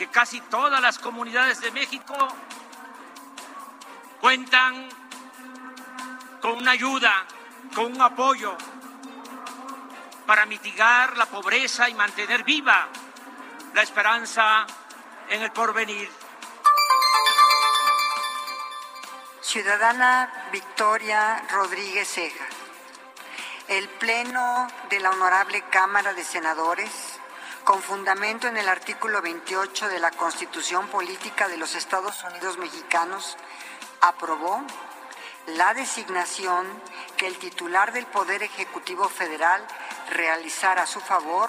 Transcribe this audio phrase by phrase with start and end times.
[0.00, 2.14] que casi todas las comunidades de México
[4.18, 4.88] cuentan
[6.40, 7.26] con una ayuda,
[7.74, 8.56] con un apoyo
[10.24, 12.88] para mitigar la pobreza y mantener viva
[13.74, 14.66] la esperanza
[15.28, 16.10] en el porvenir.
[19.42, 22.46] Ciudadana Victoria Rodríguez Ceja.
[23.68, 27.09] El Pleno de la Honorable Cámara de Senadores,
[27.70, 33.36] con fundamento en el artículo 28 de la Constitución Política de los Estados Unidos Mexicanos,
[34.00, 34.60] aprobó
[35.56, 36.66] la designación
[37.16, 39.64] que el titular del Poder Ejecutivo Federal
[40.10, 41.48] realizara a su favor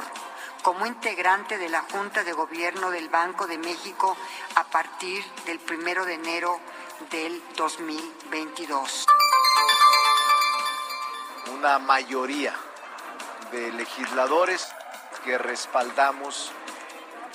[0.62, 4.16] como integrante de la Junta de Gobierno del Banco de México
[4.54, 6.60] a partir del primero de enero
[7.10, 9.08] del 2022
[11.52, 12.54] una mayoría
[13.52, 14.68] de legisladores
[15.24, 16.52] que respaldamos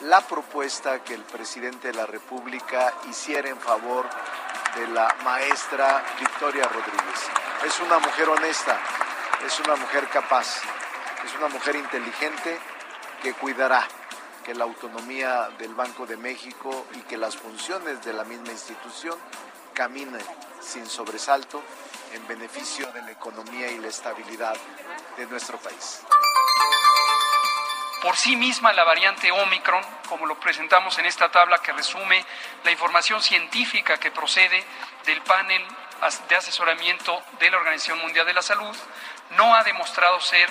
[0.01, 4.07] la propuesta que el presidente de la República hiciera en favor
[4.77, 7.21] de la maestra Victoria Rodríguez.
[7.65, 8.79] Es una mujer honesta,
[9.47, 10.61] es una mujer capaz,
[11.25, 12.59] es una mujer inteligente
[13.23, 13.87] que cuidará
[14.45, 19.19] que la autonomía del Banco de México y que las funciones de la misma institución
[19.73, 20.23] caminen
[20.61, 21.63] sin sobresalto
[22.13, 24.57] en beneficio de la economía y la estabilidad
[25.17, 26.03] de nuestro país.
[28.03, 32.25] Por sí misma la variante Omicron, como lo presentamos en esta tabla que resume
[32.63, 34.65] la información científica que procede
[35.07, 35.65] del panel
[36.29, 38.77] de asesoramiento de la Organización Mundial de la Salud,
[39.31, 40.49] no ha demostrado ser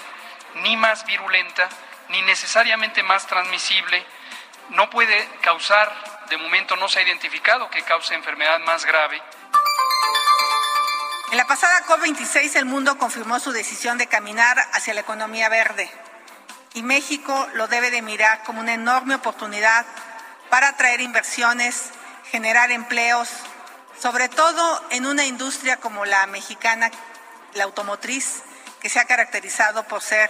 [0.55, 1.69] ni más virulenta
[2.09, 4.03] ni necesariamente más transmisible,
[4.69, 5.93] no puede causar,
[6.29, 9.21] de momento no se ha identificado que cause enfermedad más grave.
[11.31, 15.91] En la pasada COP26 el mundo confirmó su decisión de caminar hacia la economía verde
[16.75, 19.85] y México lo debe de mirar como una enorme oportunidad
[20.49, 21.89] para atraer inversiones,
[22.29, 23.29] generar empleos,
[23.97, 26.91] sobre todo en una industria como la mexicana,
[27.53, 28.43] la automotriz,
[28.81, 30.29] que se ha caracterizado por ser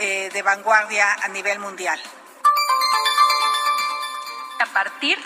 [0.00, 1.98] eh, de vanguardia a nivel mundial.
[4.58, 5.16] A partir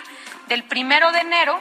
[0.49, 1.61] del primero de enero,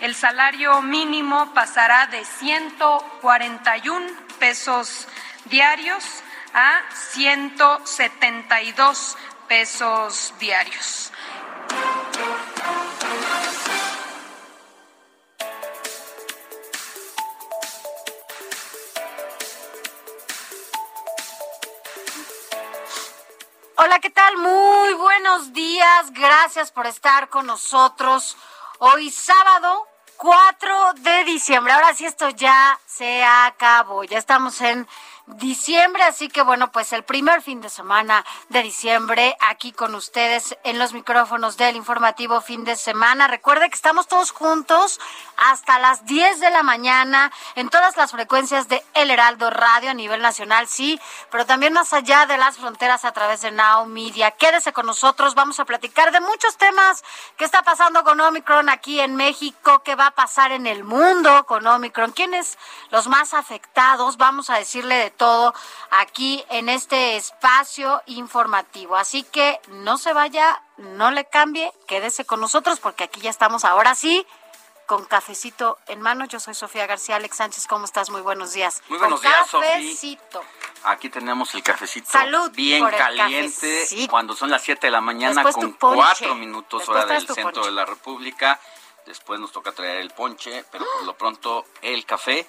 [0.00, 4.06] el salario mínimo pasará de 141
[4.38, 5.08] pesos
[5.46, 6.04] diarios
[6.54, 9.16] a 172
[9.48, 11.12] pesos diarios.
[23.76, 24.36] Hola, ¿qué tal?
[24.36, 26.12] Muy buenos días.
[26.12, 28.36] Gracias por estar con nosotros.
[28.78, 31.72] Hoy sábado 4 de diciembre.
[31.72, 34.02] Ahora sí esto ya se acabó.
[34.02, 34.88] Ya estamos en
[35.36, 40.56] diciembre, así que bueno, pues el primer fin de semana de diciembre aquí con ustedes
[40.64, 43.28] en los micrófonos del informativo fin de semana.
[43.28, 44.98] Recuerde que estamos todos juntos
[45.36, 49.94] hasta las 10 de la mañana en todas las frecuencias de El Heraldo Radio a
[49.94, 50.98] nivel nacional, sí,
[51.30, 54.30] pero también más allá de las fronteras a través de Now Media.
[54.32, 57.04] Quédese con nosotros, vamos a platicar de muchos temas
[57.36, 61.44] que está pasando con Omicron aquí en México, qué va a pasar en el mundo
[61.44, 62.58] con Omicron, quiénes
[62.90, 65.54] los más afectados, vamos a decirle de todo
[65.90, 68.96] aquí en este espacio informativo.
[68.96, 73.66] Así que no se vaya, no le cambie, quédese con nosotros porque aquí ya estamos
[73.66, 74.26] ahora sí
[74.88, 76.24] con cafecito en mano.
[76.24, 77.16] Yo soy Sofía García.
[77.16, 78.08] Alex Sánchez, ¿cómo estás?
[78.08, 78.82] Muy buenos días.
[78.88, 80.42] Muy buenos días, cafecito.
[80.84, 85.72] Aquí tenemos el cafecito Salud bien caliente cuando son las 7 de la mañana con
[85.72, 88.58] 4 minutos hora del centro de la República.
[89.04, 92.46] Después nos toca traer el ponche, pero por lo pronto el café.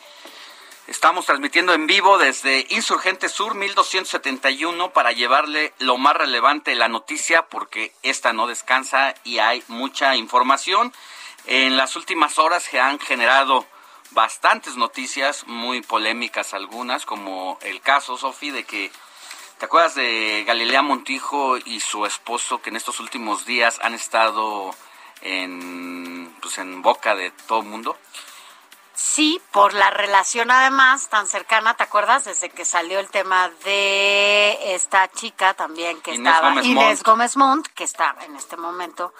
[0.89, 6.87] Estamos transmitiendo en vivo desde Insurgente Sur 1271 para llevarle lo más relevante de la
[6.87, 10.91] noticia porque esta no descansa y hay mucha información.
[11.45, 13.67] En las últimas horas se han generado
[14.09, 18.91] bastantes noticias muy polémicas algunas, como el caso, Sofi, de que
[19.59, 24.73] ¿Te acuerdas de Galilea Montijo y su esposo que en estos últimos días han estado
[25.21, 27.95] en, pues en boca de todo el mundo?
[29.01, 32.25] Sí, por la relación además tan cercana, ¿te acuerdas?
[32.25, 37.85] Desde que salió el tema de esta chica también que estaba, Inés Gómez Montt, que
[37.85, 39.13] está en este momento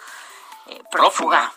[0.68, 1.54] eh, prófuga.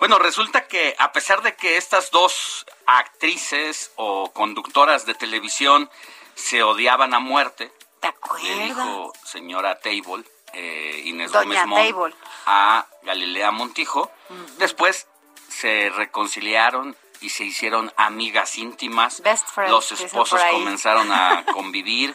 [0.00, 5.88] Bueno, resulta que a pesar de que estas dos actrices o conductoras de televisión
[6.34, 8.42] se odiaban a muerte, ¿te acuerdas?
[8.42, 12.12] Le dijo señora Table, eh, Inés Gómez Montt,
[12.46, 14.10] a Galilea Montijo,
[14.58, 15.06] después
[15.48, 19.22] se reconciliaron y se hicieron amigas íntimas.
[19.68, 22.14] Los esposos comenzaron a convivir,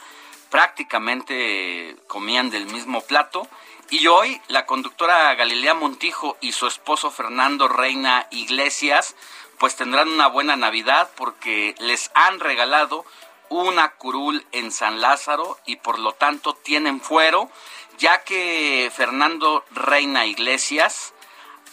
[0.49, 3.47] prácticamente comían del mismo plato.
[3.89, 9.15] Y hoy la conductora Galilea Montijo y su esposo Fernando Reina Iglesias
[9.59, 13.05] pues tendrán una buena Navidad porque les han regalado
[13.49, 17.49] una curul en San Lázaro y por lo tanto tienen fuero,
[17.97, 21.13] ya que Fernando Reina Iglesias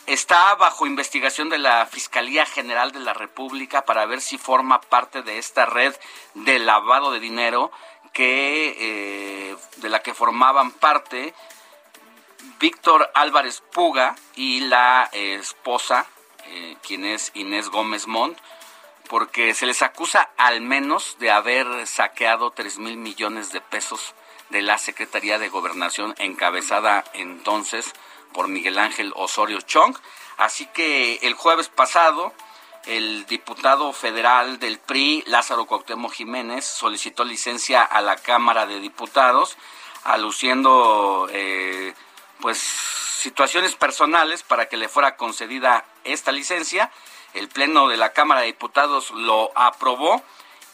[0.06, 5.22] está bajo investigación de la Fiscalía General de la República para ver si forma parte
[5.22, 5.94] de esta red
[6.34, 7.70] de lavado de dinero
[8.12, 11.34] que eh, de la que formaban parte
[12.58, 16.06] Víctor Álvarez Puga y la esposa,
[16.46, 18.38] eh, quien es Inés Gómez Montt,
[19.08, 24.14] porque se les acusa al menos de haber saqueado 3 mil millones de pesos
[24.50, 27.92] de la Secretaría de Gobernación encabezada entonces
[28.48, 29.96] Miguel Ángel Osorio Chong.
[30.36, 32.32] Así que el jueves pasado,
[32.86, 39.56] el diputado federal del PRI, Lázaro Cuauhtémoc Jiménez, solicitó licencia a la Cámara de Diputados,
[40.04, 41.94] aluciendo eh,
[42.40, 46.90] pues situaciones personales para que le fuera concedida esta licencia.
[47.34, 50.22] El Pleno de la Cámara de Diputados lo aprobó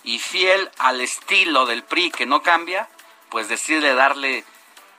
[0.03, 2.89] y fiel al estilo del PRI que no cambia,
[3.29, 4.45] pues decide darle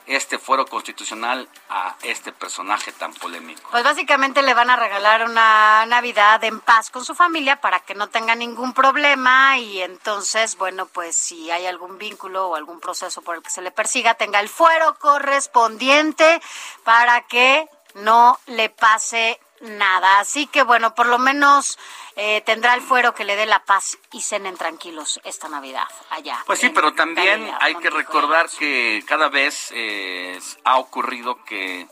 [0.10, 3.70] este fuero constitucional a este personaje tan polémico?
[3.70, 7.94] Pues básicamente le van a regalar una Navidad en paz con su familia para que
[7.94, 13.22] no tenga ningún problema y entonces, bueno, pues si hay algún vínculo o algún proceso
[13.22, 16.42] por el que se le persiga, tenga el fuero correspondiente
[16.84, 20.20] para que no le pase nada.
[20.20, 21.78] Así que bueno, por lo menos
[22.16, 26.44] eh, tendrá el fuero que le dé la paz y cenen tranquilos esta Navidad allá.
[26.46, 31.88] Pues sí, pero también hay que recordar que cada vez eh, ha ocurrido que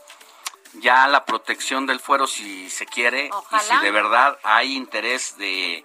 [0.74, 5.84] ya la protección del fuero, si se quiere, y si de verdad hay interés de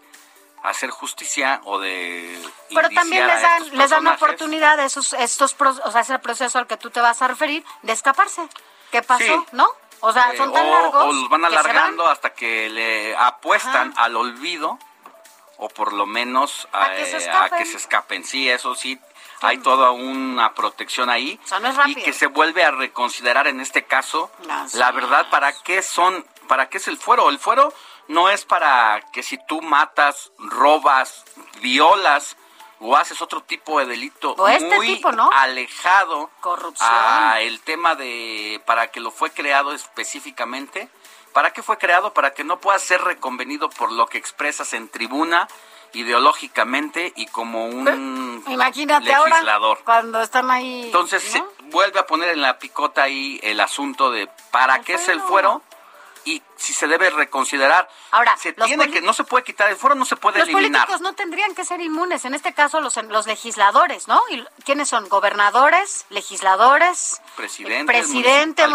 [0.63, 2.41] hacer justicia o de
[2.73, 6.77] pero también les dan les dan oportunidad esos estos o sea ese proceso al que
[6.77, 8.47] tú te vas a referir de escaparse
[8.89, 9.67] qué pasó no
[10.05, 11.05] o sea, son tan largos.
[11.05, 14.77] O los van alargando hasta que le apuestan al olvido
[15.57, 18.25] o por lo menos a, que, se escapen.
[18.25, 18.99] Sí, eso sí,
[19.39, 21.39] hay toda una protección ahí.
[21.85, 24.29] Y que se vuelve a reconsiderar en este caso
[24.73, 27.73] la verdad para qué son para qué es el fuero el fuero
[28.09, 31.23] no es para que si tú matas robas
[31.61, 32.35] violas
[32.83, 35.01] o haces otro tipo de delito este muy
[35.33, 36.29] alejado
[36.81, 40.89] a el tema de para que lo fue creado específicamente.
[41.31, 42.13] ¿Para qué fue creado?
[42.13, 45.47] Para que no pueda ser reconvenido por lo que expresas en tribuna
[45.93, 49.79] ideológicamente y como un Imagínate legislador.
[49.83, 50.83] cuando están ahí.
[50.85, 55.07] Entonces se vuelve a poner en la picota ahí el asunto de ¿para qué es
[55.07, 55.61] el fuero?
[56.25, 57.89] y si se debe reconsiderar.
[58.11, 60.61] Ahora, se tiene que no se puede quitar el foro, no se puede eliminar.
[60.61, 64.21] Los políticos no tendrían que ser inmunes, en este caso los los legisladores, ¿no?
[64.29, 65.09] ¿Y quiénes son?
[65.09, 68.65] Gobernadores, legisladores, presidente, presidente,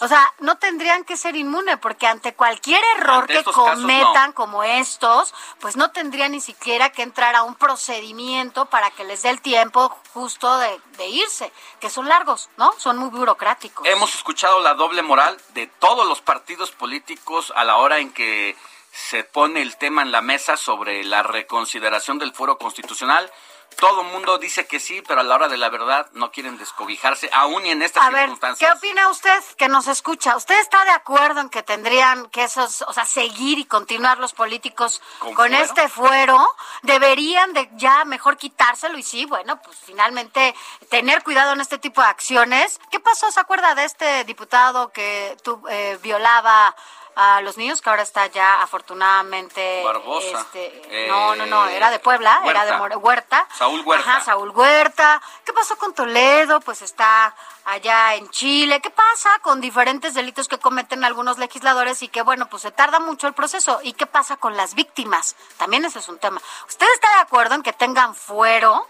[0.00, 5.34] o sea, no tendrían que ser inmunes porque ante cualquier error que cometan como estos,
[5.60, 9.40] pues no tendrían ni siquiera que entrar a un procedimiento para que les dé el
[9.40, 12.72] tiempo justo de, de irse, que son largos, ¿no?
[12.78, 13.86] Son muy burocráticos.
[13.86, 18.12] Hemos escuchado la doble moral de todos los partidos políticos políticos a la hora en
[18.12, 18.56] que
[18.92, 23.30] se pone el tema en la mesa sobre la reconsideración del fuero constitucional.
[23.78, 27.30] Todo mundo dice que sí, pero a la hora de la verdad no quieren descobijarse,
[27.32, 28.68] aún y en estas a circunstancias.
[28.68, 30.36] Ver, ¿Qué opina usted que nos escucha?
[30.36, 34.32] ¿Usted está de acuerdo en que tendrían que esos, o sea, seguir y continuar los
[34.32, 35.00] políticos
[35.34, 36.36] con, este fuero?
[36.82, 38.98] ¿Deberían de ya mejor quitárselo?
[38.98, 40.54] Y sí, bueno, pues finalmente
[40.90, 42.80] tener cuidado en este tipo de acciones.
[42.90, 43.30] ¿Qué pasó?
[43.30, 46.74] ¿Se acuerda de este diputado que tu, eh, violaba
[47.22, 49.82] a los niños, que ahora está ya afortunadamente...
[49.84, 50.40] Barbosa.
[50.40, 53.46] Este, no, no, no, era de Puebla, era de Huerta.
[53.58, 54.10] Saúl Huerta.
[54.10, 55.20] Ajá, Saúl Huerta.
[55.44, 56.60] ¿Qué pasó con Toledo?
[56.60, 57.34] Pues está
[57.66, 58.80] allá en Chile.
[58.80, 63.00] ¿Qué pasa con diferentes delitos que cometen algunos legisladores y que, bueno, pues se tarda
[63.00, 63.80] mucho el proceso?
[63.82, 65.36] ¿Y qué pasa con las víctimas?
[65.58, 66.40] También ese es un tema.
[66.68, 68.86] ¿Usted está de acuerdo en que tengan fuero?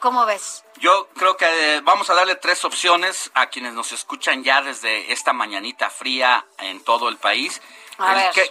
[0.00, 0.64] ¿Cómo ves?
[0.78, 5.12] Yo creo que eh, vamos a darle tres opciones a quienes nos escuchan ya desde
[5.12, 7.62] esta mañanita fría en todo el país.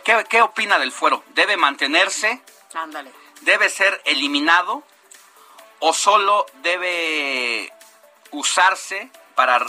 [0.03, 1.23] ¿Qué, opina del fuero?
[1.35, 2.41] ¿Debe mantenerse?
[2.73, 3.11] Ándale.
[3.41, 4.83] ¿Debe ser eliminado?
[5.79, 7.71] ¿O solo debe
[8.31, 9.63] usarse para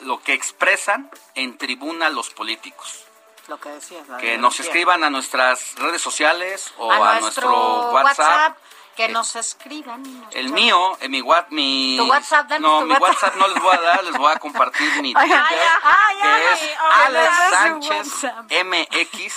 [0.00, 3.04] lo que expresan en tribuna los políticos?
[3.48, 4.04] Lo que decía.
[4.20, 8.58] Que nos escriban a nuestras redes sociales o a, nuestro WhatsApp
[8.96, 10.02] que nos escriban.
[10.32, 13.36] el mío, en mi, mi ¿Tu WhatsApp, no, mi WhatsApp.
[13.36, 18.24] no les voy a dar, les voy a compartir mi Twitter, que es Alex Sánchez
[18.64, 19.34] MX.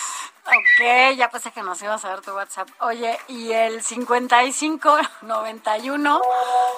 [0.47, 2.69] Ok, ya pensé que nos ibas a ver tu WhatsApp.
[2.79, 6.21] Oye, y el 55 91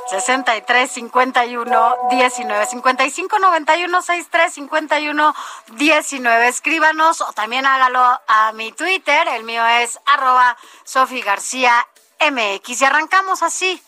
[0.10, 2.66] 63 51 19.
[2.66, 5.36] 55 91 63 51
[5.68, 6.48] 19.
[6.48, 9.28] Escríbanos o también hágalo a mi Twitter.
[9.28, 11.86] El mío es arroba Sofi García
[12.20, 12.82] MX.
[12.82, 13.82] Y arrancamos así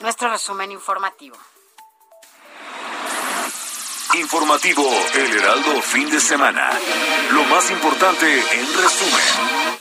[0.00, 1.36] nuestro resumen informativo.
[4.14, 6.70] Informativo El Heraldo fin de semana.
[7.30, 9.72] Lo más importante en resumen.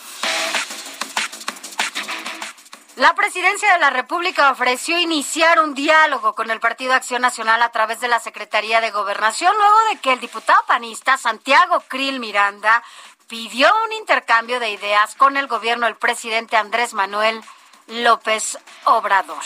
[2.98, 7.72] La presidencia de la República ofreció iniciar un diálogo con el Partido Acción Nacional a
[7.72, 12.84] través de la Secretaría de Gobernación luego de que el diputado panista Santiago Krill Miranda
[13.32, 17.42] pidió un intercambio de ideas con el gobierno del presidente Andrés Manuel
[17.88, 19.42] López Obrador.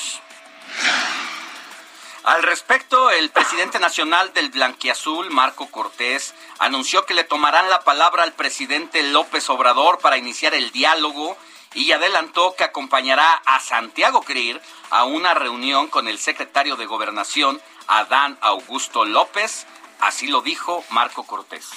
[2.24, 8.24] Al respecto, el presidente nacional del Blanquiazul, Marco Cortés, anunció que le tomarán la palabra
[8.24, 11.38] al presidente López Obrador para iniciar el diálogo
[11.76, 17.62] y adelantó que acompañará a Santiago Krill a una reunión con el secretario de Gobernación,
[17.86, 19.68] Adán Augusto López.
[20.00, 21.70] Así lo dijo Marco Cortés.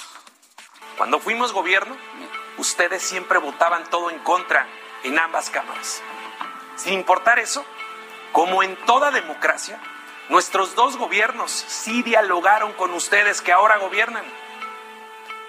[0.99, 1.95] Cuando fuimos gobierno,
[2.57, 4.67] ustedes siempre votaban todo en contra
[5.03, 6.03] en ambas cámaras.
[6.75, 7.63] Sin importar eso,
[8.33, 9.79] como en toda democracia,
[10.27, 14.25] nuestros dos gobiernos sí dialogaron con ustedes que ahora gobiernan.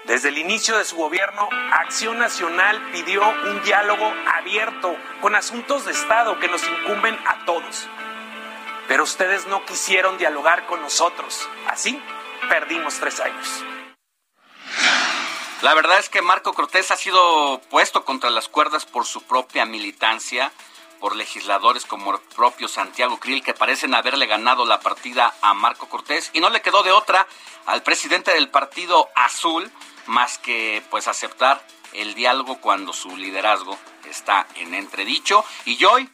[0.05, 5.91] Desde el inicio de su gobierno, Acción Nacional pidió un diálogo abierto con asuntos de
[5.91, 7.89] Estado que nos incumben a todos.
[8.87, 11.49] Pero ustedes no quisieron dialogar con nosotros.
[11.67, 12.01] Así
[12.47, 13.65] perdimos tres años.
[15.61, 19.63] La verdad es que Marco Cortés ha sido puesto contra las cuerdas por su propia
[19.63, 20.51] militancia,
[20.99, 25.87] por legisladores como el propio Santiago Krill, que parecen haberle ganado la partida a Marco
[25.87, 27.27] Cortés, y no le quedó de otra
[27.67, 29.71] al presidente del partido azul
[30.07, 31.63] más que pues aceptar
[31.93, 35.45] el diálogo cuando su liderazgo está en entredicho.
[35.65, 36.09] Y hoy,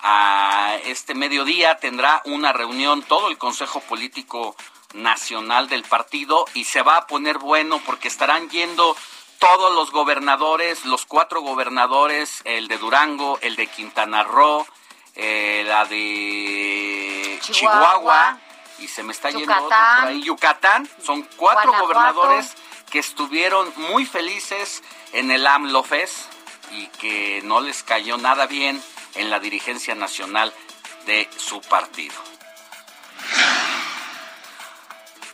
[0.00, 4.56] a este mediodía, tendrá una reunión todo el Consejo Político
[4.94, 8.96] nacional del partido y se va a poner bueno porque estarán yendo
[9.38, 14.66] todos los gobernadores, los cuatro gobernadores, el de Durango, el de Quintana Roo,
[15.14, 18.38] eh, la de Chihuahua,
[18.78, 22.54] y se me está yendo otro por ahí, Yucatán, son cuatro gobernadores
[22.90, 25.84] que estuvieron muy felices en el AMLO
[26.72, 28.82] y que no les cayó nada bien
[29.14, 30.52] en la dirigencia nacional
[31.06, 32.14] de su partido.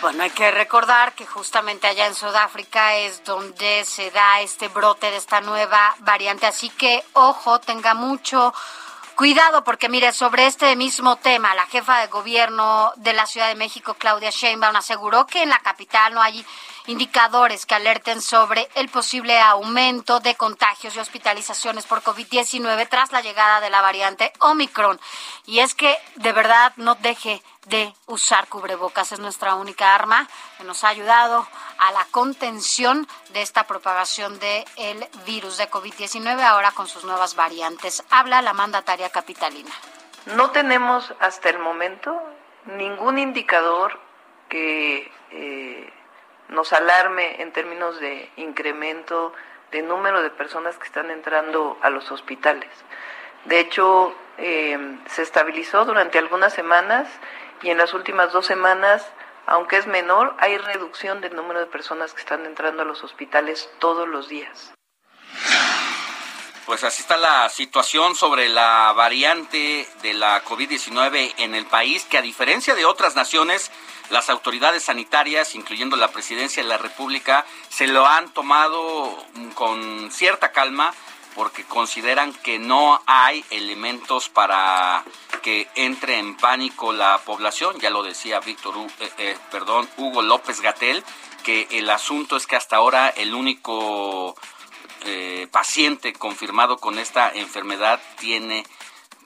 [0.00, 5.10] Bueno, hay que recordar que justamente allá en Sudáfrica es donde se da este brote
[5.10, 8.54] de esta nueva variante, así que ojo, tenga mucho
[9.16, 13.56] cuidado porque mire, sobre este mismo tema, la jefa de gobierno de la Ciudad de
[13.56, 16.46] México, Claudia Sheinbaum, aseguró que en la capital no hay
[16.86, 23.20] indicadores que alerten sobre el posible aumento de contagios y hospitalizaciones por COVID-19 tras la
[23.20, 25.00] llegada de la variante Omicron.
[25.46, 29.12] Y es que de verdad no deje de usar cubrebocas.
[29.12, 31.46] Es nuestra única arma que nos ha ayudado
[31.78, 38.04] a la contención de esta propagación del virus de COVID-19 ahora con sus nuevas variantes.
[38.10, 39.70] Habla la mandataria capitalina.
[40.26, 42.20] No tenemos hasta el momento
[42.66, 43.98] ningún indicador
[44.48, 45.92] que eh,
[46.48, 49.32] nos alarme en términos de incremento
[49.70, 52.70] de número de personas que están entrando a los hospitales.
[53.44, 57.08] De hecho, eh, se estabilizó durante algunas semanas
[57.62, 59.04] y en las últimas dos semanas,
[59.46, 63.68] aunque es menor, hay reducción del número de personas que están entrando a los hospitales
[63.78, 64.72] todos los días.
[66.66, 72.18] Pues así está la situación sobre la variante de la COVID-19 en el país, que
[72.18, 73.70] a diferencia de otras naciones,
[74.10, 79.16] las autoridades sanitarias, incluyendo la presidencia de la República, se lo han tomado
[79.54, 80.92] con cierta calma
[81.38, 85.04] porque consideran que no hay elementos para
[85.40, 87.78] que entre en pánico la población.
[87.78, 91.04] Ya lo decía Víctor, eh, eh, perdón, Hugo López Gatel,
[91.44, 94.34] que el asunto es que hasta ahora el único
[95.04, 98.66] eh, paciente confirmado con esta enfermedad tiene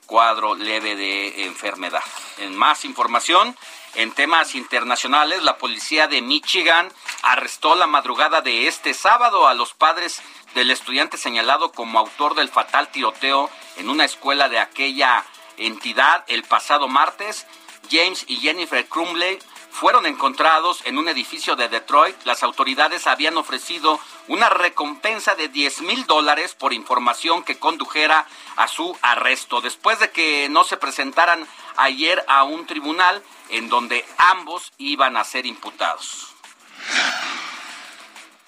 [0.05, 2.03] cuadro leve de enfermedad.
[2.37, 3.55] En más información,
[3.95, 6.91] en temas internacionales, la policía de Michigan
[7.21, 10.21] arrestó la madrugada de este sábado a los padres
[10.55, 15.23] del estudiante señalado como autor del fatal tiroteo en una escuela de aquella
[15.57, 17.45] entidad el pasado martes.
[17.91, 19.39] James y Jennifer Crumley
[19.73, 22.15] fueron encontrados en un edificio de Detroit.
[22.25, 28.67] Las autoridades habían ofrecido una recompensa de 10 mil dólares por información que condujera a
[28.67, 29.61] su arresto.
[29.61, 35.23] Después de que no se presentaran ayer a un tribunal, en donde ambos iban a
[35.23, 36.29] ser imputados.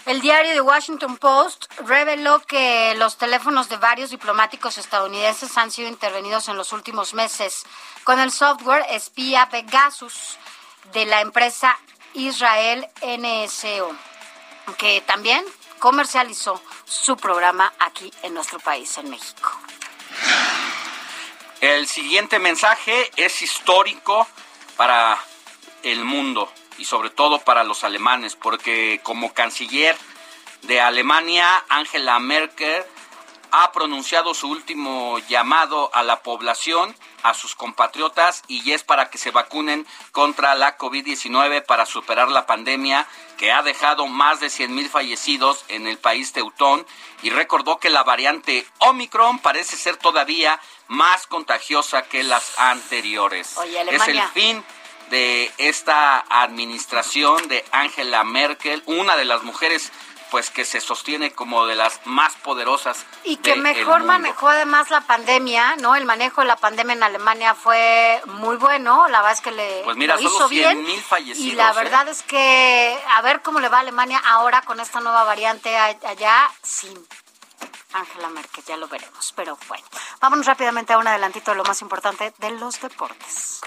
[0.05, 5.89] El diario The Washington Post reveló que los teléfonos de varios diplomáticos estadounidenses han sido
[5.89, 7.65] intervenidos en los últimos meses
[8.03, 10.37] con el software espía Pegasus
[10.93, 11.77] de la empresa
[12.13, 13.95] Israel NSO,
[14.77, 15.43] que también
[15.79, 19.51] comercializó su programa aquí en nuestro país, en México.
[21.61, 24.27] El siguiente mensaje es histórico
[24.77, 25.17] para
[25.83, 29.97] el mundo y sobre todo para los alemanes, porque como canciller
[30.63, 32.83] de Alemania, Angela Merkel
[33.51, 39.17] ha pronunciado su último llamado a la población, a sus compatriotas, y es para que
[39.17, 43.07] se vacunen contra la COVID-19 para superar la pandemia
[43.37, 46.85] que ha dejado más de 100.000 fallecidos en el país teutón
[47.23, 53.55] y recordó que la variante Omicron parece ser todavía más contagiosa que las anteriores.
[53.91, 54.63] es el fin
[55.09, 59.91] de esta administración de Angela Merkel, una de las mujeres
[60.35, 64.99] pues que se sostiene como de las más poderosas y que mejor manejó además la
[64.99, 65.95] pandemia, ¿no?
[65.95, 69.81] El manejo de la pandemia en Alemania fue muy bueno, la verdad es que le
[69.85, 71.75] pues mira, lo hizo bien fallecidos, y la ¿eh?
[71.75, 75.77] verdad es que a ver cómo le va a Alemania ahora con esta nueva variante
[75.77, 76.91] allá sin
[77.93, 79.31] Angela Merkel, ya lo veremos.
[79.37, 79.85] Pero bueno,
[80.19, 83.61] vámonos rápidamente a un adelantito de lo más importante de los deportes.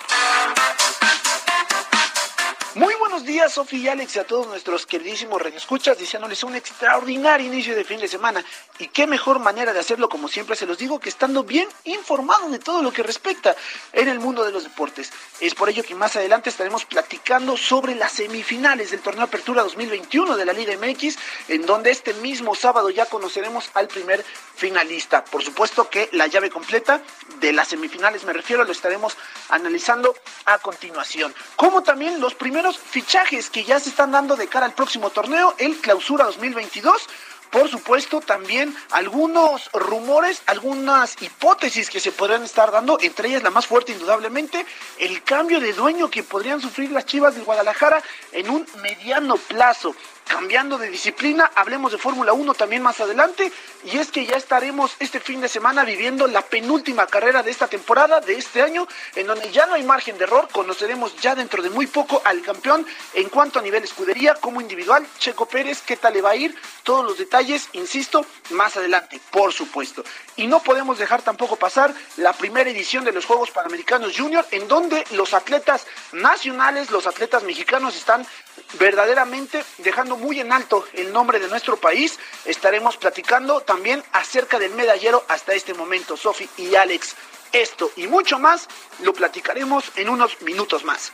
[2.75, 7.47] Muy buenos días, Sofía y Alex, y a todos nuestros queridísimos radioescuchas, deseándoles un extraordinario
[7.47, 8.45] inicio de fin de semana.
[8.79, 12.51] Y qué mejor manera de hacerlo, como siempre se los digo, que estando bien informado
[12.51, 13.57] de todo lo que respecta
[13.95, 15.11] en el mundo de los deportes.
[15.41, 20.37] Es por ello que más adelante estaremos platicando sobre las semifinales del Torneo Apertura 2021
[20.37, 21.17] de la Liga MX,
[21.49, 24.23] en donde este mismo sábado ya conoceremos al primer
[24.55, 25.25] finalista.
[25.25, 27.01] Por supuesto que la llave completa
[27.41, 29.17] de las semifinales, me refiero, lo estaremos
[29.49, 31.35] analizando a continuación.
[31.57, 35.55] Como también los primeros fichajes que ya se están dando de cara al próximo torneo,
[35.59, 37.09] el Clausura 2022.
[37.51, 43.51] Por supuesto, también algunos rumores, algunas hipótesis que se podrían estar dando, entre ellas la
[43.51, 44.67] más fuerte indudablemente,
[44.99, 49.95] el cambio de dueño que podrían sufrir las Chivas de Guadalajara en un mediano plazo.
[50.29, 53.51] Cambiando de disciplina, hablemos de Fórmula 1 también más adelante,
[53.85, 57.67] y es que ya estaremos este fin de semana viviendo la penúltima carrera de esta
[57.67, 58.87] temporada, de este año,
[59.17, 62.43] en donde ya no hay margen de error, conoceremos ya dentro de muy poco al
[62.43, 66.37] campeón en cuanto a nivel escudería, como individual, Checo Pérez, qué tal le va a
[66.37, 70.05] ir, todos los detalles, insisto, más adelante, por supuesto.
[70.37, 74.69] Y no podemos dejar tampoco pasar la primera edición de los Juegos Panamericanos Junior, en
[74.69, 78.27] donde los atletas nacionales, los atletas mexicanos están
[78.79, 82.19] verdaderamente dejando muy en alto el nombre de nuestro país.
[82.45, 87.15] Estaremos platicando también acerca del medallero hasta este momento, Sofi y Alex.
[87.53, 88.69] Esto y mucho más
[89.01, 91.13] lo platicaremos en unos minutos más.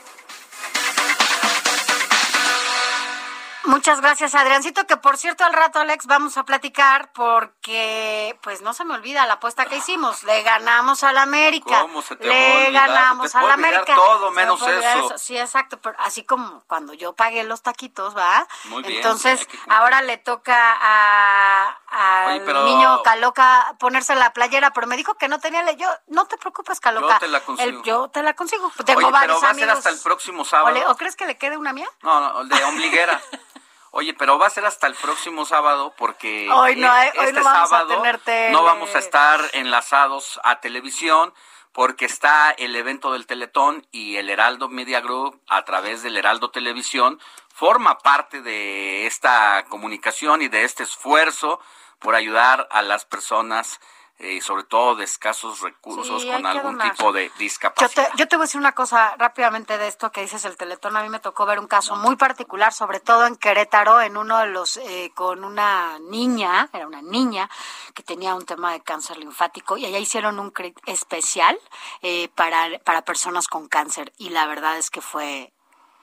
[3.67, 8.73] Muchas gracias, Adriancito, que por cierto al rato, Alex, vamos a platicar porque, pues no
[8.73, 10.23] se me olvida la apuesta que hicimos.
[10.23, 11.81] Le ganamos al América.
[11.81, 13.95] ¿Cómo se te Le ganamos al América.
[13.95, 15.17] todo menos eso.
[15.17, 18.47] Sí, exacto, pero así como cuando yo pagué los taquitos, ¿va?
[18.65, 24.97] Muy bien, Entonces, ahora le toca a al niño Caloca ponerse la playera, pero me
[24.97, 27.13] dijo que no tenía yo no te preocupes Caloca.
[27.13, 27.83] Yo te la consigo.
[27.83, 28.71] yo te la consigo.
[28.85, 30.77] Tengo Oye, pero va a ser hasta el próximo sábado.
[30.91, 31.89] ¿O, crees que le quede una mía?
[32.03, 33.21] No, no, de ombliguera.
[33.97, 37.43] Oye, pero va a ser hasta el próximo sábado porque hoy no, eh, este no
[37.45, 41.33] vamos sábado a no vamos a estar enlazados a televisión
[41.71, 46.51] porque está el evento del Teletón y el Heraldo Media Group a través del Heraldo
[46.51, 47.21] Televisión
[47.53, 51.61] forma parte de esta comunicación y de este esfuerzo
[51.99, 53.79] por ayudar a las personas
[54.17, 58.09] eh, sobre todo de escasos recursos con algún tipo de discapacidad.
[58.15, 60.95] Yo te, voy a decir una cosa rápidamente de esto que dices el Teletón.
[60.95, 64.39] A mí me tocó ver un caso muy particular, sobre todo en Querétaro, en uno
[64.39, 67.49] de los, eh, con una niña, era una niña
[67.93, 70.53] que tenía un tema de cáncer linfático y allá hicieron un
[70.85, 71.59] especial
[72.01, 75.51] eh, para, para personas con cáncer y la verdad es que fue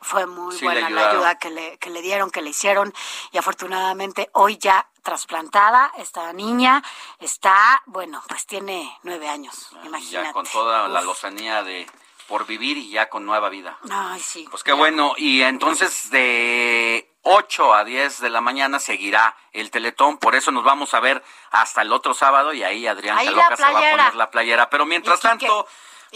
[0.03, 2.93] fue muy buena la ayuda que le, que le dieron, que le hicieron
[3.31, 6.83] y afortunadamente hoy ya trasplantada esta niña
[7.19, 10.29] está, bueno, pues tiene nueve años, ah, imagínate.
[10.29, 11.87] Ya con toda la lozanía de
[12.29, 13.79] por vivir y ya con nueva vida.
[13.91, 14.47] Ay, sí.
[14.51, 15.15] Pues qué bueno.
[15.19, 20.19] Y entonces de 8 a 10 de la mañana seguirá el Teletón.
[20.19, 23.63] Por eso nos vamos a ver hasta el otro sábado y ahí Adrián Caloca se
[23.63, 24.71] va a poner la playera.
[24.71, 25.67] Pero mientras tanto...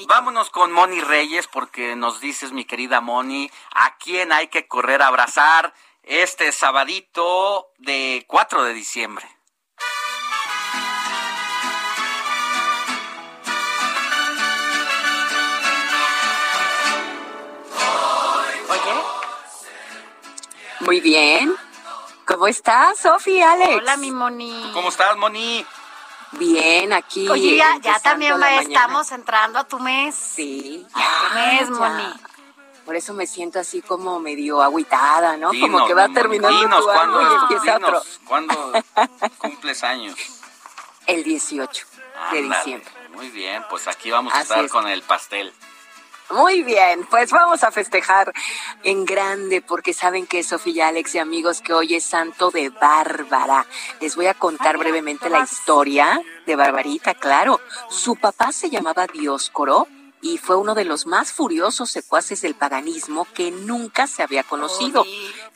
[0.09, 5.01] Vámonos con Moni Reyes porque nos dices, mi querida Moni, a quién hay que correr
[5.01, 5.73] a abrazar
[6.07, 9.27] este sabadito de 4 de diciembre.
[18.71, 18.95] Oye.
[20.81, 21.55] Muy bien.
[22.25, 23.77] ¿Cómo estás, Sofía, Alex?
[23.77, 24.71] Hola, mi Moni.
[24.73, 25.67] ¿Cómo estás, Moni?
[26.33, 27.29] Bien, aquí.
[27.29, 30.15] Oye, ya, también estamos entrando a tu mes.
[30.15, 30.87] Sí.
[30.93, 32.13] A tu mes, Moni.
[32.87, 35.51] Por eso me siento así como medio agüitada, ¿no?
[35.61, 38.01] como que va terminando dinos, tu año y empieza otro.
[38.25, 38.73] ¿Cuándo
[39.39, 40.17] cumples años?
[41.09, 41.87] El 18
[42.31, 42.89] de diciembre.
[43.11, 45.53] Muy bien, pues aquí vamos a estar con el pastel.
[46.31, 48.33] Muy bien, pues vamos a festejar
[48.85, 53.67] en grande porque saben que Sofía, Alex y amigos que hoy es santo de Bárbara.
[54.01, 57.61] Les voy a contar brevemente la historia de Barbarita, claro.
[57.91, 59.89] Su papá se llamaba Dioscoro
[60.27, 65.05] y fue uno de los más furiosos secuaces del paganismo que nunca se había conocido.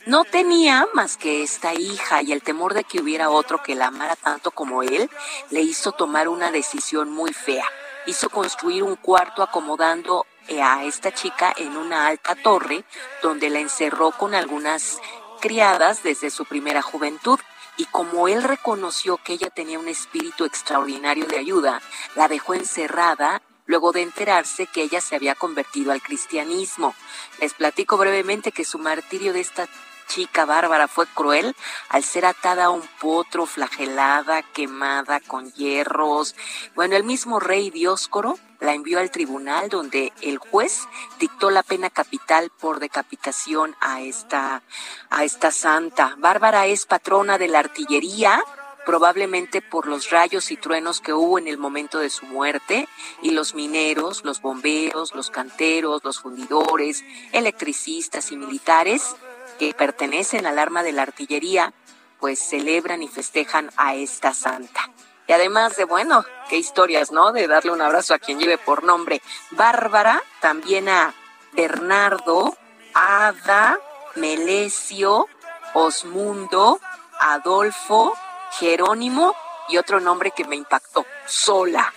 [0.05, 3.87] No tenía más que esta hija y el temor de que hubiera otro que la
[3.87, 5.09] amara tanto como él
[5.49, 7.65] le hizo tomar una decisión muy fea.
[8.05, 10.25] Hizo construir un cuarto acomodando
[10.63, 12.85] a esta chica en una alta torre
[13.21, 14.99] donde la encerró con algunas
[15.41, 17.39] criadas desde su primera juventud
[17.75, 21.81] y como él reconoció que ella tenía un espíritu extraordinario de ayuda,
[22.15, 26.95] la dejó encerrada luego de enterarse que ella se había convertido al cristianismo.
[27.39, 29.67] Les platico brevemente que su martirio de esta
[30.07, 31.55] chica bárbara fue cruel
[31.87, 36.35] al ser atada a un potro, flagelada, quemada con hierros.
[36.75, 40.81] Bueno, el mismo rey Dioscoro la envió al tribunal donde el juez
[41.17, 44.61] dictó la pena capital por decapitación a esta,
[45.09, 46.15] a esta santa.
[46.17, 48.43] Bárbara es patrona de la artillería,
[48.85, 52.87] probablemente por los rayos y truenos que hubo en el momento de su muerte,
[53.21, 59.15] y los mineros, los bomberos, los canteros, los fundidores, electricistas y militares
[59.59, 61.73] que pertenecen al arma de la artillería,
[62.19, 64.89] pues celebran y festejan a esta santa.
[65.27, 67.31] Y además de, bueno, qué historias, ¿no?
[67.31, 71.13] De darle un abrazo a quien lleve por nombre Bárbara, también a
[71.53, 72.57] Bernardo,
[72.93, 73.79] Ada,
[74.15, 75.27] Melesio,
[75.73, 76.79] Osmundo,
[77.19, 78.13] Adolfo,
[78.59, 79.35] Jerónimo
[79.69, 81.93] y otro nombre que me impactó, Sola.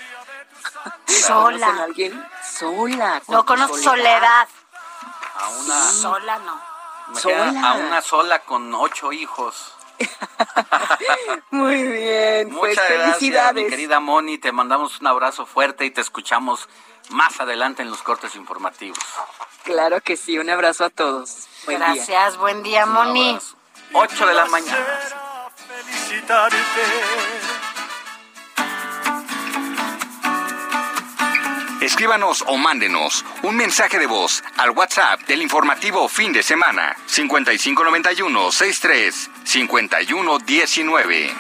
[1.07, 1.83] Sola.
[1.83, 2.27] alguien?
[2.43, 3.23] Sola.
[3.29, 4.49] No conozco Soledad.
[5.37, 5.83] A una...
[5.90, 6.75] Sola no.
[7.14, 7.71] ¿Sola?
[7.71, 9.75] A una sola con ocho hijos.
[11.51, 13.33] Muy bien, pues Muchas felicidades.
[13.33, 16.69] Gracias, mi querida Moni, te mandamos un abrazo fuerte y te escuchamos
[17.11, 18.99] más adelante en los cortes informativos.
[19.62, 21.49] Claro que sí, un abrazo a todos.
[21.64, 23.38] Buen Gracias, buen día, Moni.
[23.93, 25.23] 8 de la mañana.
[31.82, 38.52] Escríbanos o mándenos un mensaje de voz al WhatsApp del informativo fin de semana 5591
[38.52, 41.34] 63 5119.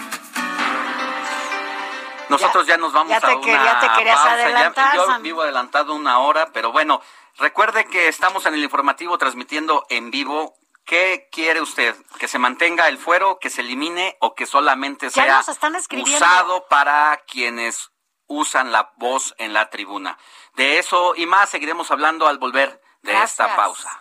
[2.28, 4.32] Nosotros ya, nos vamos ya te a quería, una te querías pausa.
[4.34, 5.22] adelantar, yo Sam.
[5.22, 7.00] vivo adelantado una hora, pero bueno,
[7.38, 10.56] recuerde que estamos en el informativo transmitiendo en vivo.
[10.84, 11.96] ¿Qué quiere usted?
[12.18, 15.74] ¿Que se mantenga el fuero, que se elimine o que solamente Ya sea nos están
[15.76, 16.16] escribiendo.
[16.16, 17.90] usado para quienes
[18.26, 20.18] usan la voz en la tribuna?
[20.56, 24.00] De eso y más seguiremos hablando al volver de esta pausa.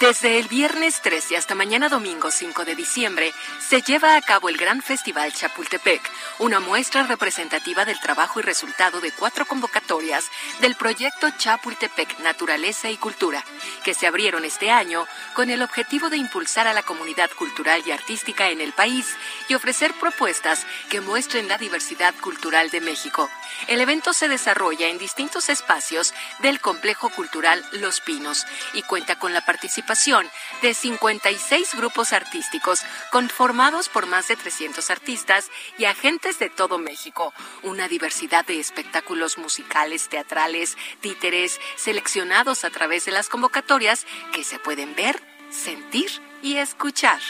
[0.00, 4.56] Desde el viernes 13 hasta mañana domingo 5 de diciembre se lleva a cabo el
[4.56, 6.00] Gran Festival Chapultepec,
[6.38, 10.24] una muestra representativa del trabajo y resultado de cuatro convocatorias
[10.62, 13.44] del proyecto Chapultepec Naturaleza y Cultura,
[13.84, 17.90] que se abrieron este año con el objetivo de impulsar a la comunidad cultural y
[17.90, 19.14] artística en el país
[19.50, 23.28] y ofrecer propuestas que muestren la diversidad cultural de México.
[23.68, 29.32] El evento se desarrolla en distintos espacios del complejo cultural Los Pinos y cuenta con
[29.32, 30.28] la participación
[30.62, 37.32] de 56 grupos artísticos conformados por más de 300 artistas y agentes de todo México.
[37.62, 44.58] Una diversidad de espectáculos musicales, teatrales, títeres, seleccionados a través de las convocatorias que se
[44.58, 46.10] pueden ver, sentir
[46.42, 47.20] y escuchar.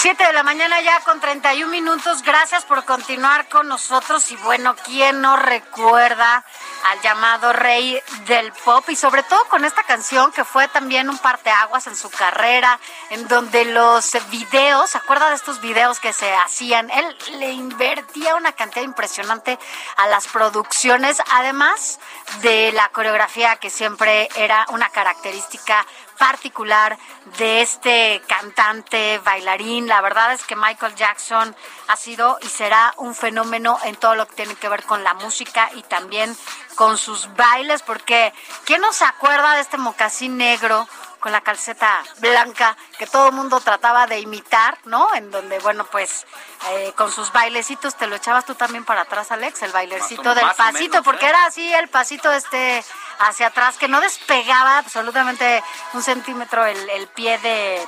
[0.00, 2.22] 7 de la mañana ya con 31 minutos.
[2.22, 4.30] Gracias por continuar con nosotros.
[4.30, 6.44] Y bueno, ¿quién no recuerda
[6.84, 8.88] al llamado rey del pop?
[8.90, 12.78] Y sobre todo con esta canción que fue también un parteaguas en su carrera,
[13.10, 16.90] en donde los videos, ¿se acuerda de estos videos que se hacían?
[16.90, 19.58] Él le invertía una cantidad impresionante
[19.96, 21.98] a las producciones, además
[22.40, 25.84] de la coreografía que siempre era una característica
[26.18, 26.98] particular
[27.38, 29.86] de este cantante, bailarín.
[29.86, 31.54] La verdad es que Michael Jackson
[31.86, 35.14] ha sido y será un fenómeno en todo lo que tiene que ver con la
[35.14, 36.36] música y también
[36.74, 38.32] con sus bailes, porque
[38.64, 40.86] ¿quién no se acuerda de este mocasín negro?
[41.20, 45.12] Con la calceta blanca que todo el mundo trataba de imitar, ¿no?
[45.14, 46.26] En donde, bueno, pues
[46.70, 50.34] eh, con sus bailecitos te lo echabas tú también para atrás, Alex, el bailecito Más
[50.36, 51.30] del más o pasito, menos, porque ¿eh?
[51.30, 52.84] era así el pasito este
[53.18, 57.84] hacia atrás, que no despegaba absolutamente un centímetro el, el pie de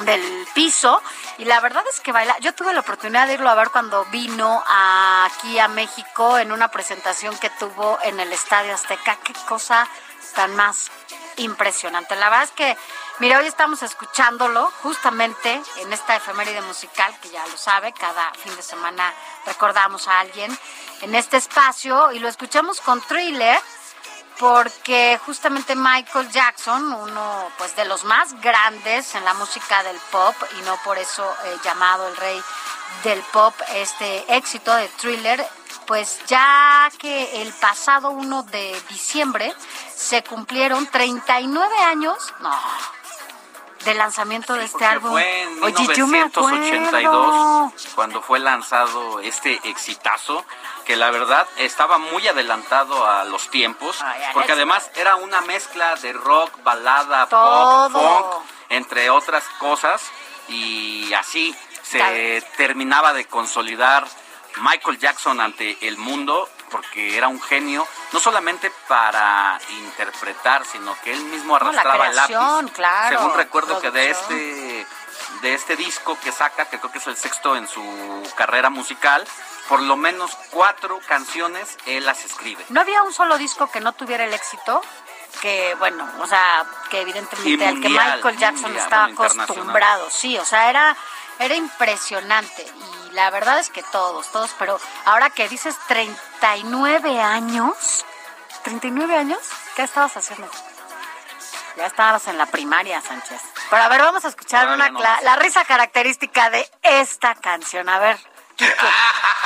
[0.00, 1.02] del piso
[1.36, 4.04] y la verdad es que baila yo tuve la oportunidad de irlo a ver cuando
[4.06, 9.34] vino a- aquí a México en una presentación que tuvo en el Estadio Azteca qué
[9.46, 9.86] cosa
[10.34, 10.90] tan más
[11.36, 12.16] impresionante.
[12.16, 12.76] La verdad es que
[13.18, 18.54] mira hoy estamos escuchándolo justamente en esta efeméride musical que ya lo sabe cada fin
[18.56, 19.12] de semana
[19.46, 20.56] recordamos a alguien
[21.00, 23.58] en este espacio y lo escuchamos con Thriller
[24.38, 30.34] porque justamente Michael Jackson, uno pues de los más grandes en la música del pop
[30.58, 32.42] y no por eso eh, llamado el rey
[33.04, 35.46] del pop, este éxito de Thriller,
[35.86, 39.52] pues ya que el pasado 1 de diciembre
[39.94, 42.50] se cumplieron 39 años, no,
[43.84, 45.12] del lanzamiento de este álbum.
[45.12, 50.44] Fue en 1982 cuando fue lanzado este exitazo
[50.84, 53.98] que la verdad estaba muy adelantado a los tiempos,
[54.32, 58.26] porque además era una mezcla de rock, balada, pop, funk,
[58.68, 60.02] entre otras cosas,
[60.48, 64.06] y así se terminaba de consolidar
[64.58, 71.12] Michael Jackson ante el mundo porque era un genio, no solamente para interpretar, sino que
[71.12, 72.34] él mismo arrastraba el lápiz.
[72.72, 74.86] Claro, Según recuerdo que de este
[75.42, 77.82] de este disco que saca, que creo que es el sexto en su
[78.36, 79.26] carrera musical,
[79.68, 82.64] por lo menos cuatro canciones él las escribe.
[82.68, 84.82] ¿No había un solo disco que no tuviera el éxito?
[85.40, 90.68] Que, bueno, o sea, que evidentemente al que Michael Jackson estaba acostumbrado, sí, o sea,
[90.68, 90.96] era,
[91.44, 92.64] era impresionante.
[92.64, 98.04] Y la verdad es que todos, todos, pero ahora que dices 39 años,
[98.64, 99.40] ¿39 años?
[99.76, 100.48] ¿Qué estabas haciendo?
[101.76, 103.40] Ya estabas en la primaria, Sánchez.
[103.70, 107.88] Pero a ver, vamos a escuchar una la risa característica de esta canción.
[107.88, 108.18] A ver.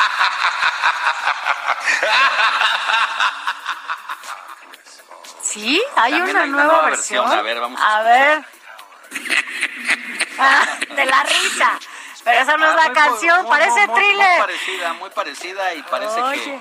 [5.56, 7.26] Sí, hay una nueva, versión.
[7.32, 8.44] A ver, vamos a, ver.
[10.38, 11.79] Ah, de la risa.
[12.23, 14.29] Pero esa no es ah, la canción, parece thriller.
[14.29, 16.61] Muy parecida, muy parecida y parece que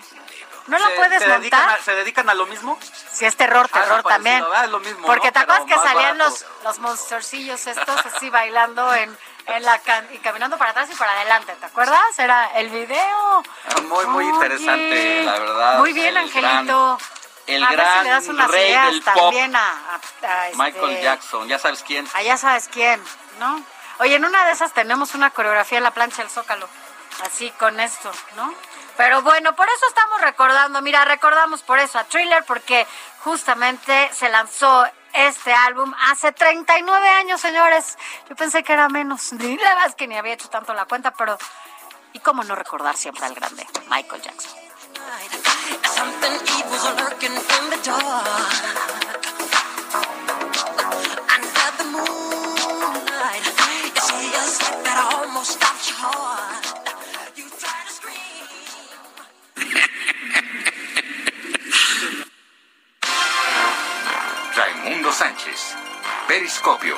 [0.67, 1.69] ¿No la puedes se montar?
[1.69, 2.79] A, ¿Se dedican a lo mismo?
[3.11, 4.43] Sí, es terror, ah, terror también.
[4.69, 9.15] Lo mismo, Porque te acuerdas que salían los, los monstercillos estos así bailando en,
[9.47, 9.79] en la
[10.11, 12.17] y caminando para atrás y para adelante, ¿te acuerdas?
[12.17, 13.43] Era el video.
[13.87, 15.79] Muy, muy interesante, la verdad.
[15.79, 16.97] Muy bien, Angelito.
[17.47, 19.33] El gran rey del pop.
[19.53, 22.07] A, este Michael Jackson, ya sabes quién.
[22.13, 23.01] Ah, ya sabes quién,
[23.39, 23.63] ¿no?
[23.99, 26.67] Oye, en una de esas tenemos una coreografía en la plancha del Zócalo.
[27.23, 28.53] Así con esto, ¿no?
[28.97, 32.85] Pero bueno, por eso estamos recordando, mira, recordamos por eso a Thriller, porque
[33.23, 37.97] justamente se lanzó este álbum hace 39 años, señores.
[38.29, 39.31] Yo pensé que era menos.
[39.33, 41.37] La verdad es que ni había hecho tanto la cuenta, pero
[42.13, 44.64] ¿y cómo no recordar siempre al grande Michael Jackson?
[45.05, 48.25] Something evil's lurking in the dark.
[51.29, 53.45] Under the moonlight,
[54.83, 56.65] that almost stops your heart.
[57.37, 58.45] You try to scream.
[64.57, 65.75] Raimundo Sánchez,
[66.27, 66.97] Periscopio.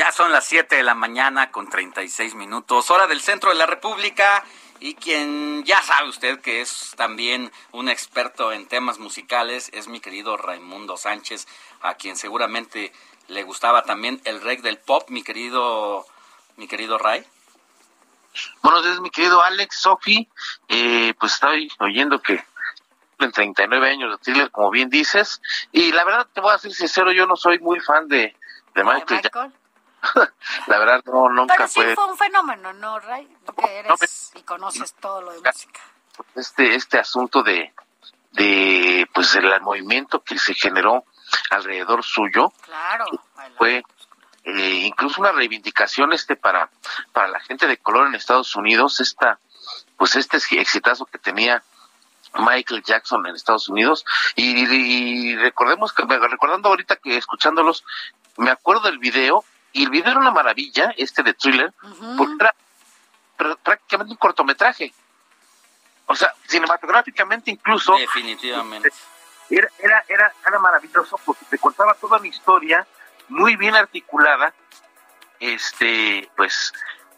[0.00, 3.66] Ya son las 7 de la mañana con 36 minutos, hora del centro de la
[3.66, 4.42] República.
[4.78, 10.00] Y quien ya sabe usted que es también un experto en temas musicales es mi
[10.00, 11.46] querido Raimundo Sánchez,
[11.82, 12.94] a quien seguramente
[13.28, 16.06] le gustaba también el rey del pop, mi querido,
[16.56, 17.22] mi querido Ray.
[18.62, 20.26] Buenos días, mi querido Alex, Sofi.
[20.68, 22.42] Eh, pues estoy oyendo que
[23.18, 25.42] en 39 años de thriller, como bien dices.
[25.72, 28.34] Y la verdad, te voy a ser sincero, yo no soy muy fan de,
[28.74, 29.20] de Michael.
[29.22, 29.59] Michael?
[30.66, 32.06] la verdad, no, nunca Pero sí fue...
[32.06, 33.28] un fenómeno, ¿no, Ray?
[33.44, 35.80] Porque eres y conoces todo lo de música.
[36.34, 37.72] Este, este asunto de,
[38.32, 41.04] de, pues, el movimiento que se generó
[41.50, 42.52] alrededor suyo.
[42.62, 43.06] Claro.
[43.56, 43.82] Fue
[44.44, 46.70] eh, incluso una reivindicación este para
[47.12, 49.38] para la gente de color en Estados Unidos esta
[49.98, 51.62] pues este exitazo que tenía
[52.34, 54.04] Michael Jackson en Estados Unidos
[54.36, 57.84] y, recordemos que recordando ahorita que escuchándolos
[58.38, 61.72] me acuerdo del video y el video era una maravilla este de thriller
[62.16, 62.54] porque era
[63.62, 64.92] prácticamente un cortometraje
[66.06, 68.90] o sea cinematográficamente incluso definitivamente
[69.50, 72.86] era, era, era, era maravilloso porque te contaba toda la historia
[73.30, 74.52] muy bien articulada,
[75.38, 76.72] este, pues,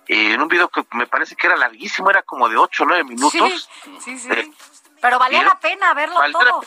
[0.06, 2.86] eh, en un video que me parece que era larguísimo, era como de 8 o
[2.86, 3.68] 9 minutos.
[4.00, 4.50] Sí, sí, eh,
[5.00, 6.62] Pero valía la pena verlo todo.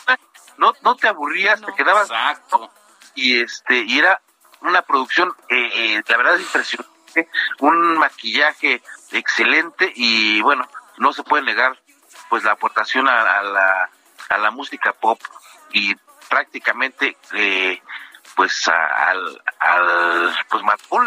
[0.58, 2.10] No, no te aburrías, te quedabas.
[2.10, 2.70] Exacto.
[3.14, 4.20] Y, este, y era
[4.66, 7.28] una producción, eh, la verdad es impresionante,
[7.60, 11.78] un maquillaje excelente y bueno, no se puede negar
[12.28, 13.90] pues la aportación a, la,
[14.28, 15.20] a la música pop
[15.72, 15.94] y
[16.28, 17.80] prácticamente eh,
[18.34, 21.00] pues al, al pues marcó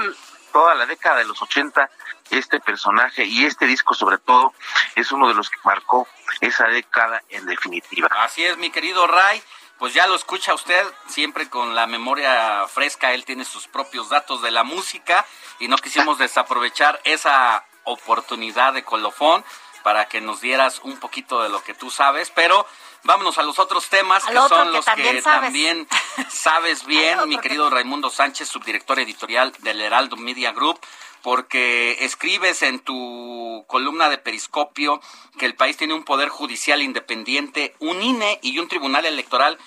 [0.51, 1.89] toda la década de los 80
[2.31, 4.53] este personaje y este disco sobre todo
[4.95, 6.07] es uno de los que marcó
[6.41, 8.07] esa década en definitiva.
[8.11, 9.41] Así es, mi querido Ray.
[9.79, 14.41] Pues ya lo escucha usted, siempre con la memoria fresca, él tiene sus propios datos
[14.41, 15.25] de la música
[15.57, 19.45] y no quisimos desaprovechar esa oportunidad de colofón
[19.83, 22.65] para que nos dieras un poquito de lo que tú sabes, pero
[23.03, 25.87] vámonos a los otros temas que son los que también
[26.29, 30.79] sabes bien, mi querido Raimundo Sánchez, subdirector editorial del Heraldo Media Group
[31.21, 35.01] porque escribes en tu columna de Periscopio
[35.37, 39.57] que el país tiene un poder judicial independiente, un INE y un tribunal electoral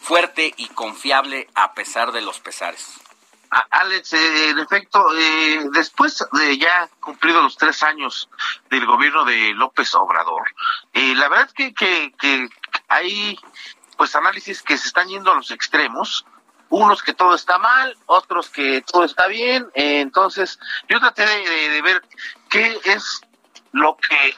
[0.00, 3.01] fuerte y confiable a pesar de los pesares.
[3.70, 8.30] Alex, eh, en efecto, eh, después de ya cumplido los tres años
[8.70, 10.42] del gobierno de López Obrador,
[10.94, 12.48] eh, la verdad es que,
[12.88, 13.38] hay
[13.98, 16.24] pues análisis que se están yendo a los extremos
[16.70, 19.68] unos que todo está mal, otros que todo está bien.
[19.74, 22.02] Eh, entonces, yo traté de, ver
[22.48, 23.20] qué es
[23.72, 24.34] lo que,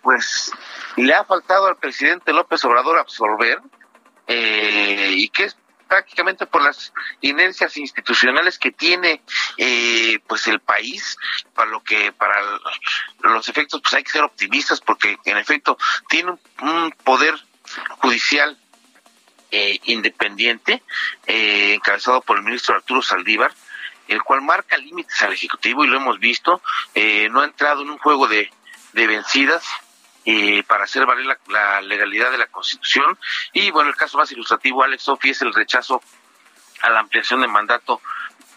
[0.00, 0.50] pues,
[0.96, 3.60] le ha faltado al presidente López Obrador absorber
[4.26, 5.56] y que es
[5.88, 9.22] prácticamente por las inercias institucionales que tiene
[9.56, 11.16] eh, pues el país
[11.54, 12.34] para lo que para
[13.22, 15.78] los efectos pues hay que ser optimistas porque en efecto
[16.08, 17.34] tiene un poder
[18.00, 18.58] judicial
[19.50, 20.82] eh, independiente,
[21.26, 23.50] eh, encabezado por el ministro Arturo Saldívar,
[24.06, 26.60] el cual marca límites al Ejecutivo y lo hemos visto,
[26.94, 28.50] eh, no ha entrado en un juego de,
[28.92, 29.64] de vencidas
[30.66, 33.18] para hacer valer la, legalidad de la Constitución.
[33.52, 36.02] Y bueno, el caso más ilustrativo, Alex Sofi, es el rechazo
[36.82, 38.00] a la ampliación de mandato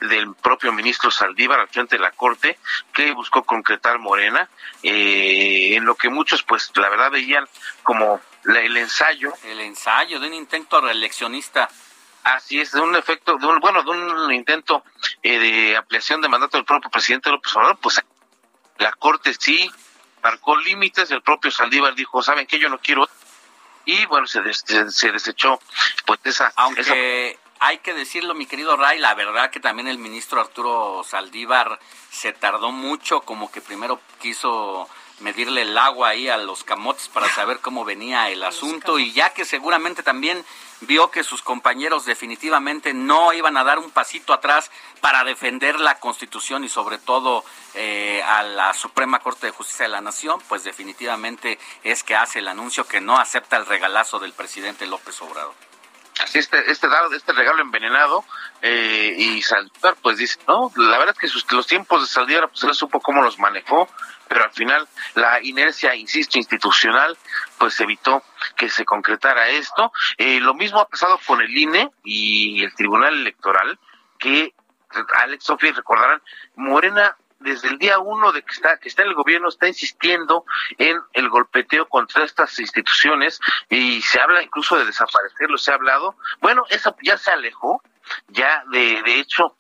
[0.02, 2.58] del propio ministro Saldívar al frente de la Corte,
[2.94, 4.50] que buscó concretar Morena,
[4.82, 7.48] en lo que muchos, pues, la verdad veían
[7.84, 9.32] como el ensayo.
[9.44, 11.70] El ensayo de un intento reeleccionista.
[12.24, 14.84] Así es, de un efecto, de un, bueno, de un intento
[15.24, 18.00] eh, de ampliación de mandato del propio presidente López Obrador, pues
[18.78, 19.72] la Corte sí
[20.24, 22.60] marcó límites, el propio Saldívar dijo, ¿saben qué?
[22.60, 23.08] Yo no quiero.
[23.86, 25.60] Y bueno, se, se, desechó
[26.06, 26.54] pues esa...
[26.56, 31.80] Aunque hay que decirlo, mi querido Ray, la verdad que también el ministro Arturo Saldívar
[32.12, 37.30] se tardó mucho, como que primero quiso medirle el agua ahí a los camotes para
[37.30, 40.44] saber cómo venía el asunto y ya que seguramente también
[40.82, 46.00] vio que sus compañeros definitivamente no iban a dar un pasito atrás para defender la
[46.00, 50.64] Constitución y sobre todo eh, a la Suprema Corte de Justicia de la Nación, pues
[50.64, 55.54] definitivamente es que hace el anuncio que no acepta el regalazo del presidente López Obrador.
[56.20, 58.24] Así este, este, este regalo envenenado
[58.62, 62.64] eh, y Saldívar pues dice, no, la verdad es que los tiempos de Saldívar pues
[62.64, 63.90] él supo cómo los manejó,
[64.28, 67.18] pero al final la inercia, insisto, institucional,
[67.58, 68.24] pues evitó
[68.56, 69.92] que se concretara esto.
[70.18, 73.80] Eh, lo mismo ha pasado con el INE y el Tribunal Electoral,
[74.18, 74.54] que
[75.16, 76.22] Alex Sofía recordarán,
[76.56, 80.46] Morena desde el día uno de que está que está en el gobierno está insistiendo
[80.78, 83.40] en el golpeteo contra estas instituciones
[83.70, 87.82] y se habla incluso de desaparecerlo se ha hablado bueno eso ya se alejó
[88.28, 89.56] ya de de hecho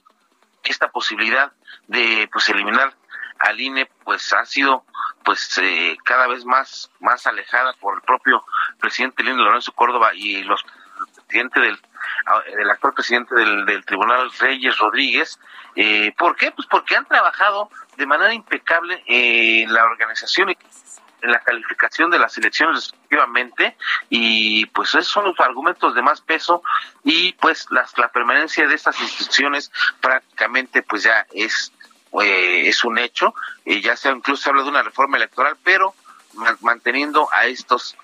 [0.64, 1.52] esta posibilidad
[1.88, 2.94] de pues eliminar
[3.40, 4.86] al INE pues ha sido
[5.24, 8.44] pues eh, cada vez más más alejada por el propio
[8.80, 10.64] presidente INE Lorenzo Córdoba y los
[11.28, 11.80] presidentes del
[12.58, 15.40] del actual presidente del, del Tribunal Reyes Rodríguez.
[15.76, 16.52] Eh, ¿Por qué?
[16.52, 20.58] Pues porque han trabajado de manera impecable en la organización y
[21.22, 23.78] en la calificación de las elecciones respectivamente
[24.10, 26.64] y pues esos son los argumentos de más peso
[27.04, 31.72] y pues las, la permanencia de estas instituciones prácticamente pues ya es
[32.20, 33.34] eh, es un hecho,
[33.64, 35.96] y ya se incluso se habla de una reforma electoral, pero
[36.60, 37.96] manteniendo a estos,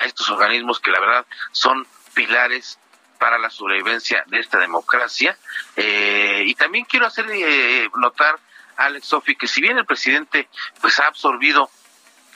[0.00, 2.78] a estos organismos que la verdad son pilares
[3.18, 5.36] para la sobrevivencia de esta democracia.
[5.76, 8.38] Eh, y también quiero hacer eh, notar,
[8.76, 10.48] Alex Sofi, que si bien el presidente
[10.80, 11.70] pues ha absorbido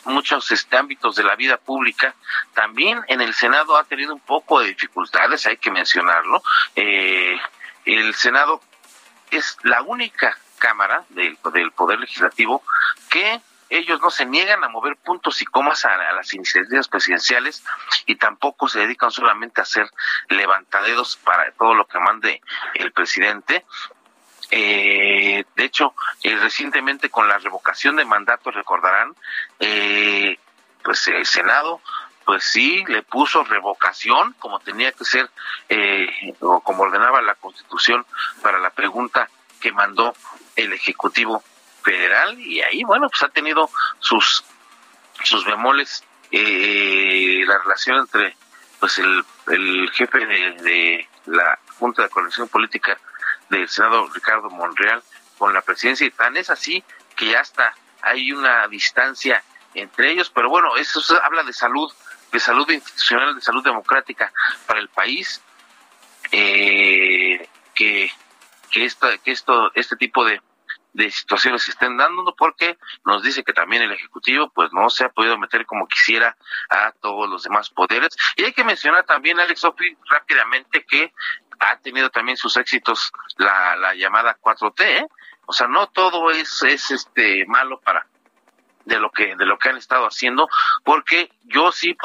[0.04, 2.14] muchos este, ámbitos de la vida pública,
[2.54, 6.42] también en el Senado ha tenido un poco de dificultades, hay que mencionarlo.
[6.76, 8.60] el Senado
[9.30, 11.36] es la única Cámara del,
[11.76, 12.60] Poder Legislativo
[13.08, 13.40] que
[13.70, 17.64] ellos no se niegan a mover puntos y comas a, las iniciativas presidenciales
[18.04, 19.88] y tampoco se dedican solamente a hacer
[20.28, 22.42] levantaderos para todo lo que mande
[22.74, 23.64] el presidente.
[24.50, 25.94] Eh, de hecho,
[26.24, 29.14] eh, recientemente con la revocación de mandato, recordarán,
[29.60, 30.36] eh,
[30.82, 31.80] pues el Senado
[32.24, 35.30] pues sí, le puso revocación, como tenía que ser,
[36.40, 38.04] o como ordenaba la Constitución,
[38.42, 39.30] para la pregunta
[39.61, 40.14] que mandó
[40.54, 41.42] el Ejecutivo
[41.82, 44.44] Federal y ahí, bueno, pues ha tenido sus,
[45.22, 48.36] sus bemoles eh, la relación entre
[48.80, 52.98] pues el, el jefe de, la Junta de Coordinación Política
[53.48, 55.02] del Senado, Ricardo Monreal,
[55.38, 56.82] con la presidencia y tan es así
[57.16, 59.42] que ya está, hay una distancia
[59.74, 61.92] entre ellos, pero bueno, eso habla de salud,
[62.32, 64.32] de salud institucional, de salud democrática
[64.66, 65.42] para el país,
[66.32, 68.11] eh, que
[68.76, 70.38] que, esta, que esto, este tipo de,
[70.92, 75.06] de situaciones se estén dando, porque nos dice que también el Ejecutivo pues no se
[75.06, 76.36] ha podido meter como quisiera
[76.68, 78.14] a todos los demás poderes.
[78.36, 81.14] Y hay que mencionar también, Alex Sofi, rápidamente que
[81.58, 85.06] ha tenido también sus éxitos la, la llamada 4T, ¿eh?
[85.46, 88.06] o sea, no todo es, es este malo para
[88.87, 90.49] de lo que de lo que han estado haciendo
[90.84, 91.97] porque yo sí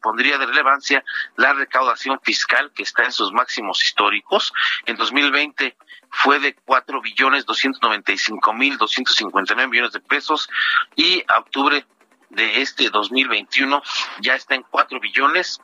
[0.00, 1.04] pondría de relevancia
[1.36, 4.52] la recaudación fiscal que está en sus máximos históricos
[4.86, 5.76] en 2020
[6.10, 10.48] fue de cuatro billones doscientos noventa y cinco mil doscientos cincuenta nueve millones de pesos
[10.96, 11.84] y a octubre
[12.30, 13.82] de este 2021
[14.20, 15.60] ya está en cuatro billones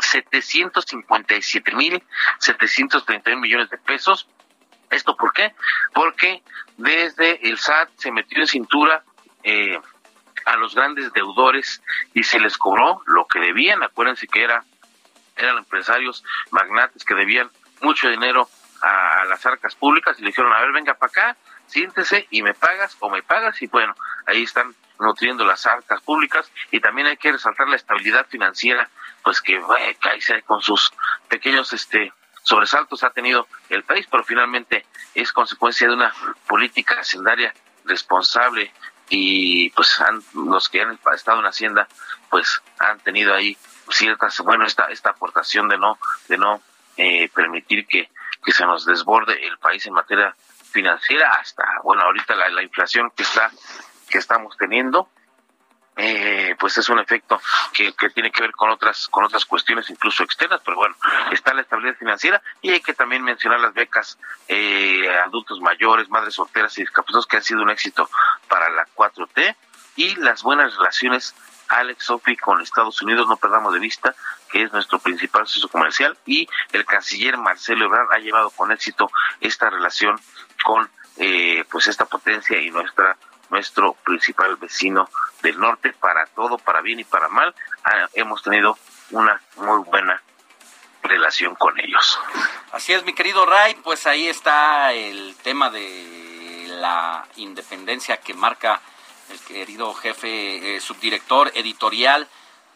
[0.00, 2.02] setecientos cincuenta y siete mil
[2.38, 4.28] setecientos treinta millones de pesos
[4.90, 5.54] ¿Esto por qué?
[5.94, 6.42] Porque
[6.76, 9.04] desde el SAT se metió en cintura
[9.44, 9.78] eh,
[10.50, 11.80] a los grandes deudores
[12.12, 13.82] y se les cobró lo que debían.
[13.82, 14.64] Acuérdense que era,
[15.36, 17.48] eran empresarios magnates que debían
[17.82, 18.48] mucho dinero
[18.82, 21.36] a, las arcas públicas y le dijeron, a ver, venga para acá,
[21.66, 23.94] siéntese y me pagas o me pagas y bueno,
[24.26, 28.90] ahí están nutriendo las arcas públicas y también hay que resaltar la estabilidad financiera,
[29.22, 29.86] pues que bueno,
[30.46, 30.92] con sus
[31.28, 34.84] pequeños este sobresaltos ha tenido el país, pero finalmente
[35.14, 36.12] es consecuencia de una
[36.48, 38.72] política hacendaria responsable
[39.10, 41.88] y pues han, los que han estado en Hacienda
[42.30, 43.56] pues han tenido ahí
[43.90, 45.98] ciertas bueno esta esta aportación de no
[46.28, 46.62] de no
[46.96, 48.08] eh, permitir que,
[48.44, 50.34] que se nos desborde el país en materia
[50.70, 53.50] financiera hasta bueno ahorita la, la inflación que está
[54.08, 55.08] que estamos teniendo
[56.02, 57.40] eh, pues es un efecto
[57.72, 60.96] que, que, tiene que ver con otras con otras cuestiones incluso externas pero bueno
[61.30, 66.34] está la estabilidad financiera y hay que también mencionar las becas eh, adultos mayores madres
[66.34, 68.08] solteras y discapacitados que han sido un éxito
[68.48, 69.56] para la 4T
[69.96, 71.34] y las buenas relaciones
[71.68, 73.28] Alex Sophie con Estados Unidos.
[73.28, 74.14] No perdamos de vista
[74.50, 79.10] que es nuestro principal socio comercial y el canciller Marcelo Ebrard ha llevado con éxito
[79.40, 80.20] esta relación
[80.64, 83.16] con eh, pues esta potencia y nuestra
[83.50, 85.08] nuestro principal vecino
[85.42, 88.78] del norte, para todo, para bien y para mal, ah, hemos tenido
[89.10, 90.22] una muy buena
[91.02, 92.18] relación con ellos.
[92.72, 98.80] Así es, mi querido Ray, pues ahí está el tema de la independencia que marca
[99.30, 102.28] el querido jefe eh, subdirector editorial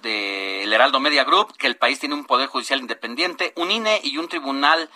[0.02, 4.18] del Heraldo Media Group, que el país tiene un poder judicial independiente, un INE y
[4.18, 4.90] un tribunal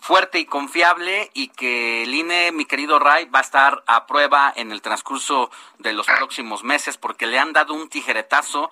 [0.00, 4.52] fuerte y confiable y que el INE, mi querido Ray, va a estar a prueba
[4.56, 8.70] en el transcurso de los próximos meses porque le han dado un tijeretazo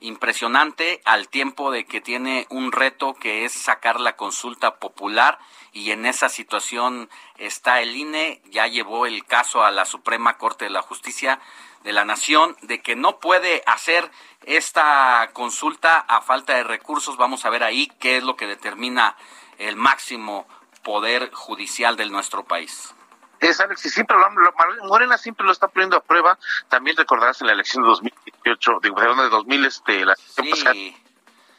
[0.00, 5.38] impresionante al tiempo de que tiene un reto que es sacar la consulta popular
[5.72, 7.08] y en esa situación
[7.38, 11.40] está el INE, ya llevó el caso a la Suprema Corte de la Justicia
[11.84, 14.10] de la Nación de que no puede hacer
[14.44, 17.16] esta consulta a falta de recursos.
[17.16, 19.16] Vamos a ver ahí qué es lo que determina
[19.58, 20.46] el máximo
[20.84, 22.94] poder judicial de nuestro país.
[23.40, 26.38] Es Alex, siempre lo, Morena siempre lo está poniendo a prueba.
[26.68, 30.14] También recordarás en la elección de 2018, de, de 2000, este, la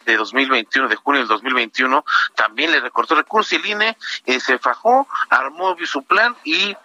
[0.06, 2.06] de 2021, de junio del 2021,
[2.36, 6.76] también le recortó recursos y el INE eh, se fajó, armó su plan y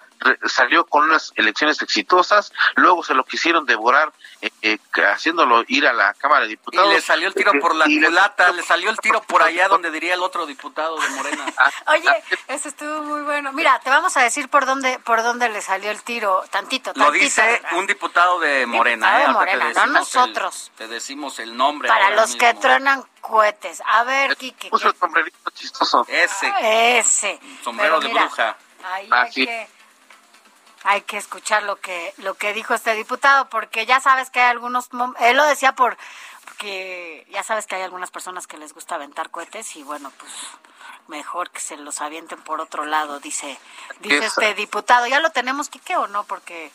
[0.46, 4.12] salió con unas elecciones exitosas, luego se lo quisieron devorar
[4.42, 4.78] eh, eh,
[5.10, 6.90] haciéndolo ir a la Cámara de Diputados.
[6.90, 9.90] Y le salió el tiro por la culata, le salió el tiro por allá donde
[9.90, 11.46] diría el otro diputado de Morena.
[11.56, 12.10] Ah, Oye,
[12.48, 13.52] eso estuvo muy bueno.
[13.52, 17.04] Mira, te vamos a decir por dónde por dónde le salió el tiro, tantito, tantito.
[17.04, 19.28] Lo dice un diputado de Morena, ¿eh?
[19.28, 20.72] Morena, no nosotros.
[20.76, 21.88] te decimos el nombre.
[21.88, 23.82] Para los que truenan cohetes.
[23.86, 24.70] A ver, Kike.
[24.70, 26.06] Puso el sombrerito chistoso.
[26.08, 26.52] Ese.
[26.98, 27.40] Ese.
[27.62, 28.56] Sombrero de bruja.
[28.82, 29.68] Ahí ah, que
[30.84, 34.50] hay que escuchar lo que lo que dijo este diputado porque ya sabes que hay
[34.50, 34.88] algunos
[35.20, 35.96] él lo decía por
[36.44, 40.32] porque ya sabes que hay algunas personas que les gusta aventar cohetes y bueno pues
[41.08, 43.58] mejor que se los avienten por otro lado dice
[44.00, 45.06] dice este diputado.
[45.06, 46.70] Ya lo tenemos Quique o no porque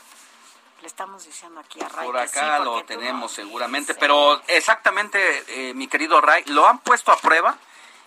[0.82, 5.88] le estamos diciendo aquí a Ray por acá lo tenemos seguramente pero exactamente eh, mi
[5.88, 7.58] querido Ray lo han puesto a prueba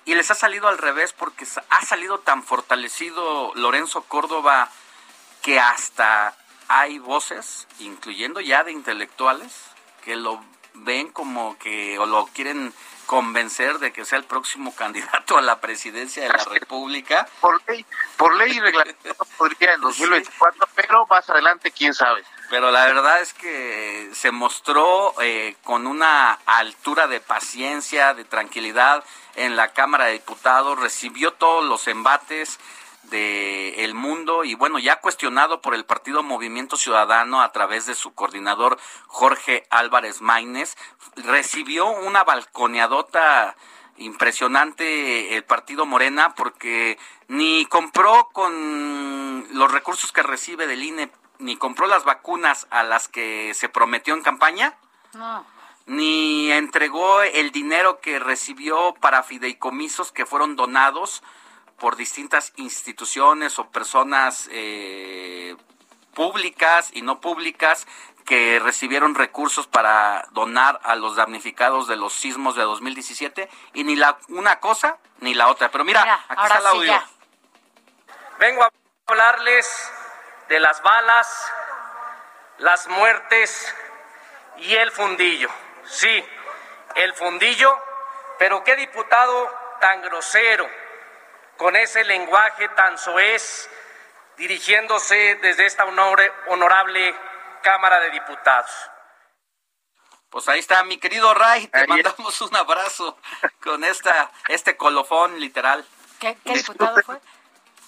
[0.04, 4.70] y les ha salido al revés porque ha salido tan fortalecido Lorenzo Córdoba
[5.48, 6.34] que hasta
[6.68, 9.50] hay voces, incluyendo ya de intelectuales,
[10.04, 10.44] que lo
[10.74, 12.74] ven como que o lo quieren
[13.06, 17.26] convencer de que sea el próximo candidato a la presidencia de la República.
[17.40, 17.86] Por ley,
[18.18, 22.22] por ley y reglamento podría en 2024, pero más adelante quién sabe.
[22.50, 29.02] Pero la verdad es que se mostró eh, con una altura de paciencia, de tranquilidad
[29.36, 32.58] en la Cámara de Diputados, recibió todos los embates,
[33.10, 37.94] de El Mundo y bueno, ya cuestionado por el partido Movimiento Ciudadano a través de
[37.94, 40.76] su coordinador Jorge Álvarez Maínez,
[41.16, 43.56] recibió una balconeadota
[43.96, 51.56] impresionante el partido Morena porque ni compró con los recursos que recibe del INE ni
[51.56, 54.74] compró las vacunas a las que se prometió en campaña,
[55.86, 61.22] ni entregó el dinero que recibió para fideicomisos que fueron donados
[61.78, 65.56] por distintas instituciones o personas eh,
[66.14, 67.86] públicas y no públicas
[68.24, 73.96] que recibieron recursos para donar a los damnificados de los sismos de 2017 y ni
[73.96, 75.70] la una cosa ni la otra.
[75.70, 77.02] Pero mira, aquí está el audio.
[78.38, 78.70] Vengo a
[79.06, 79.92] hablarles
[80.48, 81.52] de las balas,
[82.58, 83.74] las muertes
[84.58, 85.48] y el fundillo.
[85.84, 86.24] Sí,
[86.96, 87.74] el fundillo,
[88.38, 89.50] pero qué diputado
[89.80, 90.68] tan grosero,
[91.58, 93.68] con ese lenguaje tan soez,
[94.38, 97.14] dirigiéndose desde esta honorable
[97.62, 98.70] Cámara de Diputados.
[100.30, 103.18] Pues ahí está, mi querido Ray, te mandamos un abrazo
[103.62, 105.84] con esta este colofón literal.
[106.20, 107.18] ¿Qué, diputado fue?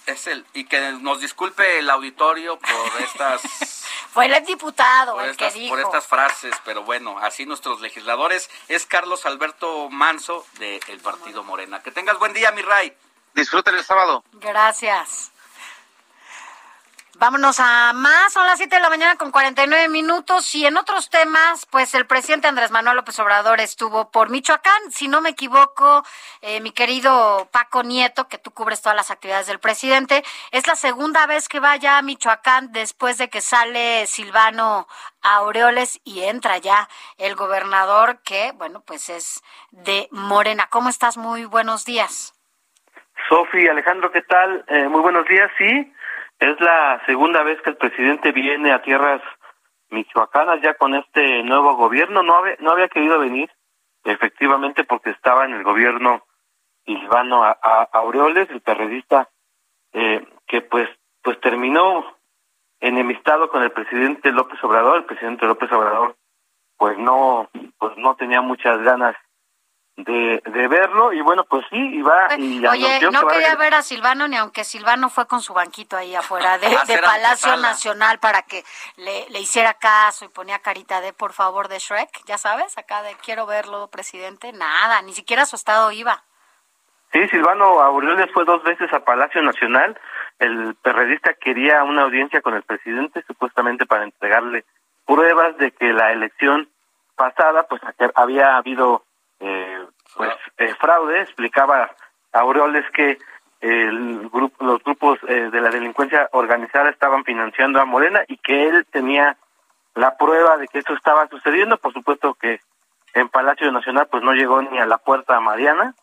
[0.07, 3.41] Es el, y que nos disculpe el auditorio por estas...
[4.11, 5.75] fue el diputado el que dijo.
[5.75, 8.49] Por estas frases, pero bueno, así nuestros legisladores.
[8.67, 11.83] Es Carlos Alberto Manso del Partido Morena.
[11.83, 12.97] Que tengas buen día, mi Ray.
[13.33, 14.23] Disfruten el sábado.
[14.33, 15.31] Gracias.
[17.21, 21.11] Vámonos a más, son las 7 de la mañana con 49 minutos y en otros
[21.11, 26.03] temas, pues el presidente Andrés Manuel López Obrador estuvo por Michoacán, si no me equivoco,
[26.41, 30.75] eh, mi querido Paco Nieto, que tú cubres todas las actividades del presidente, es la
[30.75, 34.87] segunda vez que vaya a Michoacán después de que sale Silvano
[35.21, 40.69] Aureoles y entra ya el gobernador que, bueno, pues es de Morena.
[40.71, 41.17] ¿Cómo estás?
[41.17, 42.33] Muy buenos días.
[43.29, 44.63] Sofi, Alejandro, ¿qué tal?
[44.67, 45.93] Eh, muy buenos días, sí.
[46.39, 49.21] Es la segunda vez que el presidente viene a tierras
[49.89, 52.23] michoacanas ya con este nuevo gobierno.
[52.23, 53.49] No había, no había querido venir,
[54.03, 56.25] efectivamente, porque estaba en el gobierno
[56.85, 57.43] Silvano
[57.91, 59.29] Aureoles, el periodista
[59.93, 60.89] eh, que pues,
[61.21, 62.17] pues terminó
[62.79, 64.97] enemistado con el presidente López Obrador.
[64.97, 66.15] El presidente López Obrador
[66.81, 67.47] pues no,
[67.77, 69.15] pues no tenía muchas ganas
[69.97, 74.27] de, de verlo y bueno pues sí iba y oye no quería ver a Silvano
[74.27, 76.69] ni aunque Silvano fue con su banquito ahí afuera de,
[77.03, 78.63] Palacio Nacional para que
[78.95, 83.03] le, le, hiciera caso y ponía carita de por favor de Shrek ya sabes acá
[83.03, 86.23] de quiero verlo presidente nada ni siquiera su estado iba.
[87.11, 89.99] Sí Silvano Aureoles fue dos veces a Palacio Nacional.
[90.39, 94.63] El periodista quería una audiencia con el presidente supuestamente para entregarle
[95.05, 96.69] pruebas de que la elección
[97.15, 97.81] pasada pues
[98.15, 99.03] había habido
[99.41, 99.85] eh,
[100.15, 101.91] pues eh, fraude, explicaba
[102.31, 103.17] Aureoles que
[103.59, 108.67] el grupo, los grupos eh, de la delincuencia organizada estaban financiando a Morena y que
[108.67, 109.37] él tenía
[109.93, 111.77] la prueba de que esto estaba sucediendo.
[111.77, 112.59] Por supuesto que
[113.13, 115.93] en Palacio Nacional pues no llegó ni a la puerta Mariana,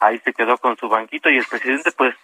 [0.00, 2.14] ahí se quedó con su banquito y el presidente pues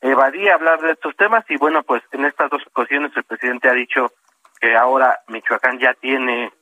[0.00, 1.44] evadía hablar de estos temas.
[1.48, 4.12] Y bueno pues en estas dos ocasiones el presidente ha dicho
[4.60, 6.52] que ahora Michoacán ya tiene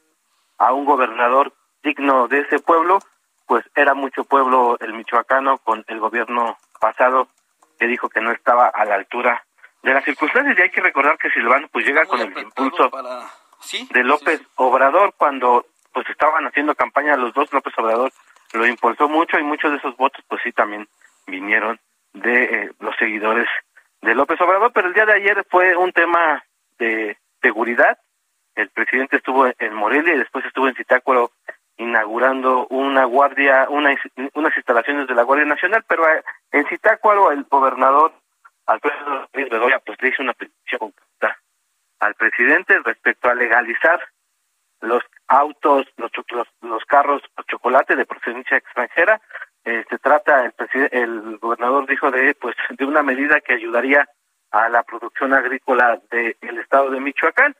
[0.59, 3.01] a un gobernador digno de ese pueblo
[3.47, 7.29] pues era mucho pueblo el michoacano con el gobierno pasado
[7.79, 9.45] que dijo que no estaba a la altura
[9.83, 10.59] de las circunstancias.
[10.59, 12.91] Y hay que recordar que Silvano pues llega con el impulso
[13.91, 18.13] de López Obrador cuando pues estaban haciendo campaña los dos López Obrador
[18.53, 20.89] lo impulsó mucho y muchos de esos votos pues sí también
[21.27, 21.79] vinieron
[22.13, 23.47] de eh, los seguidores
[24.03, 24.73] de López Obrador.
[24.73, 26.45] Pero el día de ayer fue un tema
[26.79, 27.99] de seguridad.
[28.55, 31.31] El presidente estuvo en Morelia y después estuvo en Zitácuaro
[31.79, 36.23] inaugurando una guardia, unas instalaciones de la Guardia Nacional, pero eh,
[36.53, 38.13] en Zitácuaro el gobernador
[38.67, 40.93] Alfredo Bedoya pues le hizo una petición
[41.99, 44.01] al presidente respecto a legalizar
[44.83, 46.11] los autos, los,
[46.61, 49.21] los, carros chocolate de procedencia extranjera.
[49.65, 50.53] Eh, se trata, el,
[50.91, 54.07] el gobernador dijo de pues de una medida que ayudaría
[54.51, 57.57] a la producción agrícola del estado de Michoacán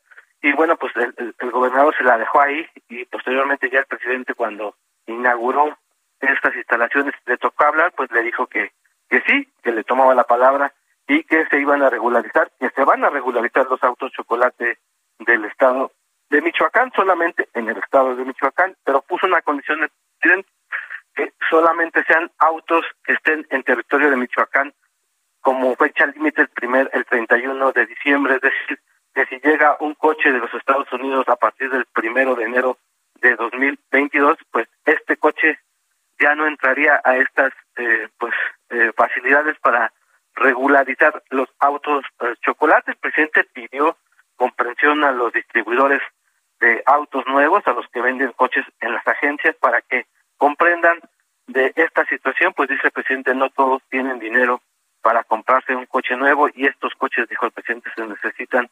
[0.47, 4.77] y bueno, pues el, gobernador se la dejó ahí y posteriormente ya el presidente cuando
[5.07, 5.77] inauguró
[6.21, 8.71] estas instalaciones le tocó hablar, pues le dijo que,
[9.11, 10.73] que sí, que le tomaba la palabra
[11.09, 14.79] y que se iban a regularizar, que se van a regularizar los autos chocolate
[15.19, 15.91] del estado
[16.31, 20.45] de Michoacán, solamente en el estado de Michoacán, pero puso una condición de
[21.17, 24.73] que solamente sean autos que estén en territorio de Michoacán
[25.41, 28.81] como fecha límite el primer el 31 de diciembre, es decir,
[29.17, 32.77] que si llega un coche de los Estados Unidos a partir del primero de enero
[33.23, 35.59] de 2022, pues este coche
[36.21, 38.35] ya no entraría a estas eh, pues
[38.69, 39.91] eh, facilidades para
[40.35, 42.91] regularizar los autos eh, chocolate.
[42.91, 43.97] El presidente pidió
[44.37, 46.03] comprensión a los distribuidores
[46.61, 50.05] de autos nuevos, a los que venden coches en las agencias, para que
[50.37, 51.01] comprendan
[51.47, 54.61] de esta situación, pues dice el presidente, no todos tienen dinero
[55.01, 58.69] para comprarse un coche nuevo y estos coches, dijo el presidente, se necesitan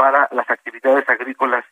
[0.00, 1.62] para las actividades agrícolas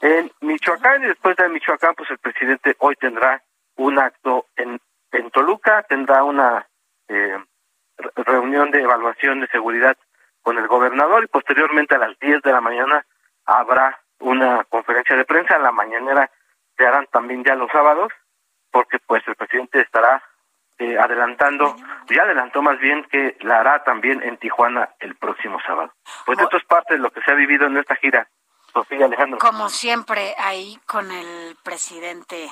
[0.00, 1.02] en Michoacán.
[1.02, 3.42] Y después de Michoacán pues el presidente hoy tendrá
[3.76, 4.80] un acto en,
[5.12, 6.66] en Toluca, tendrá una
[7.08, 7.36] eh,
[8.16, 9.98] reunión de evaluación de seguridad
[10.40, 13.04] con el gobernador y posteriormente a las 10 de la mañana
[13.44, 16.30] habrá una conferencia de prensa, la mañanera
[16.74, 18.10] se harán también ya los sábados
[18.70, 20.22] porque pues el presidente estará
[20.78, 21.76] eh, adelantando,
[22.08, 25.92] ya adelantó más bien que la hará también en Tijuana el próximo sábado.
[26.24, 28.28] Pues esto es parte de lo que se ha vivido en esta gira,
[28.72, 29.38] Sofía Alejandro.
[29.38, 32.48] Como siempre, ahí con el presidente,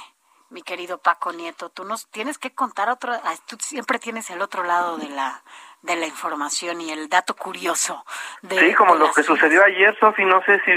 [0.50, 3.12] mi querido Paco Nieto, tú nos tienes que contar otro,
[3.46, 5.42] tú siempre tienes el otro lado de la
[5.82, 8.04] de la información y el dato curioso.
[8.42, 10.72] De, sí, como lo que sucedió ayer, Sofi, no sé si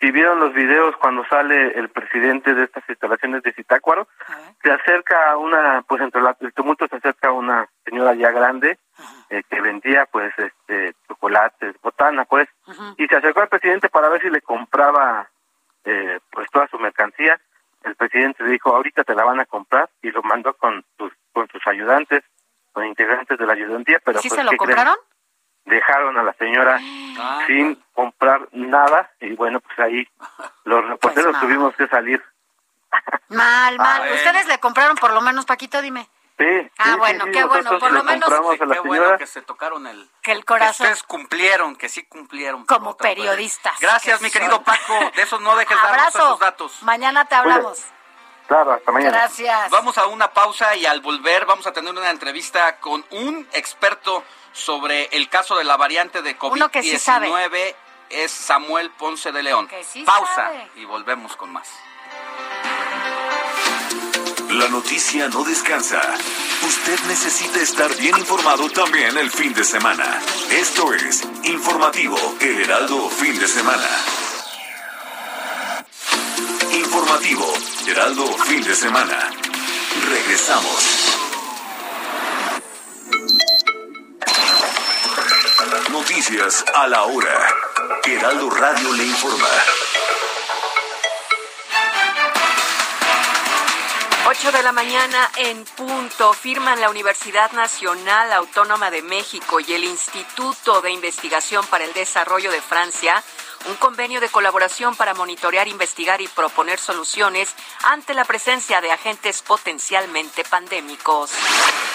[0.00, 4.06] si vieron los videos cuando sale el presidente de estas instalaciones de Zitácuaro,
[4.62, 8.78] se acerca a una, pues entre el tumulto se acerca a una señora ya grande
[9.30, 12.48] eh, que vendía pues este chocolates, botana pues,
[12.96, 15.28] y se acercó al presidente para ver si le compraba
[15.84, 17.40] eh, pues toda su mercancía.
[17.82, 21.48] El presidente dijo, ahorita te la van a comprar y lo mandó con sus, con
[21.48, 22.22] sus ayudantes,
[22.72, 24.20] con integrantes de la ayudantía, pero...
[24.20, 24.96] ¿Sí pues, se lo compraron?
[25.68, 26.78] Dejaron a la señora
[27.46, 30.08] sin comprar nada y bueno, pues ahí
[30.64, 31.40] los reporteros mal.
[31.40, 32.22] tuvimos que salir.
[33.28, 34.12] Mal, mal.
[34.12, 35.80] ¿Ustedes le compraron por lo menos, Paquito?
[35.82, 36.08] Dime.
[36.38, 36.70] Sí.
[36.78, 39.86] Ah, sí, bueno, sí, qué bueno, por lo menos- la Qué bueno que se tocaron
[39.88, 40.08] el...
[40.22, 40.86] Que el corazón.
[40.86, 42.64] Ustedes cumplieron, que sí cumplieron.
[42.64, 43.78] Como periodistas.
[43.80, 44.62] Gracias, que mi querido.
[44.62, 45.10] Paco.
[45.16, 46.18] De esos no dejes darnos Abrazo.
[46.18, 46.82] esos datos.
[46.84, 47.84] Mañana te hablamos.
[48.48, 49.10] Claro, hasta mañana.
[49.12, 49.70] Gracias.
[49.70, 54.24] Vamos a una pausa y al volver vamos a tener una entrevista con un experto
[54.52, 57.28] sobre el caso de la variante de Uno que sí sabe.
[57.28, 57.74] COVID-19.
[58.08, 59.68] Es Samuel Ponce de León.
[59.68, 60.70] Que sí pausa sabe.
[60.76, 61.68] y volvemos con más.
[64.48, 66.00] La noticia no descansa.
[66.66, 70.20] Usted necesita estar bien informado también el fin de semana.
[70.50, 73.86] Esto es Informativo El Heraldo Fin de Semana.
[76.72, 77.52] Informativo
[77.90, 79.30] Heraldo Fin de Semana.
[80.10, 81.16] Regresamos.
[85.90, 87.48] Noticias a la hora.
[88.04, 89.48] Heraldo Radio le informa.
[94.26, 99.84] 8 de la mañana en punto firman la Universidad Nacional Autónoma de México y el
[99.84, 103.24] Instituto de Investigación para el Desarrollo de Francia
[103.66, 109.42] un convenio de colaboración para monitorear, investigar y proponer soluciones ante la presencia de agentes
[109.42, 111.30] potencialmente pandémicos.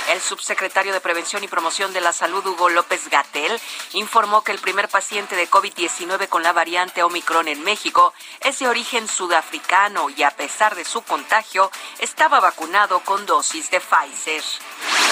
[0.09, 3.59] El subsecretario de Prevención y Promoción de la Salud, Hugo López Gatel,
[3.93, 8.68] informó que el primer paciente de COVID-19 con la variante Omicron en México es de
[8.68, 14.43] origen sudafricano y a pesar de su contagio estaba vacunado con dosis de Pfizer.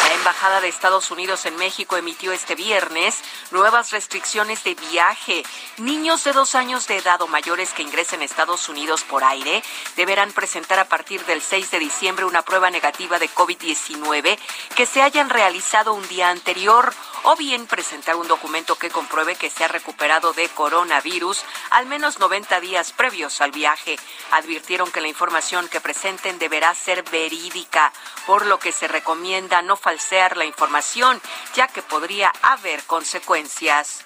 [0.07, 3.19] La Embajada de Estados Unidos en México emitió este viernes
[3.51, 5.43] nuevas restricciones de viaje.
[5.77, 9.63] Niños de dos años de edad o mayores que ingresen a Estados Unidos por aire
[9.95, 14.39] deberán presentar a partir del 6 de diciembre una prueba negativa de COVID-19
[14.75, 19.51] que se hayan realizado un día anterior o bien presentar un documento que compruebe que
[19.51, 23.99] se ha recuperado de coronavirus al menos 90 días previos al viaje.
[24.31, 27.93] Advirtieron que la información que presenten deberá ser verídica,
[28.25, 31.21] por lo que se recomienda no falsear la información,
[31.53, 34.05] ya que podría haber consecuencias.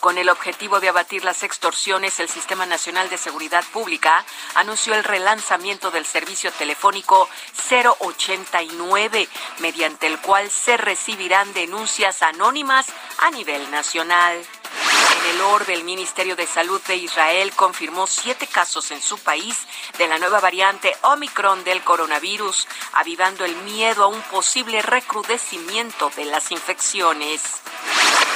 [0.00, 4.24] Con el objetivo de abatir las extorsiones, el Sistema Nacional de Seguridad Pública
[4.54, 7.28] anunció el relanzamiento del servicio telefónico
[7.68, 9.28] 089,
[9.58, 12.86] mediante el cual se recibirán denuncias anónimas
[13.18, 14.36] a nivel nacional.
[14.36, 19.56] En el orbe, el Ministerio de Salud de Israel confirmó siete casos en su país
[19.98, 26.26] de la nueva variante Omicron del coronavirus, avivando el miedo a un posible recrudecimiento de
[26.26, 27.42] las infecciones.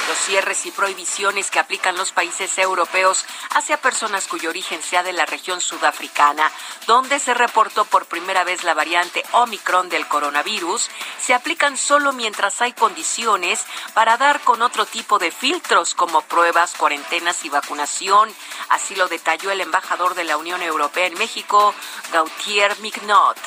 [0.07, 5.13] Los cierres y prohibiciones que aplican los países europeos hacia personas cuyo origen sea de
[5.13, 6.51] la región sudafricana,
[6.87, 10.89] donde se reportó por primera vez la variante Omicron del coronavirus,
[11.21, 16.73] se aplican solo mientras hay condiciones para dar con otro tipo de filtros como pruebas,
[16.75, 18.33] cuarentenas y vacunación.
[18.69, 21.73] Así lo detalló el embajador de la Unión Europea en México,
[22.11, 23.37] Gautier Mignot.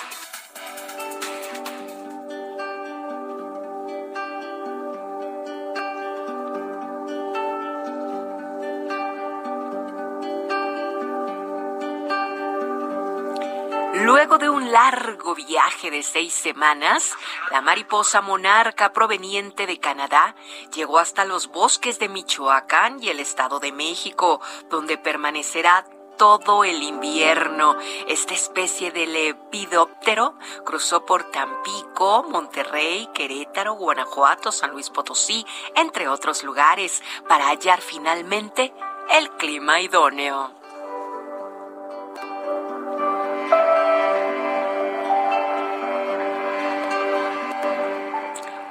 [14.74, 17.12] Largo viaje de seis semanas,
[17.52, 20.34] la mariposa monarca proveniente de Canadá
[20.74, 25.86] llegó hasta los bosques de Michoacán y el Estado de México, donde permanecerá
[26.18, 27.76] todo el invierno.
[28.08, 35.46] Esta especie de lepidóptero cruzó por Tampico, Monterrey, Querétaro, Guanajuato, San Luis Potosí,
[35.76, 38.74] entre otros lugares, para hallar finalmente
[39.08, 40.63] el clima idóneo.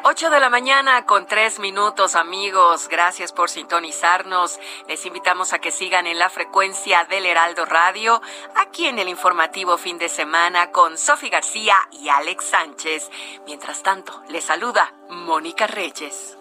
[0.06, 2.90] 8 de la mañana con tres minutos, amigos.
[2.90, 4.60] Gracias por sintonizarnos.
[4.90, 8.22] Les invitamos a que sigan en la frecuencia del Heraldo Radio,
[8.54, 13.10] aquí en el informativo fin de semana con Sofi García y Alex Sánchez.
[13.46, 16.38] Mientras tanto, les saluda Mónica Reyes.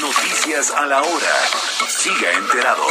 [0.00, 1.34] Noticias a la Hora.
[1.88, 2.84] Siga enterado.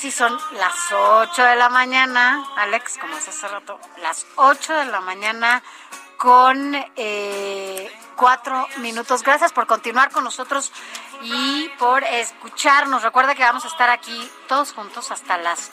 [0.00, 4.84] Sí son las 8 de la mañana, Alex, como hace hace rato, las 8 de
[4.86, 5.62] la mañana
[6.16, 9.22] con eh, cuatro minutos.
[9.22, 10.72] Gracias por continuar con nosotros
[11.22, 13.02] y por escucharnos.
[13.02, 15.70] Recuerda que vamos a estar aquí todos juntos hasta las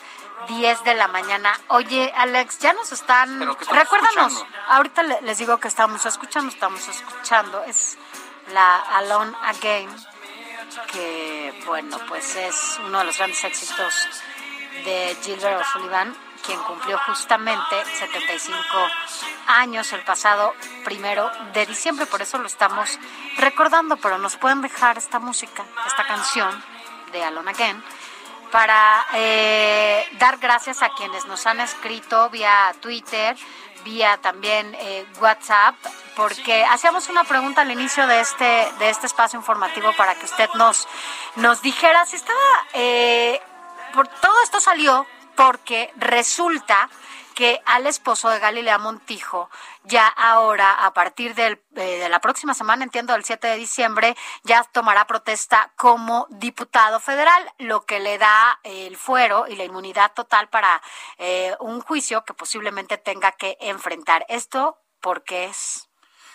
[0.49, 1.57] 10 de la mañana.
[1.69, 3.39] Oye, Alex, ya nos están...
[3.39, 4.57] ¿Pero qué estamos Recuérdanos, escuchando?
[4.73, 7.63] ahorita le- les digo que estamos escuchando, estamos escuchando.
[7.63, 7.97] Es
[8.53, 9.89] la Alone Again,
[10.91, 13.93] que, bueno, pues es uno de los grandes éxitos
[14.85, 16.15] de Gilbert O'Sullivan,
[16.45, 18.61] quien cumplió justamente 75
[19.47, 20.53] años el pasado
[20.85, 22.99] primero de diciembre, por eso lo estamos
[23.37, 26.63] recordando, pero nos pueden dejar esta música, esta canción
[27.11, 27.83] de Alone Again,
[28.51, 33.35] para eh, dar gracias a quienes nos han escrito vía Twitter,
[33.87, 35.75] vía también eh, WhatsApp,
[36.15, 40.49] porque hacíamos una pregunta al inicio de este, de este espacio informativo para que usted
[40.55, 40.87] nos,
[41.35, 42.49] nos dijera si estaba...
[42.73, 43.39] eh,
[43.93, 46.89] por, todo esto salió porque resulta
[47.33, 49.49] que al esposo de Galilea Montijo,
[49.87, 54.15] ya ahora, a partir del, eh, de la próxima semana, entiendo, del 7 de diciembre,
[54.43, 59.63] ya tomará protesta como diputado federal, lo que le da eh, el fuero y la
[59.63, 60.81] inmunidad total para
[61.17, 64.25] eh, un juicio que posiblemente tenga que enfrentar.
[64.29, 65.89] Esto porque es...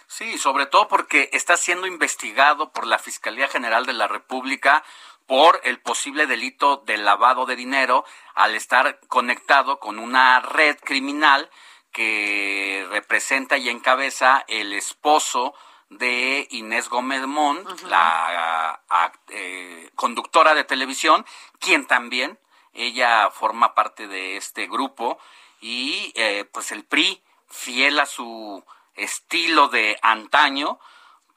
[0.07, 4.85] Sí, sobre todo porque está siendo investigado por la Fiscalía General de la República
[5.27, 11.49] por el posible delito de lavado de dinero al estar conectado con una red criminal
[11.93, 15.55] que representa y encabeza el esposo
[15.91, 18.81] de Inés Gómez Montt, la
[19.29, 21.27] eh, conductora de televisión,
[21.59, 22.39] quien también,
[22.73, 25.19] ella forma parte de este grupo
[25.61, 28.65] y eh, pues el PRI, fiel a su
[28.95, 30.79] estilo de antaño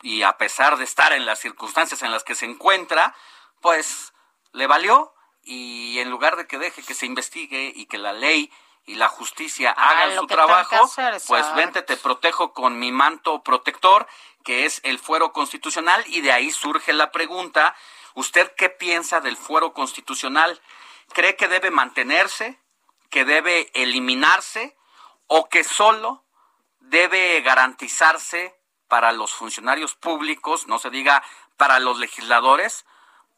[0.01, 3.13] y a pesar de estar en las circunstancias en las que se encuentra,
[3.59, 4.13] pues
[4.53, 8.51] le valió y en lugar de que deje que se investigue y que la ley
[8.85, 13.41] y la justicia hagan lo su trabajo, hacer, pues vente, te protejo con mi manto
[13.41, 14.07] protector,
[14.43, 17.75] que es el fuero constitucional, y de ahí surge la pregunta,
[18.13, 20.61] ¿usted qué piensa del fuero constitucional?
[21.13, 22.59] ¿Cree que debe mantenerse,
[23.09, 24.77] que debe eliminarse
[25.27, 26.23] o que solo
[26.79, 28.55] debe garantizarse
[28.87, 31.23] para los funcionarios públicos, no se diga
[31.57, 32.85] para los legisladores,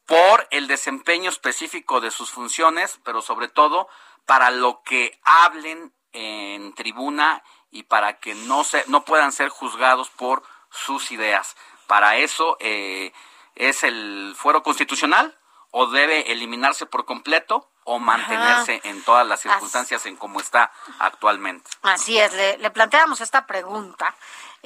[0.06, 3.88] por el desempeño específico de sus funciones, pero sobre todo
[4.28, 10.10] para lo que hablen en tribuna y para que no se no puedan ser juzgados
[10.12, 11.56] por sus ideas.
[11.88, 13.12] Para eso eh,
[13.56, 15.36] es el fuero constitucional
[15.72, 20.72] o debe eliminarse por completo o mantenerse en todas las Así- circunstancias en como está
[21.00, 21.70] actualmente.
[21.84, 24.14] Así es, le, le planteamos esta pregunta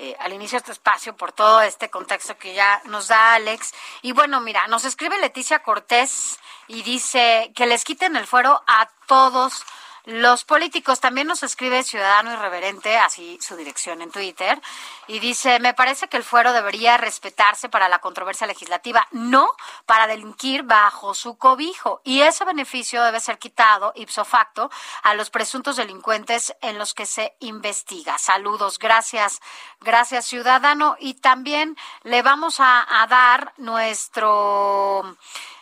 [0.04, 3.72] eh, al inicio de este espacio por todo este contexto que ya nos da Alex.
[4.02, 8.90] Y bueno, mira, nos escribe Leticia Cortés y dice que les quiten el fuero a
[9.06, 9.64] todos
[10.06, 11.00] los políticos.
[11.00, 14.62] También nos escribe Ciudadano Irreverente, así su dirección en Twitter,
[15.08, 19.50] y dice, me parece que el fuero debería respetarse para la controversia legislativa, no
[19.86, 22.02] para delinquir bajo su cobijo.
[22.04, 24.70] Y ese beneficio debe ser quitado ipso facto
[25.04, 28.18] a los presuntos delincuentes en los que se investiga.
[28.18, 29.42] Saludos, gracias,
[29.80, 30.96] gracias Ciudadano.
[31.00, 35.18] Y también le vamos a, dar nuestro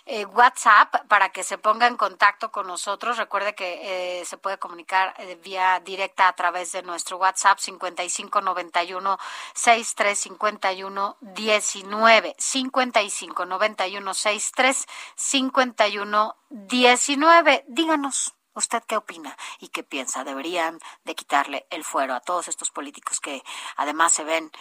[0.10, 3.18] eh, WhatsApp para que se ponga en contacto con nosotros.
[3.18, 9.20] Recuerde que eh, se puede comunicar eh, vía directa a través de nuestro WhatsApp 5591
[9.54, 17.66] 6351 19 5591 63 51 19.
[17.68, 20.24] Díganos ¿Usted qué opina y qué piensa?
[20.24, 23.42] ¿Deberían de quitarle el fuero a todos estos políticos que
[23.78, 24.52] además se ven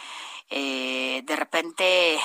[0.51, 2.21] eh, de repente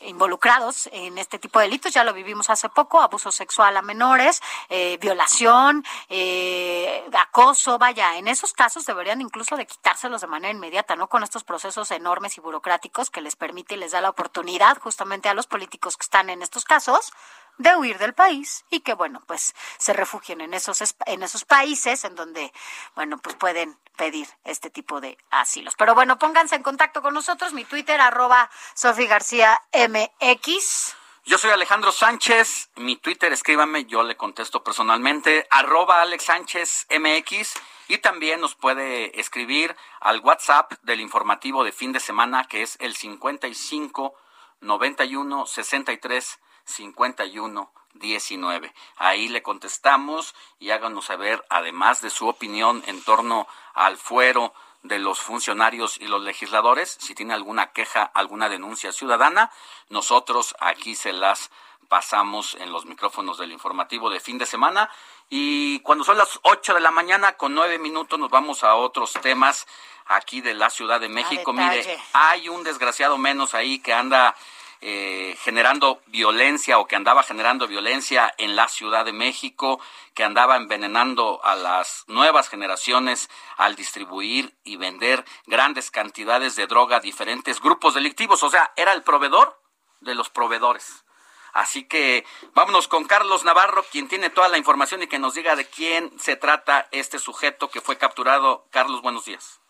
[0.00, 4.40] involucrados en este tipo de delitos, ya lo vivimos hace poco, abuso sexual a menores,
[4.68, 10.96] eh, violación, eh, acoso, vaya, en esos casos deberían incluso de quitárselos de manera inmediata,
[10.96, 11.08] ¿no?
[11.08, 15.28] Con estos procesos enormes y burocráticos que les permite y les da la oportunidad justamente
[15.28, 17.12] a los políticos que están en estos casos
[17.58, 22.04] de huir del país y que bueno pues se refugien en esos en esos países
[22.04, 22.52] en donde
[22.94, 25.74] bueno pues pueden pedir este tipo de asilos.
[25.76, 27.52] Pero bueno pónganse en contacto con nosotros.
[27.52, 30.94] Mi twitter arroba Sofi García MX
[31.28, 37.52] yo soy Alejandro Sánchez, mi Twitter, escríbame, yo le contesto personalmente, arroba Alex Sánchez MX,
[37.88, 42.78] y también nos puede escribir al WhatsApp del informativo de fin de semana, que es
[42.80, 44.14] el 55
[44.62, 46.38] 91 63
[46.68, 48.74] 5119.
[48.96, 54.52] Ahí le contestamos y háganos saber, además de su opinión en torno al fuero
[54.82, 59.50] de los funcionarios y los legisladores, si tiene alguna queja, alguna denuncia ciudadana,
[59.88, 61.50] nosotros aquí se las
[61.88, 64.90] pasamos en los micrófonos del informativo de fin de semana
[65.30, 69.14] y cuando son las 8 de la mañana con nueve minutos nos vamos a otros
[69.14, 69.66] temas
[70.06, 71.52] aquí de la Ciudad de México.
[71.52, 74.34] Mire, hay un desgraciado menos ahí que anda
[74.80, 79.80] eh, generando violencia o que andaba generando violencia en la Ciudad de México,
[80.14, 86.96] que andaba envenenando a las nuevas generaciones al distribuir y vender grandes cantidades de droga
[86.96, 88.42] a diferentes grupos delictivos.
[88.42, 89.60] O sea, era el proveedor
[90.00, 91.04] de los proveedores.
[91.52, 92.24] Así que
[92.54, 96.12] vámonos con Carlos Navarro, quien tiene toda la información y que nos diga de quién
[96.18, 98.66] se trata este sujeto que fue capturado.
[98.70, 99.60] Carlos, buenos días.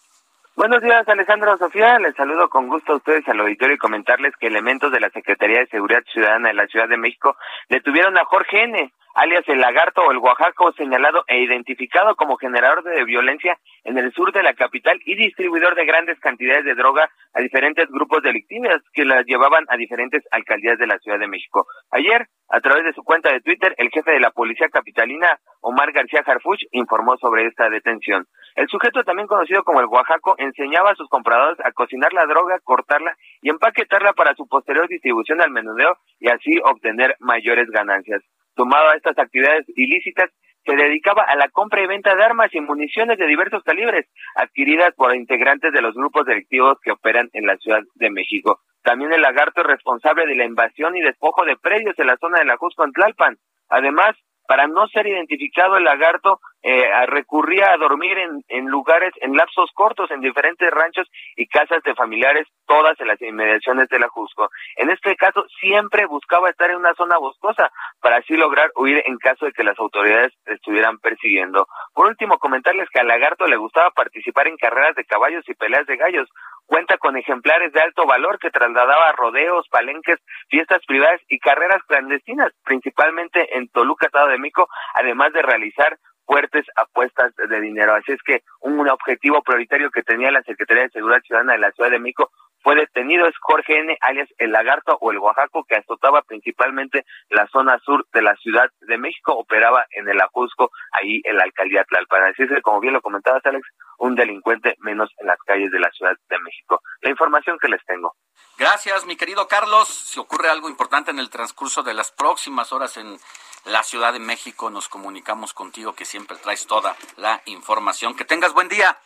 [0.58, 2.00] Buenos días, Alejandro Sofía.
[2.00, 5.60] Les saludo con gusto a ustedes al auditorio y comentarles que elementos de la Secretaría
[5.60, 7.36] de Seguridad Ciudadana de la Ciudad de México
[7.68, 12.82] detuvieron a Jorge N., alias el lagarto o el Oaxaco, señalado e identificado como generador
[12.84, 17.08] de violencia en el sur de la capital y distribuidor de grandes cantidades de droga
[17.34, 21.66] a diferentes grupos delictivos que las llevaban a diferentes alcaldías de la Ciudad de México.
[21.90, 25.92] Ayer, a través de su cuenta de Twitter, el jefe de la policía capitalina, Omar
[25.92, 28.26] García Harfuch, informó sobre esta detención.
[28.54, 32.58] El sujeto, también conocido como el Oaxaco, enseñaba a sus compradores a cocinar la droga,
[32.64, 38.22] cortarla y empaquetarla para su posterior distribución al menudeo y así obtener mayores ganancias.
[38.58, 40.30] Sumado a estas actividades ilícitas,
[40.66, 44.92] se dedicaba a la compra y venta de armas y municiones de diversos calibres, adquiridas
[44.96, 48.58] por integrantes de los grupos delictivos que operan en la Ciudad de México.
[48.82, 52.40] También el lagarto es responsable de la invasión y despojo de predios en la zona
[52.40, 53.38] de la Jusco en Tlalpan.
[53.68, 54.16] Además,
[54.48, 59.70] para no ser identificado el lagarto eh, recurría a dormir en, en, lugares, en lapsos
[59.74, 64.48] cortos, en diferentes ranchos y casas de familiares, todas en las inmediaciones de la Jusco.
[64.76, 67.70] En este caso, siempre buscaba estar en una zona boscosa
[68.00, 71.68] para así lograr huir en caso de que las autoridades estuvieran persiguiendo.
[71.92, 75.86] Por último, comentarles que al lagarto le gustaba participar en carreras de caballos y peleas
[75.86, 76.28] de gallos.
[76.68, 80.18] Cuenta con ejemplares de alto valor que trasladaba rodeos, palenques,
[80.50, 86.66] fiestas privadas y carreras clandestinas, principalmente en Toluca, Estado de México, además de realizar fuertes
[86.76, 87.94] apuestas de dinero.
[87.94, 91.72] Así es que un objetivo prioritario que tenía la Secretaría de Seguridad Ciudadana de la
[91.72, 92.30] Ciudad de México
[92.62, 97.46] fue detenido es Jorge N., alias el Lagarto o el Oaxaco, que azotaba principalmente la
[97.48, 101.84] zona sur de la Ciudad de México, operaba en el Ajusco, ahí en la alcaldía
[101.84, 102.24] Tlalpan.
[102.24, 103.66] Así es como bien lo comentabas, Alex,
[103.98, 106.82] un delincuente menos en las calles de la Ciudad de México.
[107.00, 108.14] La información que les tengo.
[108.58, 109.88] Gracias, mi querido Carlos.
[109.88, 113.18] Si ocurre algo importante en el transcurso de las próximas horas en
[113.64, 118.16] la Ciudad de México, nos comunicamos contigo, que siempre traes toda la información.
[118.16, 118.98] Que tengas buen día.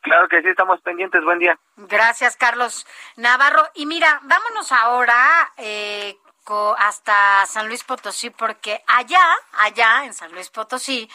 [0.00, 1.22] Claro que sí, estamos pendientes.
[1.24, 1.58] Buen día.
[1.76, 2.86] Gracias, Carlos
[3.16, 3.62] Navarro.
[3.74, 6.16] Y mira, vámonos ahora eh,
[6.78, 9.22] hasta San Luis Potosí, porque allá,
[9.58, 11.08] allá en San Luis Potosí,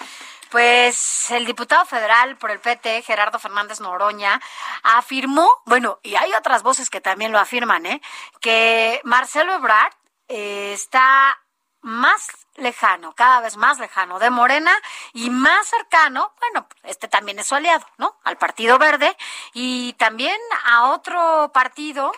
[0.49, 4.39] pues el diputado federal por el PT, Gerardo Fernández Noroña,
[4.83, 8.01] afirmó, bueno, y hay otras voces que también lo afirman, ¿eh?
[8.39, 9.93] que Marcelo Ebrard
[10.27, 11.37] eh, está
[11.85, 14.71] más lejano, cada vez más lejano de Morena
[15.13, 18.17] y más cercano, bueno, este también es su aliado, ¿no?
[18.23, 19.15] Al Partido Verde
[19.53, 22.11] y también a otro partido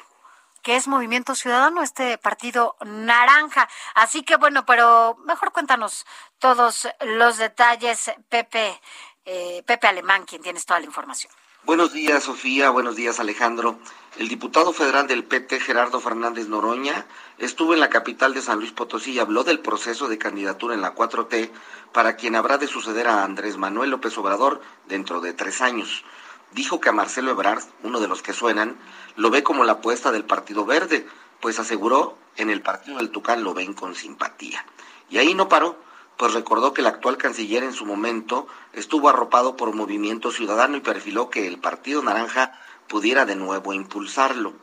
[0.63, 3.67] que es Movimiento Ciudadano, este partido naranja.
[3.93, 6.05] Así que bueno, pero mejor cuéntanos
[6.39, 8.79] todos los detalles, Pepe,
[9.25, 11.31] eh, Pepe Alemán, quien tienes toda la información.
[11.67, 12.69] Buenos días, Sofía.
[12.69, 13.77] Buenos días, Alejandro.
[14.17, 17.05] El diputado federal del PT, Gerardo Fernández Noroña,
[17.39, 20.81] estuvo en la capital de San Luis Potosí y habló del proceso de candidatura en
[20.81, 21.51] la 4T
[21.91, 26.05] para quien habrá de suceder a Andrés Manuel López Obrador dentro de tres años.
[26.53, 28.77] Dijo que a Marcelo Ebrard, uno de los que suenan,
[29.17, 31.05] lo ve como la apuesta del Partido Verde,
[31.41, 34.65] pues aseguró en el partido del Tucán lo ven con simpatía.
[35.09, 35.77] Y ahí no paró,
[36.17, 40.81] pues recordó que el actual canciller en su momento estuvo arropado por Movimiento Ciudadano y
[40.81, 44.53] perfiló que el Partido Naranja pudiera de nuevo impulsarlo.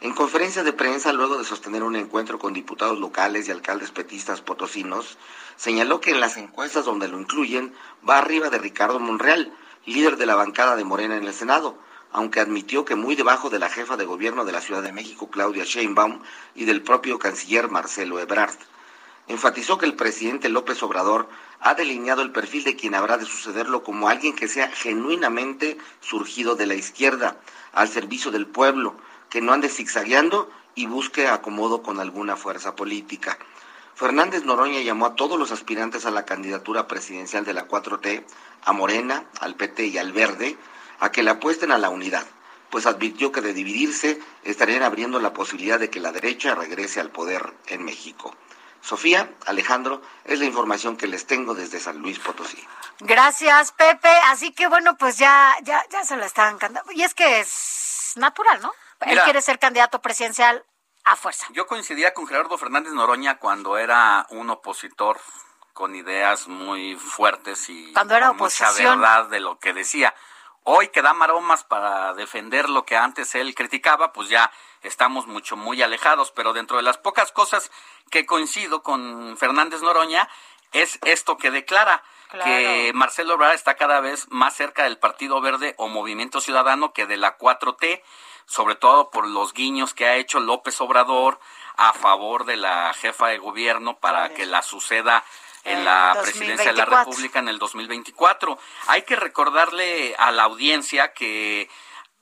[0.00, 4.40] En conferencia de prensa, luego de sostener un encuentro con diputados locales y alcaldes petistas
[4.40, 5.16] potosinos,
[5.56, 7.72] señaló que en las encuestas donde lo incluyen
[8.08, 9.52] va arriba de Ricardo Monreal,
[9.86, 11.78] líder de la bancada de Morena en el Senado,
[12.12, 15.30] aunque admitió que muy debajo de la jefa de gobierno de la Ciudad de México,
[15.30, 16.20] Claudia Sheinbaum,
[16.54, 18.56] y del propio canciller Marcelo Ebrard.
[19.28, 21.28] Enfatizó que el presidente López Obrador
[21.60, 26.56] ha delineado el perfil de quien habrá de sucederlo como alguien que sea genuinamente surgido
[26.56, 27.36] de la izquierda,
[27.72, 28.96] al servicio del pueblo,
[29.30, 33.38] que no ande zigzagueando y busque acomodo con alguna fuerza política.
[33.94, 38.24] Fernández Noroña llamó a todos los aspirantes a la candidatura presidencial de la 4T,
[38.64, 40.56] a Morena, al PT y al Verde,
[40.98, 42.26] a que le apuesten a la unidad,
[42.70, 47.10] pues advirtió que de dividirse estarían abriendo la posibilidad de que la derecha regrese al
[47.10, 48.34] poder en México.
[48.82, 52.62] Sofía, Alejandro, es la información que les tengo desde San Luis Potosí.
[52.98, 54.10] Gracias, Pepe.
[54.26, 56.92] Así que bueno, pues ya, ya, ya se lo están cantando.
[56.92, 58.72] Y es que es natural, ¿no?
[59.00, 60.64] Él quiere ser candidato presidencial
[61.04, 61.46] a fuerza.
[61.52, 65.18] Yo coincidía con Gerardo Fernández Noroña cuando era un opositor
[65.72, 70.14] con ideas muy fuertes y cuando era con mucha verdad de lo que decía.
[70.64, 74.52] Hoy que da maromas para defender lo que antes él criticaba, pues ya
[74.82, 76.30] estamos mucho, muy alejados.
[76.32, 77.70] Pero dentro de las pocas cosas
[78.10, 80.28] que coincido con Fernández Noroña
[80.72, 82.02] es esto que declara.
[82.44, 87.04] que Marcelo Ebrard está cada vez más cerca del Partido Verde o Movimiento Ciudadano que
[87.04, 88.00] de la 4T,
[88.46, 91.38] sobre todo por los guiños que ha hecho López Obrador
[91.76, 95.24] a favor de la jefa de gobierno para que la suceda
[95.64, 98.58] en la presidencia de la República en el 2024.
[98.88, 101.68] Hay que recordarle a la audiencia que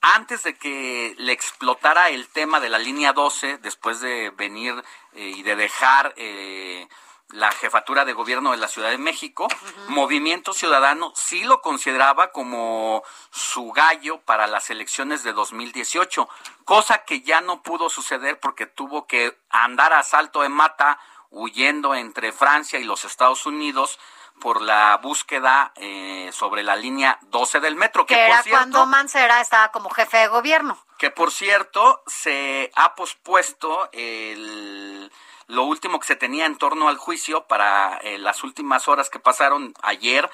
[0.01, 4.83] antes de que le explotara el tema de la línea 12, después de venir
[5.13, 6.87] eh, y de dejar eh,
[7.29, 9.47] la jefatura de gobierno de la Ciudad de México,
[9.87, 16.27] Movimiento Ciudadano sí lo consideraba como su gallo para las elecciones de 2018,
[16.65, 20.99] cosa que ya no pudo suceder porque tuvo que andar a salto de mata
[21.29, 23.99] huyendo entre Francia y los Estados Unidos
[24.41, 28.05] por la búsqueda eh, sobre la línea 12 del metro.
[28.05, 30.77] Que, era cuando Mancera estaba como jefe de gobierno.
[30.97, 35.09] Que por cierto, se ha pospuesto el,
[35.47, 39.19] lo último que se tenía en torno al juicio para eh, las últimas horas que
[39.19, 40.29] pasaron ayer.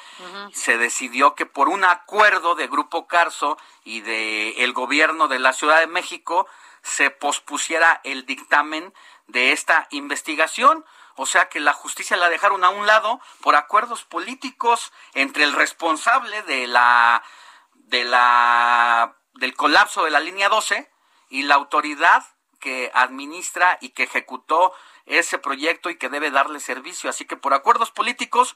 [0.54, 5.54] Se decidió que por un acuerdo de Grupo Carso y de el gobierno de la
[5.54, 6.48] Ciudad de México
[6.82, 8.94] se pospusiera el dictamen
[9.28, 10.86] de esta investigación.
[11.18, 15.54] O sea que la justicia la dejaron a un lado por acuerdos políticos entre el
[15.54, 17.24] responsable de la
[17.74, 20.90] de la del colapso de la línea 12
[21.30, 22.24] y la autoridad
[22.60, 24.74] que administra y que ejecutó
[25.06, 27.10] ese proyecto y que debe darle servicio.
[27.10, 28.56] Así que por acuerdos políticos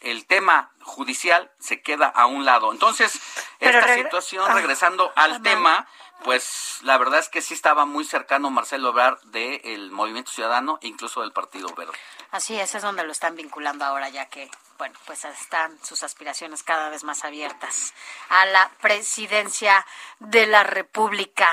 [0.00, 2.72] el tema judicial se queda a un lado.
[2.72, 3.20] Entonces,
[3.60, 5.86] esta situación, ah, regresando al tema,
[6.24, 11.20] pues la verdad es que sí estaba muy cercano Marcelo Obrar del Movimiento Ciudadano, incluso
[11.20, 11.92] del Partido Verde.
[12.30, 16.62] Así es, es donde lo están vinculando ahora, ya que, bueno, pues están sus aspiraciones
[16.62, 17.94] cada vez más abiertas
[18.28, 19.86] a la presidencia
[20.18, 21.48] de la República.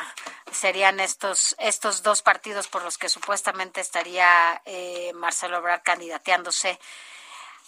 [0.51, 6.79] Serían estos, estos dos partidos por los que supuestamente estaría eh, Marcelo Obrar candidateándose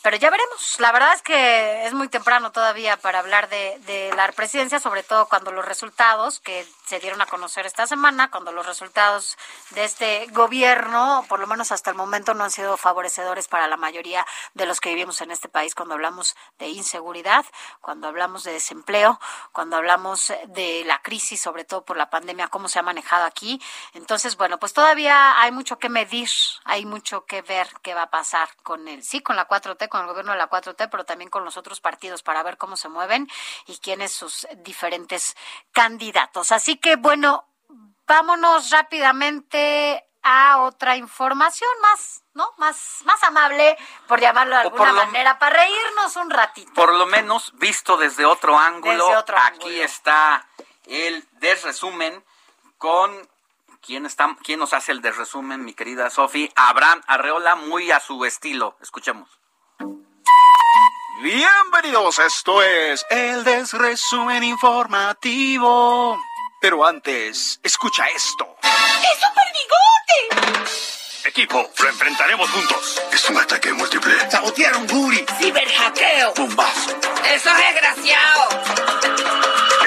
[0.06, 0.76] pero ya veremos.
[0.78, 5.01] La verdad es que es muy temprano todavía para hablar de, de, la presidencia, sobre
[5.01, 9.36] todo cuando los resultados que se dieron a conocer esta semana, cuando los resultados
[9.72, 13.78] de este gobierno, por lo menos hasta el momento, no han sido favorecedores para la
[13.78, 17.43] mayoría de los que vivimos en este país cuando hablamos de inseguridad,
[17.82, 19.20] cuando hablamos de desempleo,
[19.53, 23.60] cuando hablamos de la crisis, sobre todo por la pandemia, cómo se ha manejado aquí.
[23.93, 26.30] Entonces, bueno, pues todavía hay mucho que medir,
[26.64, 30.01] hay mucho que ver qué va a pasar con el, sí, con la 4T, con
[30.03, 32.89] el gobierno de la 4T, pero también con los otros partidos para ver cómo se
[32.89, 33.29] mueven
[33.65, 35.37] y quiénes sus diferentes
[35.71, 36.51] candidatos.
[36.51, 37.47] Así que bueno,
[38.05, 42.51] vámonos rápidamente a otra información más, ¿no?
[42.57, 43.77] Más, más amable,
[44.07, 46.73] por llamarlo de alguna manera, para reírnos un ratito.
[46.73, 50.45] Por lo menos visto desde otro ángulo, aquí está
[50.88, 52.22] el desresumen
[52.77, 53.30] con
[53.81, 58.26] quién está, quién nos hace el desresumen, mi querida Sofi, Abraham Arreola, muy a su
[58.26, 58.76] estilo.
[58.81, 59.30] Escuchemos.
[61.21, 66.19] Bienvenidos, esto es el desresumen informativo.
[66.59, 68.57] Pero antes, escucha esto.
[68.61, 71.29] ¡Es Super Bigote!
[71.29, 73.01] Equipo, lo enfrentaremos juntos.
[73.13, 74.13] Es un ataque múltiple.
[74.29, 75.25] Sabotearon Guri.
[75.39, 76.33] ¡Ciberhackeo!
[76.35, 76.99] Bombazo.
[77.33, 78.49] ¡Eso es desgraciado!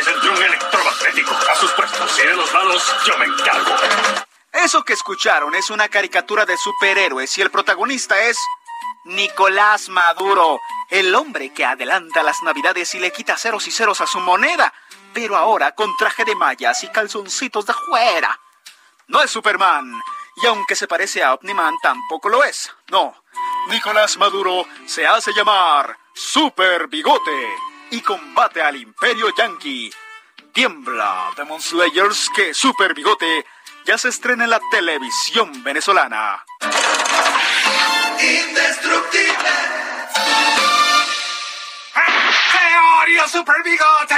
[0.00, 1.34] Es el un electromagnético.
[1.50, 3.76] A sus puestos y de los lados, yo me encargo.
[4.52, 8.38] Eso que escucharon es una caricatura de superhéroes y el protagonista es
[9.08, 10.60] Nicolás Maduro,
[10.90, 14.72] el hombre que adelanta las navidades y le quita ceros y ceros a su moneda,
[15.14, 18.38] pero ahora con traje de mallas y calzoncitos de fuera.
[19.06, 19.98] No es Superman,
[20.42, 22.70] y aunque se parece a Omniman, tampoco lo es.
[22.88, 23.24] No,
[23.68, 27.48] Nicolás Maduro se hace llamar Super Bigote
[27.90, 29.90] y combate al Imperio Yankee.
[30.52, 33.46] Tiembla Demon Slayers que Super Bigote
[33.86, 36.44] ya se estrena en la televisión venezolana.
[38.20, 39.50] ¡Indestructible!
[42.52, 44.14] ¡Teoría Super Bigote!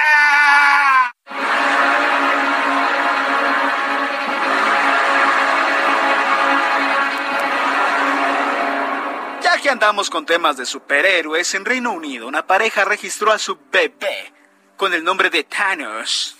[9.42, 13.58] Ya que andamos con temas de superhéroes, en Reino Unido una pareja registró a su
[13.70, 14.32] bebé
[14.76, 16.36] con el nombre de Thanos.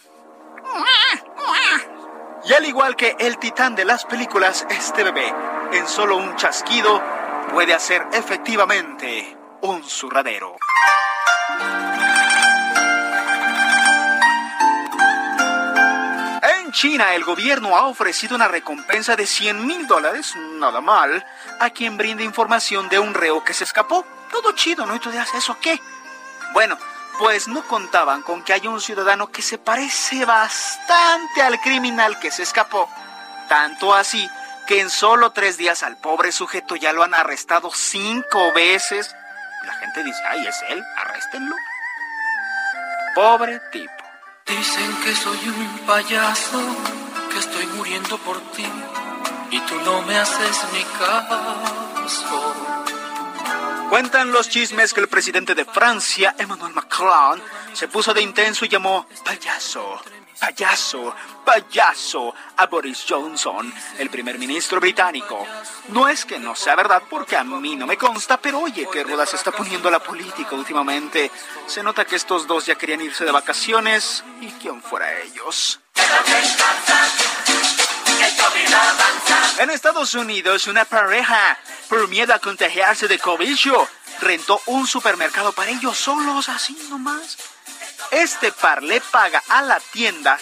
[2.44, 5.34] Y al igual que el titán de las películas, este bebé,
[5.72, 7.02] en solo un chasquido,
[7.52, 10.56] puede hacer efectivamente un zurradero.
[16.42, 21.24] En China, el gobierno ha ofrecido una recompensa de 100 mil dólares, nada mal,
[21.58, 24.04] a quien brinde información de un reo que se escapó.
[24.30, 24.94] Todo chido, ¿no?
[24.94, 25.80] Y tú dirás, ¿eso qué?
[26.52, 26.78] Bueno,
[27.18, 32.30] pues no contaban con que hay un ciudadano que se parece bastante al criminal que
[32.30, 32.88] se escapó.
[33.48, 34.28] Tanto así
[34.70, 39.12] que en solo tres días al pobre sujeto ya lo han arrestado cinco veces.
[39.66, 41.56] La gente dice, ay, es él, arréstenlo.
[43.16, 43.92] Pobre tipo.
[44.46, 46.60] Dicen que soy un payaso,
[47.32, 48.64] que estoy muriendo por ti
[49.50, 52.54] y tú no me haces ni caso.
[53.88, 57.42] Cuentan los chismes que el presidente de Francia, Emmanuel Macron,
[57.72, 60.00] se puso de intenso y llamó payaso,
[60.40, 61.14] payaso,
[61.44, 65.46] payaso a Boris Johnson, el primer ministro británico.
[65.88, 69.04] No es que no sea verdad porque a mí no me consta, pero oye, qué
[69.04, 71.30] ruda se está poniendo la política últimamente.
[71.66, 75.78] Se nota que estos dos ya querían irse de vacaciones y quién fuera ellos.
[79.58, 81.58] En Estados Unidos, una pareja,
[81.88, 83.56] por miedo a contagiarse de COVID,
[84.20, 87.36] rentó un supermercado para ellos solos, así nomás.
[88.10, 90.38] Este par le paga a la tienda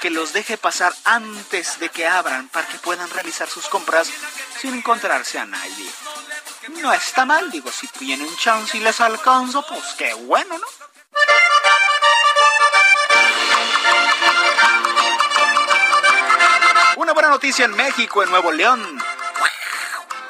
[0.00, 4.10] que los deje pasar antes de que abran para que puedan realizar sus compras
[4.60, 5.90] sin encontrarse a nadie.
[6.80, 10.66] No está mal, digo, si tienen chance y les alcanzo, pues qué bueno, ¿no?
[16.96, 19.02] Una buena noticia en México, en Nuevo León.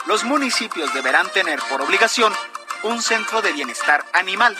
[0.06, 2.34] Los municipios deberán tener por obligación
[2.82, 4.56] un centro de bienestar animal,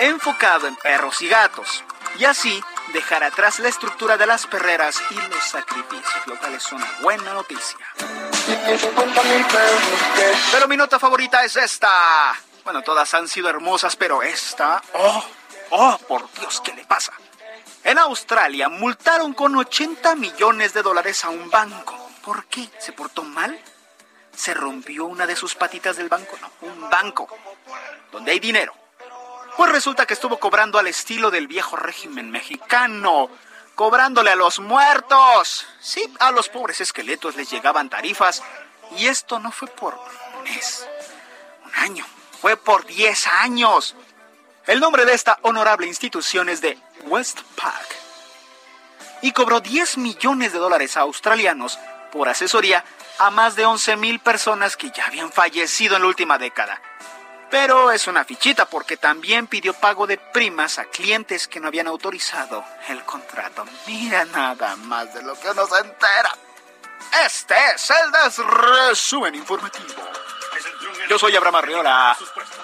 [0.00, 1.84] enfocado en perros y gatos,
[2.18, 2.62] y así
[2.92, 7.34] dejar atrás la estructura de las perreras y los sacrificios, lo cual es una buena
[7.34, 7.78] noticia.
[10.52, 12.34] Pero mi nota favorita es esta.
[12.64, 14.82] Bueno, todas han sido hermosas, pero esta...
[14.94, 15.24] ¡Oh!
[15.70, 17.12] ¡Oh, por Dios, ¿qué le pasa?
[17.84, 22.10] En Australia multaron con 80 millones de dólares a un banco.
[22.24, 22.68] ¿Por qué?
[22.78, 23.58] ¿Se portó mal?
[24.36, 26.36] ¿Se rompió una de sus patitas del banco?
[26.40, 27.28] No, un banco
[28.10, 28.74] donde hay dinero.
[29.60, 33.28] Pues resulta que estuvo cobrando al estilo del viejo régimen mexicano,
[33.74, 35.66] cobrándole a los muertos.
[35.80, 38.42] Sí, a los pobres esqueletos les llegaban tarifas.
[38.96, 40.88] Y esto no fue por un mes,
[41.66, 42.06] un año,
[42.40, 43.96] fue por 10 años.
[44.66, 47.96] El nombre de esta honorable institución es de Westpac.
[49.20, 51.78] Y cobró 10 millones de dólares australianos
[52.12, 52.82] por asesoría
[53.18, 56.80] a más de 11 mil personas que ya habían fallecido en la última década.
[57.50, 61.88] Pero es una fichita porque también pidió pago de primas a clientes que no habían
[61.88, 63.64] autorizado el contrato.
[63.86, 66.36] Mira nada más de lo que uno se entera.
[67.24, 70.02] Este es el desresumen informativo.
[71.08, 72.16] Yo soy Abraham Arriola.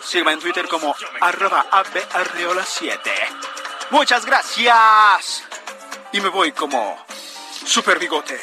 [0.04, 3.00] Sígueme en Twitter como arroba abarriola7.
[3.90, 5.42] Muchas gracias.
[6.12, 7.04] Y me voy como
[7.64, 8.40] Super Bigote.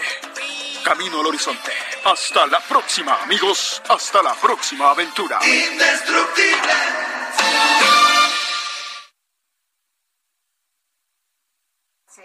[0.84, 1.72] Camino al horizonte.
[2.06, 3.82] Hasta la próxima, amigos.
[3.90, 5.40] Hasta la próxima aventura.
[5.46, 6.74] Indestructible.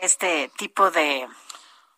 [0.00, 1.28] Este tipo de,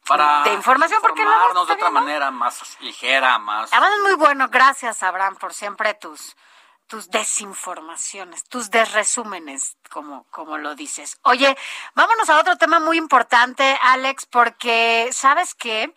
[0.07, 3.73] Para de información porque informarnos de otra manera más ligera, más...
[3.73, 6.35] Además es muy bueno, gracias Abraham por siempre tus
[6.91, 11.21] tus desinformaciones, tus desresúmenes, como, como lo dices.
[11.23, 11.57] Oye,
[11.95, 15.95] vámonos a otro tema muy importante, Alex, porque sabes qué,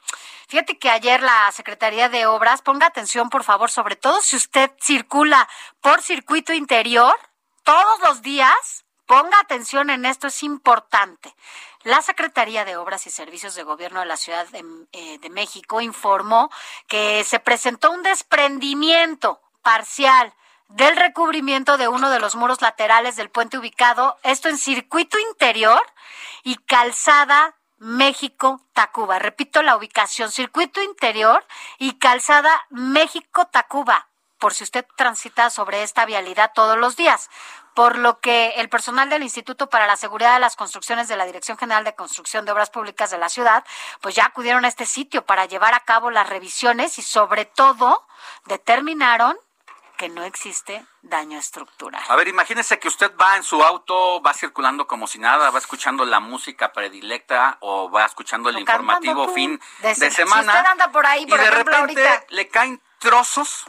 [0.48, 4.70] fíjate que ayer la Secretaría de Obras, ponga atención por favor, sobre todo si usted
[4.80, 5.49] circula
[5.82, 7.15] por circuito interior
[7.64, 11.34] todos los días, ponga atención en esto, es importante.
[11.82, 15.82] La Secretaría de Obras y Servicios de Gobierno de la Ciudad de, eh, de México
[15.82, 16.52] informó
[16.88, 20.36] que se presentó un desprendimiento parcial
[20.73, 25.81] del recubrimiento de uno de los muros laterales del puente ubicado, esto en circuito interior
[26.43, 29.19] y calzada México-Tacuba.
[29.19, 31.45] Repito la ubicación, circuito interior
[31.77, 34.07] y calzada México-Tacuba,
[34.39, 37.29] por si usted transita sobre esta vialidad todos los días.
[37.75, 41.25] Por lo que el personal del Instituto para la Seguridad de las Construcciones de la
[41.25, 43.63] Dirección General de Construcción de Obras Públicas de la ciudad,
[44.01, 48.05] pues ya acudieron a este sitio para llevar a cabo las revisiones y sobre todo
[48.45, 49.37] determinaron
[49.98, 52.03] que no existe daño estructural.
[52.07, 55.60] A ver, imagínese que usted va en su auto, va circulando como si nada, va
[55.60, 60.52] escuchando la música predilecta o va escuchando el informativo fin de, semana.
[60.52, 62.26] Si usted anda por ahí, por y de repente ahorita.
[62.30, 63.65] le caen trozos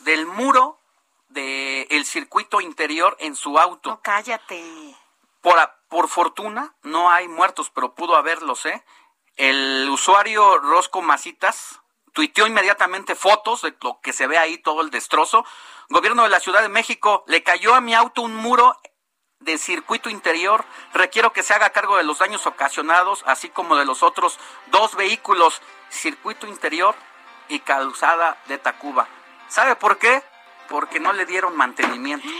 [0.00, 0.78] del muro
[1.28, 3.90] del el circuito interior en su auto.
[3.90, 4.96] No, cállate.
[5.40, 5.56] Por,
[5.88, 8.84] por fortuna, no hay muertos, pero pudo haberlos, ¿eh?
[9.36, 11.80] El usuario Rosco Masitas
[12.16, 15.44] tuiteó inmediatamente fotos de lo que se ve ahí, todo el destrozo.
[15.90, 18.74] Gobierno de la Ciudad de México, le cayó a mi auto un muro
[19.40, 20.64] de circuito interior.
[20.94, 24.38] Requiero que se haga cargo de los daños ocasionados, así como de los otros
[24.68, 25.60] dos vehículos,
[25.90, 26.94] circuito interior
[27.48, 29.06] y calzada de Tacuba.
[29.48, 30.22] ¿Sabe por qué?
[30.70, 32.26] Porque no le dieron mantenimiento.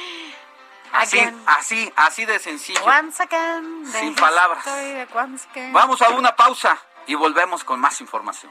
[0.92, 1.42] Así, Again.
[1.46, 2.82] así, así de sencillo.
[2.82, 4.64] Once again, Sin palabras.
[5.12, 5.70] once again.
[5.74, 8.50] Vamos a una pausa y volvemos con más información.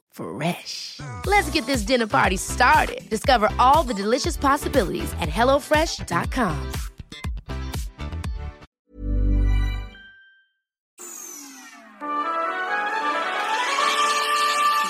[0.11, 0.99] Fresh.
[1.25, 3.01] Let's get this dinner party started.
[3.09, 6.71] Discover all the delicious possibilities at hellofresh.com.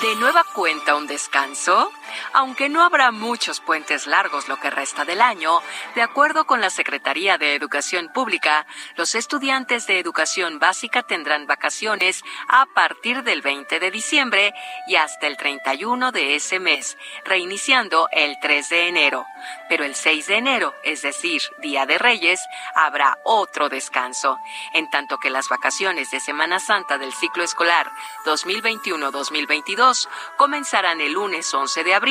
[0.02, 1.88] De nueva cuenta un descanso,
[2.32, 5.60] aunque no habrá muchos puentes largos lo que resta del año,
[5.94, 8.66] de acuerdo con la Secretaría de Educación Pública,
[8.96, 14.54] los estudiantes de educación básica tendrán vacaciones a partir del 20 de diciembre
[14.86, 19.26] y hasta el 31 de ese mes, reiniciando el 3 de enero.
[19.68, 22.40] Pero el 6 de enero, es decir, Día de Reyes,
[22.74, 24.38] habrá otro descanso,
[24.74, 27.90] en tanto que las vacaciones de Semana Santa del ciclo escolar
[28.24, 32.01] 2021-2022 comenzarán el lunes 11 de abril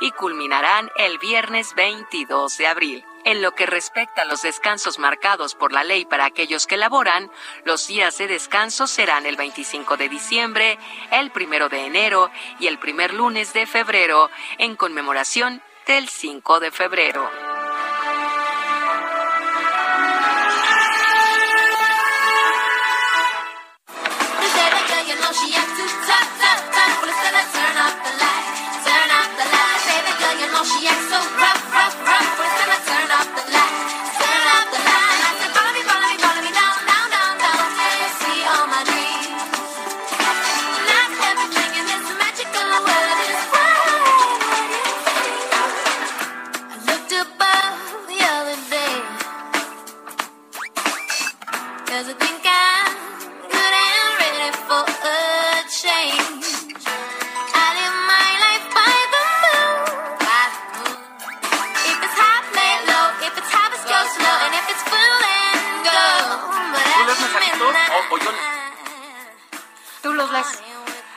[0.00, 3.04] y culminarán el viernes 22 de abril.
[3.24, 7.30] En lo que respecta a los descansos marcados por la ley para aquellos que laboran,
[7.64, 10.78] los días de descanso serán el 25 de diciembre,
[11.10, 16.70] el 1 de enero y el primer lunes de febrero, en conmemoración del 5 de
[16.70, 17.45] febrero.
[30.66, 31.45] Cause I
[67.96, 68.30] o, o yo?
[70.02, 70.62] Tú los lees.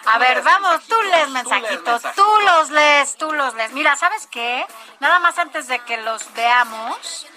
[0.05, 3.71] A ver, vamos, tú lees mensajitos, tú los lees, tú los lees.
[3.73, 4.65] Mira, ¿sabes qué?
[4.99, 7.27] Nada más antes de que los veamos,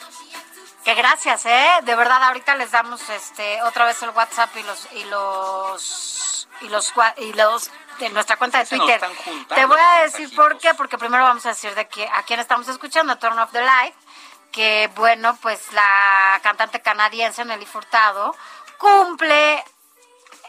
[0.84, 1.80] que gracias, ¿eh?
[1.82, 6.68] De verdad, ahorita les damos este otra vez el WhatsApp y los y los y
[6.68, 9.00] los y los de nuestra cuenta de Twitter.
[9.54, 12.40] Te voy a decir por qué, porque primero vamos a decir de que a quién
[12.40, 13.94] estamos escuchando, Turn of the Light,
[14.50, 18.34] que bueno, pues la cantante canadiense Nelly Furtado
[18.82, 19.64] cumple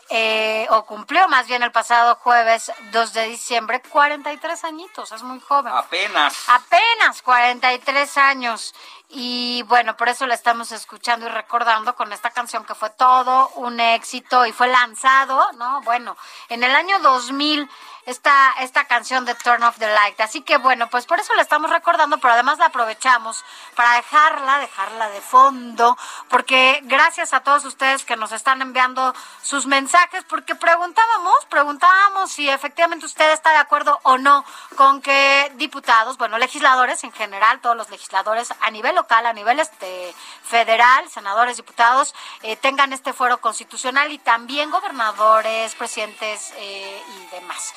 [0.10, 5.40] eh, o cumplió más bien el pasado jueves 2 de diciembre, 43 añitos, es muy
[5.40, 5.72] joven.
[5.74, 6.36] Apenas.
[6.48, 8.74] Apenas 43 años.
[9.10, 13.50] Y bueno, por eso la estamos escuchando y recordando con esta canción que fue todo
[13.56, 15.82] un éxito y fue lanzado, ¿no?
[15.82, 16.18] Bueno,
[16.50, 17.70] en el año 2000
[18.06, 20.20] esta, esta canción de Turn Off the Light.
[20.22, 23.44] Así que bueno, pues por eso la estamos recordando, pero además la aprovechamos
[23.76, 25.98] para dejarla, dejarla de fondo,
[26.30, 32.50] porque gracias a todos ustedes que nos están enviando sus mensajes, porque preguntábamos, preguntábamos si
[32.50, 34.44] efectivamente usted está de acuerdo o no
[34.76, 39.60] con que diputados, bueno, legisladores en general, todos los legisladores a nivel local, a nivel
[39.60, 40.14] este
[40.44, 47.74] federal, senadores, diputados, eh, tengan este fuero constitucional y también gobernadores, presidentes eh, y demás.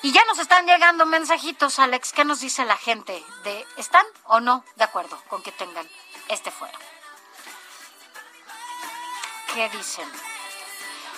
[0.00, 2.12] Y ya nos están llegando mensajitos, Alex.
[2.12, 3.24] ¿Qué nos dice la gente?
[3.42, 5.88] de ¿Están o no de acuerdo con que tengan
[6.28, 6.78] este fuero?
[9.52, 10.08] ¿Qué dicen?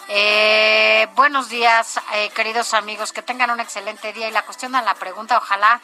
[0.08, 3.12] Eh, buenos días, eh, queridos amigos.
[3.12, 4.28] Que tengan un excelente día.
[4.28, 5.78] Y la cuestión de la pregunta, ojalá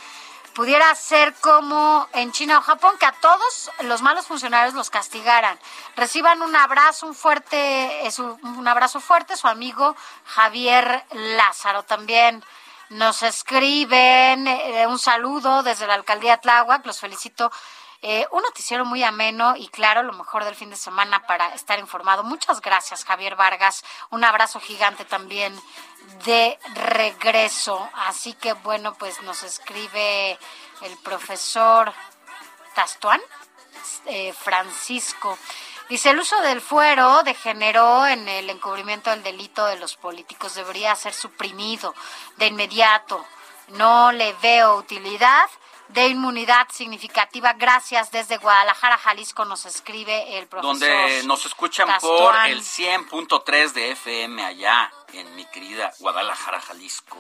[0.55, 5.59] pudiera ser como en China o Japón, que a todos los malos funcionarios los castigaran.
[5.97, 9.94] Reciban un abrazo, un fuerte, es un abrazo fuerte, su amigo
[10.24, 12.43] Javier Lázaro también.
[12.91, 17.51] Nos escriben eh, un saludo desde la alcaldía Tláhuac, los felicito.
[18.03, 21.81] Eh, un noticiero muy ameno y claro, lo mejor del fin de semana para estar
[21.81, 22.23] informado.
[22.23, 23.83] Muchas gracias, Javier Vargas.
[24.11, 25.53] Un abrazo gigante también
[26.25, 27.89] de regreso.
[27.95, 30.39] Así que bueno, pues nos escribe
[30.83, 31.93] el profesor
[32.77, 33.21] Tastuán,
[34.05, 35.37] eh, Francisco.
[35.89, 40.55] Dice, el uso del fuero degeneró en el encubrimiento del delito de los políticos.
[40.55, 41.95] Debería ser suprimido
[42.37, 43.25] de inmediato.
[43.69, 45.49] No le veo utilidad
[45.89, 47.53] de inmunidad significativa.
[47.53, 50.79] Gracias desde Guadalajara, Jalisco, nos escribe el profesor.
[50.79, 57.19] Donde nos escuchan por el 100.3 de FM allá, en mi querida Guadalajara, Jalisco.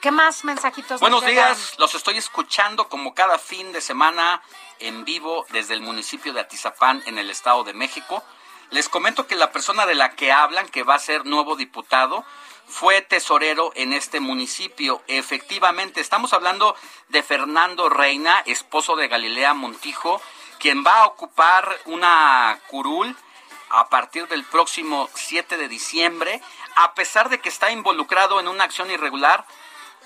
[0.00, 1.00] ¿Qué más mensajitos?
[1.00, 4.42] Buenos días, los estoy escuchando como cada fin de semana
[4.82, 8.22] en vivo desde el municipio de Atizapán en el Estado de México.
[8.70, 12.24] Les comento que la persona de la que hablan, que va a ser nuevo diputado,
[12.66, 15.02] fue tesorero en este municipio.
[15.08, 16.74] Efectivamente, estamos hablando
[17.08, 20.20] de Fernando Reina, esposo de Galilea Montijo,
[20.58, 23.16] quien va a ocupar una curul
[23.70, 26.40] a partir del próximo 7 de diciembre,
[26.76, 29.44] a pesar de que está involucrado en una acción irregular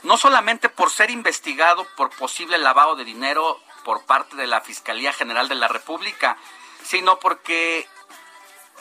[0.03, 5.13] no solamente por ser investigado por posible lavado de dinero por parte de la Fiscalía
[5.13, 6.37] General de la República,
[6.83, 7.87] sino porque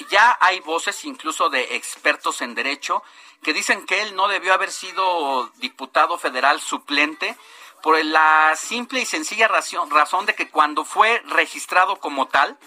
[0.09, 3.03] ya hay voces incluso de expertos en derecho
[3.43, 7.37] que dicen que él no debió haber sido diputado federal suplente
[7.83, 12.57] por la simple y sencilla razón, de que cuando fue registrado como tal,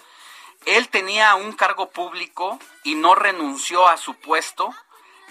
[0.65, 4.73] él tenía un cargo público y no renunció a su puesto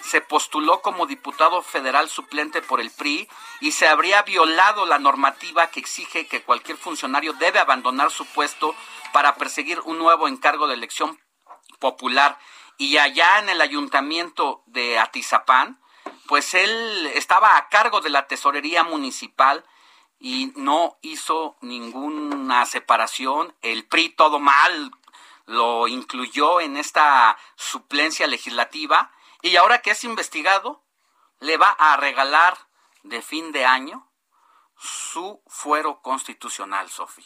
[0.01, 3.27] se postuló como diputado federal suplente por el PRI
[3.61, 8.75] y se habría violado la normativa que exige que cualquier funcionario debe abandonar su puesto
[9.11, 11.19] para perseguir un nuevo encargo de elección
[11.79, 12.37] popular.
[12.77, 15.81] Y allá en el ayuntamiento de Atizapán,
[16.27, 19.65] pues él estaba a cargo de la tesorería municipal
[20.19, 23.55] y no hizo ninguna separación.
[23.61, 24.91] El PRI todo mal
[25.45, 29.11] lo incluyó en esta suplencia legislativa
[29.41, 30.83] y ahora que es investigado,
[31.39, 32.57] le va a regalar
[33.03, 34.09] de fin de año
[34.77, 37.25] su fuero constitucional, Sofi.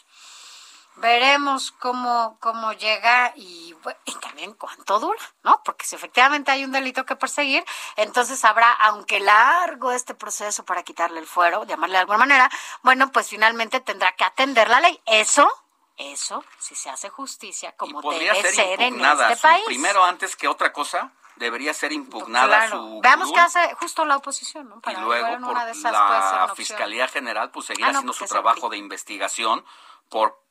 [0.96, 3.74] Veremos cómo, cómo llega y,
[4.04, 5.62] y, también cuánto dura, ¿no?
[5.64, 7.64] Porque si efectivamente hay un delito que perseguir,
[7.96, 12.50] entonces habrá, aunque largo este proceso para quitarle el fuero, llamarle de alguna manera,
[12.82, 15.00] bueno, pues finalmente tendrá que atender la ley.
[15.06, 15.50] Eso
[15.96, 19.64] eso, si se hace justicia, como debe ser, en este país.
[19.66, 24.68] Primero, antes que otra cosa, debería ser impugnada su Veamos qué hace justo la oposición,
[24.68, 24.80] ¿no?
[24.86, 29.64] y luego por la Fiscalía General pues seguir ah, haciendo su trabajo de investigación
[30.08, 30.42] por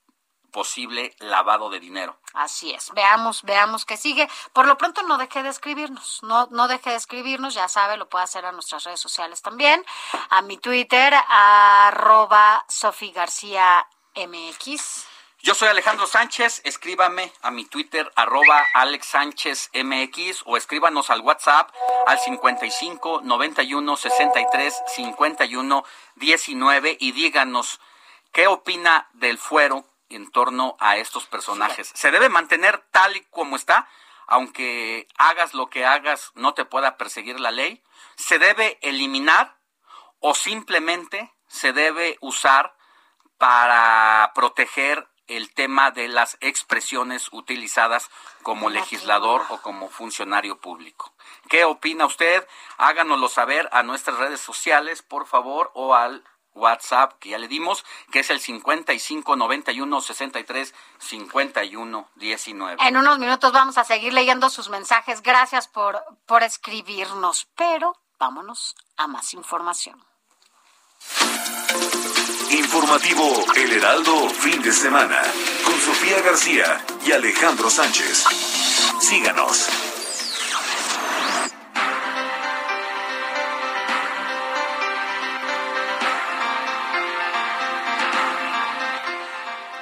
[0.52, 2.20] posible lavado de dinero.
[2.34, 2.92] Así es.
[2.94, 4.30] Veamos, veamos qué sigue.
[4.54, 8.10] Por lo pronto no deje de escribirnos, no, no deje de escribirnos, ya sabe, lo
[8.10, 9.84] puede hacer a nuestras redes sociales también,
[10.30, 15.08] a mi Twitter, arroba Sofi García MX.
[15.44, 21.22] Yo soy Alejandro Sánchez, escríbame a mi Twitter arroba Alex Sánchez MX o escríbanos al
[21.22, 21.74] WhatsApp
[22.06, 25.84] al 55 91 63 51
[26.16, 27.82] 19 y díganos
[28.32, 31.92] qué opina del fuero en torno a estos personajes.
[31.96, 33.88] ¿Se debe mantener tal y como está?
[34.28, 37.84] aunque hagas lo que hagas, no te pueda perseguir la ley?
[38.16, 39.58] ¿Se debe eliminar
[40.20, 42.78] o simplemente se debe usar
[43.38, 48.10] para proteger el tema de las expresiones utilizadas
[48.44, 51.14] como legislador o como funcionario público.
[51.50, 52.48] ¿Qué opina usted?
[52.78, 57.86] Háganoslo saber a nuestras redes sociales, por favor, o al WhatsApp que ya le dimos,
[58.12, 62.88] que es el 55 91 63 51 19.
[62.88, 65.22] En unos minutos vamos a seguir leyendo sus mensajes.
[65.22, 70.04] Gracias por, por escribirnos, pero vámonos a más información.
[72.52, 75.22] Informativo El Heraldo Fin de Semana
[75.64, 78.26] con Sofía García y Alejandro Sánchez.
[79.00, 79.70] Síganos.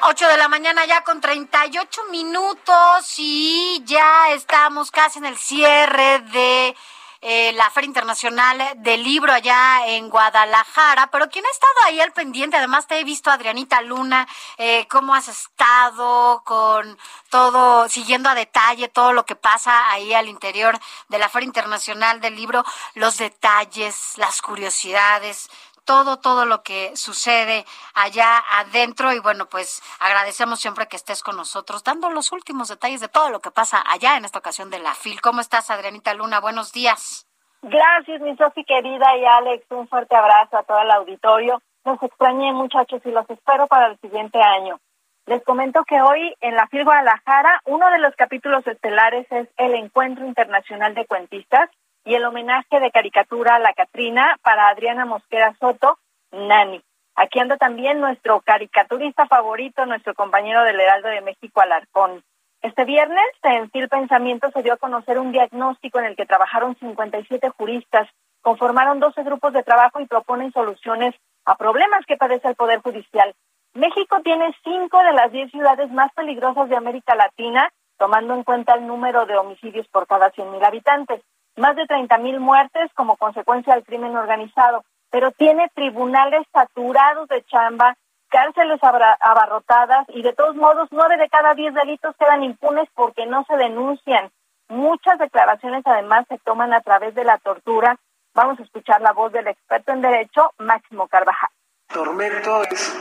[0.04, 6.20] Ocho de la mañana ya con 38 minutos y ya estamos casi en el cierre
[6.32, 6.76] de
[7.22, 12.14] eh, la Feria Internacional del Libro allá en Guadalajara, pero quien ha estado ahí al
[12.14, 14.28] pendiente, además te he visto, Adrianita Luna,
[14.58, 16.98] eh, cómo has estado con
[17.30, 20.80] todo, siguiendo a detalle todo lo que pasa ahí al interior
[21.10, 22.64] de la Feria Internacional del Libro,
[22.94, 25.50] los detalles, las curiosidades,
[25.86, 29.14] todo, todo lo que sucede allá adentro.
[29.14, 33.30] Y bueno, pues agradecemos siempre que estés con nosotros, dando los últimos detalles de todo
[33.30, 35.22] lo que pasa allá en esta ocasión de la FIL.
[35.22, 36.40] ¿Cómo estás, Adrianita Luna?
[36.40, 37.26] Buenos días.
[37.62, 39.66] Gracias, mi Sofi querida y Alex.
[39.72, 41.62] Un fuerte abrazo a todo el auditorio.
[41.84, 44.80] Los extrañé, muchachos, y los espero para el siguiente año.
[45.26, 49.76] Les comento que hoy en la FIL Guadalajara, uno de los capítulos estelares es el
[49.76, 51.70] Encuentro Internacional de Cuentistas,
[52.10, 56.00] y el homenaje de caricatura a la Catrina para Adriana Mosquera Soto,
[56.32, 56.82] Nani.
[57.14, 62.24] Aquí anda también nuestro caricaturista favorito, nuestro compañero del Heraldo de México, Alarcón.
[62.64, 66.76] Este viernes, en Fil Pensamiento se dio a conocer un diagnóstico en el que trabajaron
[66.80, 68.10] 57 juristas,
[68.42, 71.14] conformaron 12 grupos de trabajo y proponen soluciones
[71.46, 73.36] a problemas que padece el Poder Judicial.
[73.76, 77.70] México tiene cinco de las diez ciudades más peligrosas de América Latina,
[78.00, 81.22] tomando en cuenta el número de homicidios por cada 100.000 habitantes
[81.60, 87.44] más de 30 mil muertes como consecuencia del crimen organizado, pero tiene tribunales saturados de
[87.44, 87.96] chamba,
[88.30, 93.44] cárceles abarrotadas y de todos modos nueve de cada diez delitos quedan impunes porque no
[93.48, 94.32] se denuncian.
[94.70, 97.98] Muchas declaraciones además se toman a través de la tortura.
[98.34, 101.50] Vamos a escuchar la voz del experto en derecho, Máximo Carvajal.
[101.92, 102.96] Tormento es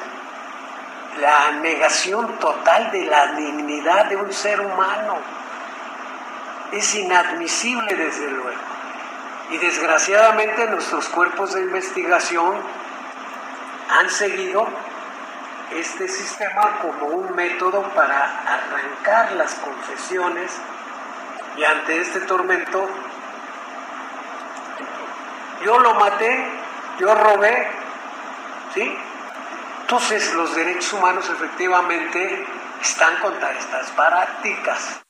[1.21, 5.17] la negación total de la dignidad de un ser humano
[6.73, 8.61] es inadmisible desde luego.
[9.51, 12.57] Y desgraciadamente nuestros cuerpos de investigación
[13.91, 14.67] han seguido
[15.73, 20.53] este sistema como un método para arrancar las confesiones
[21.57, 22.89] y ante este tormento
[25.65, 26.47] yo lo maté,
[26.99, 27.69] yo robé,
[28.75, 28.97] ¿sí?
[29.81, 32.47] Entonces los derechos humanos efectivamente
[32.81, 35.08] están contra estas prácticas.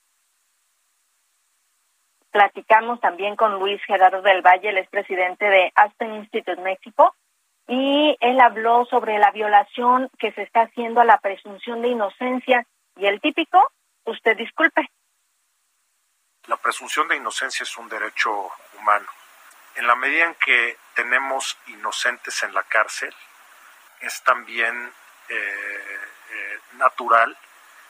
[2.31, 7.15] Platicamos también con Luis Gerardo del Valle, el expresidente de Aspen Institute México,
[7.67, 12.65] y él habló sobre la violación que se está haciendo a la presunción de inocencia
[12.95, 13.71] y el típico,
[14.05, 14.89] usted disculpe.
[16.47, 19.07] La presunción de inocencia es un derecho humano.
[19.75, 23.13] En la medida en que tenemos inocentes en la cárcel,
[24.01, 24.91] es también
[25.29, 25.99] eh,
[26.31, 27.35] eh, natural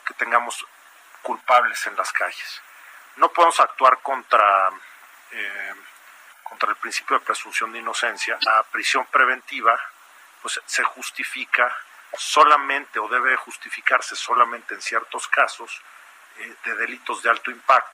[0.06, 0.66] que tengamos
[1.24, 2.61] culpables en las calles
[3.18, 4.69] no podemos actuar contra,
[5.31, 5.73] eh,
[6.44, 8.38] contra el principio de presunción de inocencia.
[8.41, 9.80] La prisión preventiva
[10.41, 11.76] pues, se justifica
[12.14, 15.81] solamente o debe justificarse solamente en ciertos casos
[16.40, 17.91] eh, de delitos de alto impacto.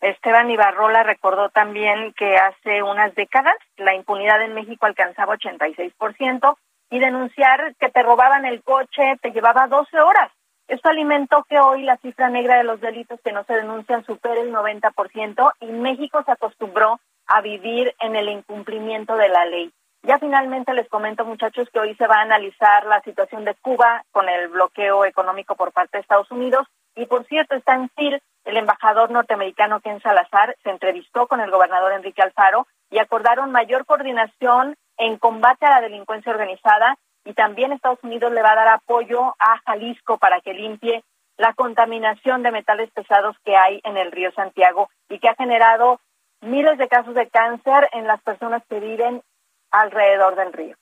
[0.00, 6.56] Esteban Ibarrola recordó también que hace unas décadas la impunidad en México alcanzaba 86%
[6.90, 10.30] y denunciar que te robaban el coche te llevaba 12 horas.
[10.68, 14.40] Esto alimentó que hoy la cifra negra de los delitos que no se denuncian supere
[14.40, 19.72] el 90% y México se acostumbró a vivir en el incumplimiento de la ley.
[20.02, 24.04] Ya finalmente les comento, muchachos, que hoy se va a analizar la situación de Cuba
[24.12, 26.66] con el bloqueo económico por parte de Estados Unidos.
[26.94, 31.50] Y por cierto, está en CIL el embajador norteamericano Ken Salazar, se entrevistó con el
[31.50, 36.96] gobernador Enrique Alfaro y acordaron mayor coordinación en combate a la delincuencia organizada
[37.26, 41.04] y también Estados Unidos le va a dar apoyo a Jalisco para que limpie
[41.36, 46.00] la contaminación de metales pesados que hay en el río Santiago y que ha generado
[46.40, 49.22] miles de casos de cáncer en las personas que viven
[49.70, 50.76] alrededor del río.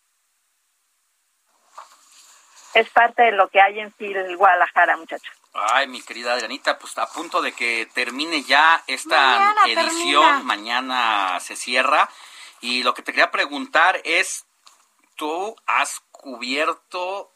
[2.74, 5.32] Es parte de lo que hay en Fil Guadalajara, muchachos.
[5.54, 11.54] Ay, mi querida Adrianita, pues a punto de que termine ya esta edición, mañana se
[11.54, 12.08] cierra.
[12.60, 14.44] Y lo que te quería preguntar es,
[15.16, 17.32] tú has cubierto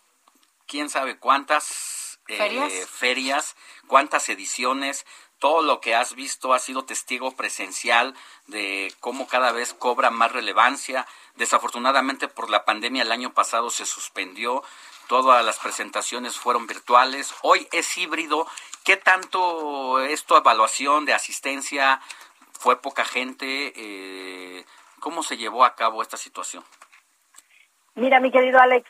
[0.67, 3.57] quién sabe cuántas eh, ferias,
[3.87, 5.07] cuántas ediciones,
[5.39, 8.15] todo lo que has visto ha sido testigo presencial
[8.47, 11.07] de cómo cada vez cobra más relevancia.
[11.37, 14.63] Desafortunadamente por la pandemia el año pasado se suspendió,
[15.07, 18.47] todas las presentaciones fueron virtuales, hoy es híbrido.
[18.85, 22.01] ¿Qué tanto es tu evaluación de asistencia?
[22.53, 23.73] ¿Fue poca gente?
[23.77, 24.65] Eh,
[24.99, 26.65] ¿Cómo se llevó a cabo esta situación?
[27.99, 28.89] Mira, mi querido Alex,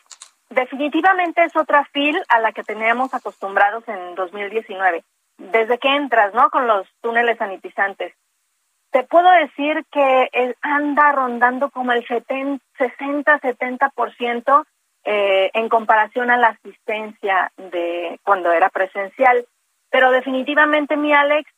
[0.49, 5.03] definitivamente es otra fil a la que teníamos acostumbrados en 2019
[5.39, 6.51] desde que entras, ¿no?
[6.51, 8.13] Con los túneles sanitizantes.
[8.91, 10.29] Te puedo decir que
[10.61, 14.63] anda rondando como el 60-70%
[15.05, 19.47] eh, en comparación a la asistencia de cuando era presencial.
[19.89, 21.49] Pero definitivamente, mi Alex,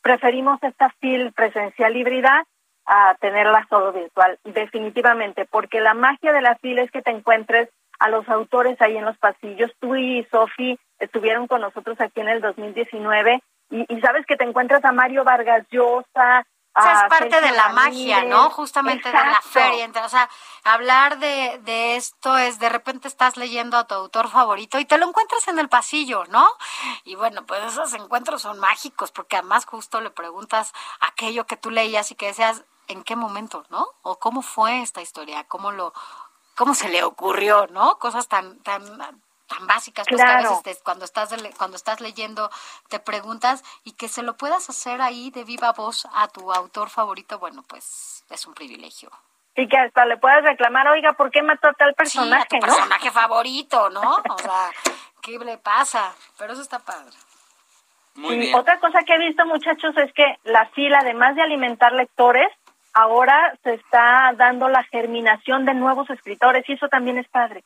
[0.00, 2.46] preferimos esta fil presencial híbrida
[2.88, 7.68] a tenerla solo virtual, definitivamente, porque la magia de la fil es que te encuentres
[7.98, 9.70] a los autores ahí en los pasillos.
[9.78, 14.44] Tú y Sofi estuvieron con nosotros aquí en el 2019 y, y sabes que te
[14.44, 16.46] encuentras a Mario Vargas Llosa.
[16.76, 18.48] es parte de la magia, ¿no?
[18.50, 19.90] Justamente de la feria.
[20.02, 20.30] O sea,
[20.64, 24.96] hablar de, de esto es de repente estás leyendo a tu autor favorito y te
[24.96, 26.48] lo encuentras en el pasillo, ¿no?
[27.04, 31.70] Y bueno, pues esos encuentros son mágicos porque además justo le preguntas aquello que tú
[31.70, 33.86] leías y que decías, ¿en qué momento, no?
[34.02, 35.92] O cómo fue esta historia, cómo lo,
[36.56, 37.98] cómo se le ocurrió, ¿no?
[37.98, 42.50] Cosas tan, tan, tan básicas pues, que a veces cuando estás cuando estás leyendo
[42.88, 46.90] te preguntas y que se lo puedas hacer ahí de viva voz a tu autor
[46.90, 49.10] favorito, bueno, pues es un privilegio.
[49.56, 52.60] Y que hasta le puedas reclamar, oiga, ¿por qué mató a tal personaje, sí, a
[52.60, 54.16] tu personaje favorito, ¿no?
[54.30, 54.70] O sea,
[55.20, 56.14] ¿qué le pasa?
[56.38, 57.16] Pero eso está padre.
[58.14, 58.54] Muy bien.
[58.54, 62.48] Otra cosa que he visto, muchachos, es que la fila, además de alimentar lectores,
[62.98, 67.62] ahora se está dando la germinación de nuevos escritores y eso también es padre.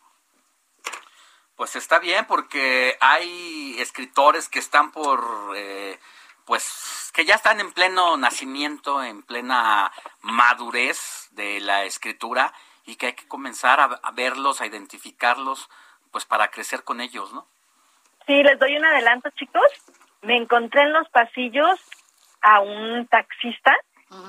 [1.56, 5.20] Pues está bien porque hay escritores que están por,
[5.56, 5.98] eh,
[6.44, 9.90] pues, que ya están en pleno nacimiento, en plena
[10.20, 12.52] madurez de la escritura
[12.84, 15.70] y que hay que comenzar a, a verlos, a identificarlos,
[16.10, 17.46] pues para crecer con ellos, ¿no?
[18.26, 19.62] Sí, les doy un adelanto, chicos.
[20.20, 21.80] Me encontré en los pasillos
[22.42, 23.74] a un taxista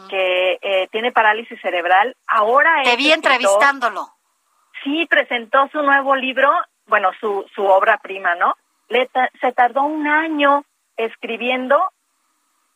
[0.09, 2.15] que eh, tiene parálisis cerebral.
[2.27, 4.07] Ahora Te vi entrevistándolo.
[4.83, 6.51] Sí, presentó su nuevo libro,
[6.87, 8.55] bueno, su, su obra prima, ¿no?
[8.89, 10.65] Le se tardó un año
[10.97, 11.91] escribiendo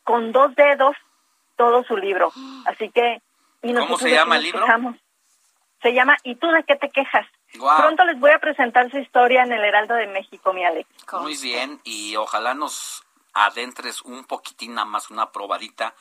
[0.04, 0.96] con dos dedos
[1.56, 2.32] todo su libro.
[2.66, 3.20] Así que...
[3.62, 4.64] Y ¿Cómo se llama el libro?
[5.82, 7.26] Se llama ¿Y tú de qué te quejas?
[7.52, 10.88] Pronto les voy a presentar su historia en el Heraldo de México, mi Alex.
[11.20, 15.94] Muy bien, y ojalá nos adentres un poquitín nada más, una probadita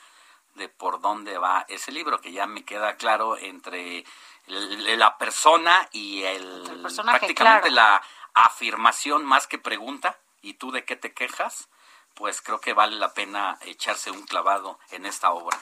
[0.57, 4.03] de por dónde va ese libro, que ya me queda claro entre
[4.47, 6.63] la persona y el,
[7.03, 8.01] prácticamente la
[8.33, 11.69] afirmación más que pregunta, ¿y tú de qué te quejas?
[12.13, 15.57] Pues creo que vale la pena echarse un clavado en esta obra.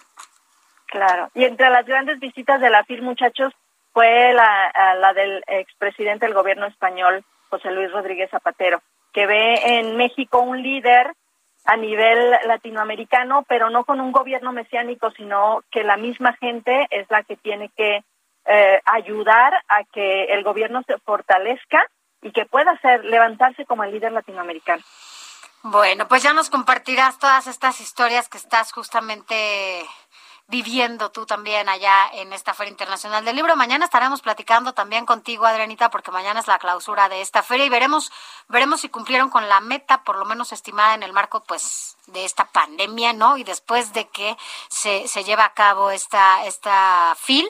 [0.88, 3.54] Claro, y entre las grandes visitas de la FIL, muchachos,
[3.92, 8.82] fue la, la del expresidente del gobierno español, José Luis Rodríguez Zapatero,
[9.14, 11.14] que ve en México un líder
[11.66, 17.10] a nivel latinoamericano, pero no con un gobierno mesiánico, sino que la misma gente es
[17.10, 18.04] la que tiene que
[18.46, 21.82] eh, ayudar a que el gobierno se fortalezca
[22.22, 24.84] y que pueda ser levantarse como el líder latinoamericano.
[25.64, 29.84] Bueno, pues ya nos compartirás todas estas historias que estás justamente
[30.48, 33.56] viviendo tú también allá en esta Feria Internacional del Libro.
[33.56, 37.70] Mañana estaremos platicando también contigo, Adrianita, porque mañana es la clausura de esta feria y
[37.70, 38.12] veremos,
[38.48, 42.26] veremos si cumplieron con la meta, por lo menos estimada en el marco, pues, de
[42.26, 43.38] esta pandemia, ¿no?
[43.38, 44.38] Y después de que
[44.70, 47.50] se, se lleva a cabo esta, esta FIL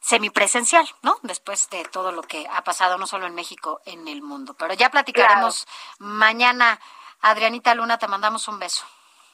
[0.00, 1.16] semipresencial, ¿no?
[1.22, 4.54] Después de todo lo que ha pasado no solo en México, en el mundo.
[4.54, 5.66] Pero ya platicaremos
[5.98, 6.78] mañana.
[7.20, 8.84] Adrianita Luna, te mandamos un beso.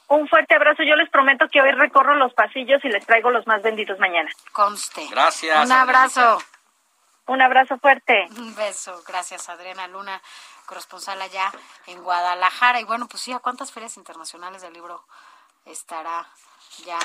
[0.09, 0.83] Un fuerte abrazo.
[0.83, 4.31] Yo les prometo que hoy recorro los pasillos y les traigo los más benditos mañana.
[4.53, 5.07] Conste.
[5.11, 5.65] Gracias.
[5.65, 6.39] Un abrazo.
[7.27, 8.27] Un abrazo fuerte.
[8.39, 9.03] Un beso.
[9.07, 10.21] Gracias, Adriana Luna,
[10.65, 11.53] corresponsal allá
[11.87, 12.81] en Guadalajara.
[12.81, 15.05] Y bueno, pues sí, ¿a cuántas ferias internacionales del libro
[15.67, 16.27] estará
[16.87, 16.99] ya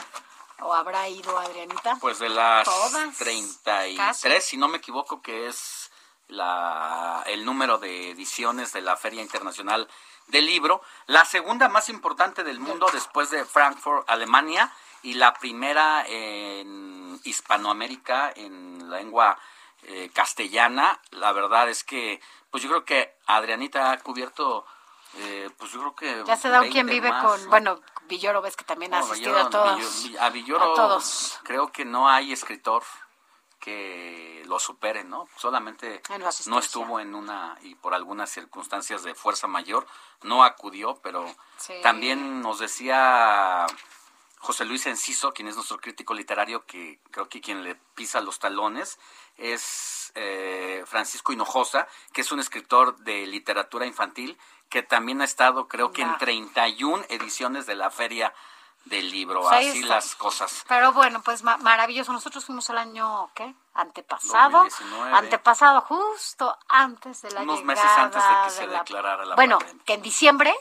[0.62, 1.98] o habrá ido Adrianita?
[2.00, 3.18] Pues de las Todas.
[3.18, 5.92] 33, si no me equivoco, que es
[6.30, 9.90] la, el número de ediciones de la Feria Internacional
[10.28, 14.72] del libro, la segunda más importante del mundo después de Frankfurt, Alemania,
[15.04, 19.38] y la primera en Hispanoamérica en lengua
[19.84, 21.00] eh, castellana.
[21.12, 24.66] La verdad es que, pues yo creo que Adrianita ha cubierto
[25.16, 26.24] Eh, pues yo creo que.
[26.26, 27.50] Ya se da quien vive con.
[27.50, 30.10] Bueno, Villoro ves que también ha asistido a todos.
[30.20, 30.74] a Villoro.
[30.74, 31.40] todos.
[31.44, 32.84] Creo que no hay escritor
[33.64, 35.30] que lo supere, ¿no?
[35.38, 36.02] Solamente
[36.48, 39.88] no estuvo en una y por algunas circunstancias de fuerza mayor
[40.22, 41.26] no acudió, pero
[41.82, 43.66] también nos decía
[44.40, 48.38] José Luis Enciso, quien es nuestro crítico literario, que creo que quien le pisa los
[48.38, 49.00] talones
[49.38, 54.38] es eh, Francisco Hinojosa, que es un escritor de literatura infantil
[54.68, 58.34] que también ha estado, creo que en 31 ediciones de la Feria
[58.86, 60.66] del libro, así las cosas.
[60.68, 62.12] Pero bueno, pues maravilloso.
[62.12, 63.54] Nosotros fuimos el año, ¿qué?
[63.74, 64.66] Antepasado.
[65.14, 69.94] Antepasado, justo antes de la Unos meses antes de que se declarara la Bueno, que
[69.94, 70.54] en diciembre,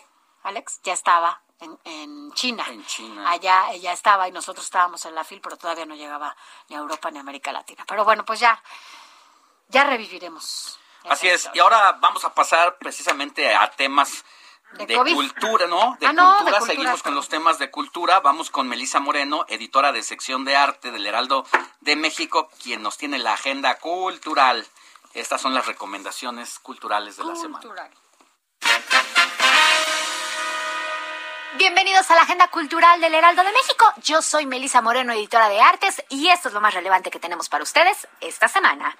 [0.44, 2.64] Alex, ya estaba en, en, China.
[2.68, 3.30] En China.
[3.30, 6.36] Allá ella estaba y nosotros estábamos en la FIL, pero todavía no llegaba
[6.68, 7.84] ni a Europa ni a América Latina.
[7.86, 8.60] Pero bueno, pues ya,
[9.68, 10.78] ya reviviremos.
[11.08, 11.50] Así es.
[11.54, 14.24] Y ahora vamos a pasar precisamente a temas
[14.78, 15.96] de, cultura, ¿no?
[16.00, 16.60] De, ah, cultura.
[16.60, 18.20] Seguimos con los temas de cultura.
[18.20, 21.46] Vamos con Melisa Moreno, editora de sección de arte del Heraldo
[21.80, 24.66] de México, quien nos tiene la agenda cultural.
[25.14, 27.90] Estas son las recomendaciones culturales de la semana.
[31.58, 33.84] Bienvenidos a la Agenda Cultural del Heraldo de México.
[34.02, 37.50] Yo soy Melisa Moreno, editora de artes, y esto es lo más relevante que tenemos
[37.50, 38.96] para ustedes esta semana.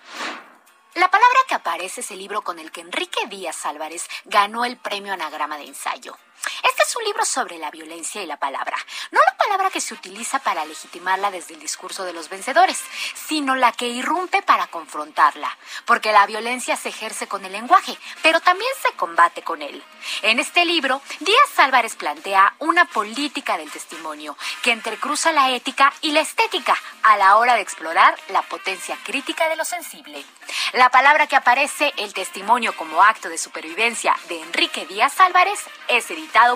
[0.94, 4.77] La palabra que aparece es el libro con el que Enrique Díaz Álvarez ganó el
[4.77, 6.19] premio Anagrama de Ensayo.
[6.62, 8.77] Este es un libro sobre la violencia y la palabra.
[9.10, 12.81] No la palabra que se utiliza para legitimarla desde el discurso de los vencedores,
[13.14, 15.56] sino la que irrumpe para confrontarla.
[15.85, 19.82] Porque la violencia se ejerce con el lenguaje, pero también se combate con él.
[20.23, 26.12] En este libro, Díaz Álvarez plantea una política del testimonio que entrecruza la ética y
[26.12, 30.24] la estética a la hora de explorar la potencia crítica de lo sensible.
[30.73, 36.10] La palabra que aparece, el testimonio como acto de supervivencia de Enrique Díaz Álvarez, es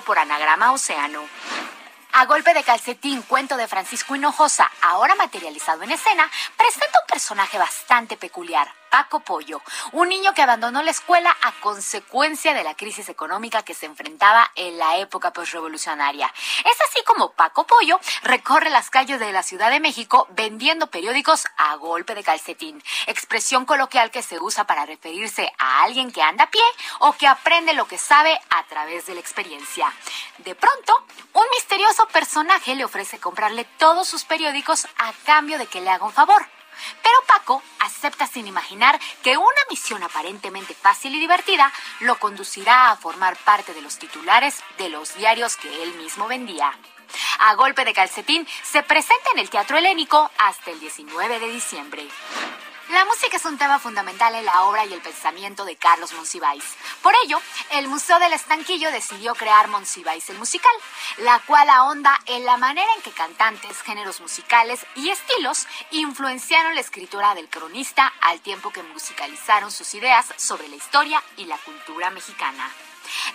[0.04, 0.74] por Anagrama.
[2.12, 7.58] A golpe de calcetín, cuento de Francisco Hinojosa, ahora materializado en escena, presenta un personaje
[7.58, 9.60] bastante peculiar, Paco Pollo,
[9.92, 14.50] un niño que abandonó la escuela a consecuencia de la crisis económica que se enfrentaba
[14.54, 16.32] en la época postrevolucionaria.
[16.64, 21.46] Es así como Paco Pollo recorre las calles de la Ciudad de México vendiendo periódicos
[21.56, 26.44] a golpe de calcetín, expresión coloquial que se usa para referirse a alguien que anda
[26.44, 26.62] a pie
[27.00, 29.92] o que aprende lo que sabe a través de la experiencia.
[30.38, 35.80] De pronto, un misterioso personaje le ofrece comprarle todos sus periódicos a cambio de que
[35.80, 36.55] le haga un favor.
[37.02, 42.96] Pero Paco acepta sin imaginar que una misión aparentemente fácil y divertida lo conducirá a
[42.96, 46.72] formar parte de los titulares de los diarios que él mismo vendía.
[47.38, 52.08] A golpe de calcetín se presenta en el Teatro Helénico hasta el 19 de diciembre.
[52.90, 56.62] La música es un tema fundamental en la obra y el pensamiento de Carlos Monsiváis.
[57.02, 57.40] Por ello,
[57.72, 60.70] el Museo del Estanquillo decidió crear Monsiváis el musical,
[61.18, 66.80] la cual ahonda en la manera en que cantantes, géneros musicales y estilos influenciaron la
[66.80, 72.10] escritura del cronista al tiempo que musicalizaron sus ideas sobre la historia y la cultura
[72.10, 72.70] mexicana.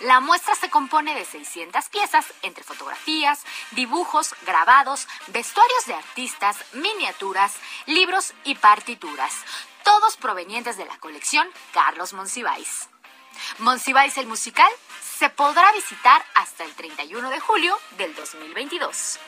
[0.00, 3.42] La muestra se compone de 600 piezas entre fotografías,
[3.72, 7.54] dibujos, grabados, vestuarios de artistas, miniaturas,
[7.86, 9.32] libros y partituras,
[9.84, 12.88] todos provenientes de la colección Carlos Monsiváis.
[13.58, 14.70] Monsiváis el musical
[15.18, 19.18] se podrá visitar hasta el 31 de julio del 2022.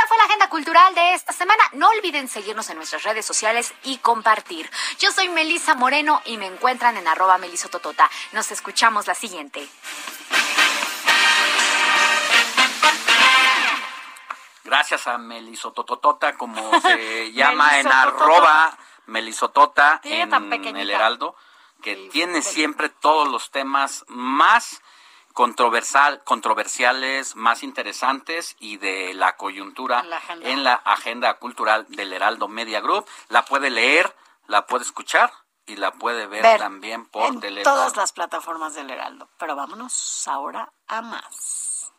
[0.00, 1.62] Esta fue la agenda cultural de esta semana.
[1.74, 4.70] No olviden seguirnos en nuestras redes sociales y compartir.
[4.98, 8.10] Yo soy Melisa Moreno y me encuentran en arroba melisototota.
[8.32, 9.68] Nos escuchamos la siguiente.
[14.64, 21.36] Gracias a Melisototota, como se llama en arroba Melisotota en el Heraldo,
[21.82, 24.80] que tiene siempre todos los temas más
[25.32, 30.04] controversial, controversiales, más interesantes y de la coyuntura
[30.42, 33.06] en la agenda cultural del Heraldo Media Group.
[33.28, 34.14] La puede leer,
[34.46, 35.32] la puede escuchar
[35.66, 39.28] y la puede ver, también por en todas las plataformas del Heraldo.
[39.38, 41.92] Pero vámonos ahora a más.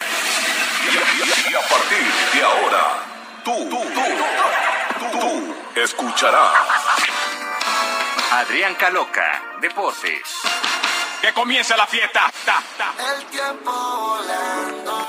[0.00, 3.04] Y a partir de ahora,
[3.44, 6.52] tú, tú, tú, tú, escucharás.
[8.32, 10.59] Adrián Caloca, Deportes.
[11.20, 12.32] Que comience la fiesta.
[13.14, 15.06] El tiempo volando.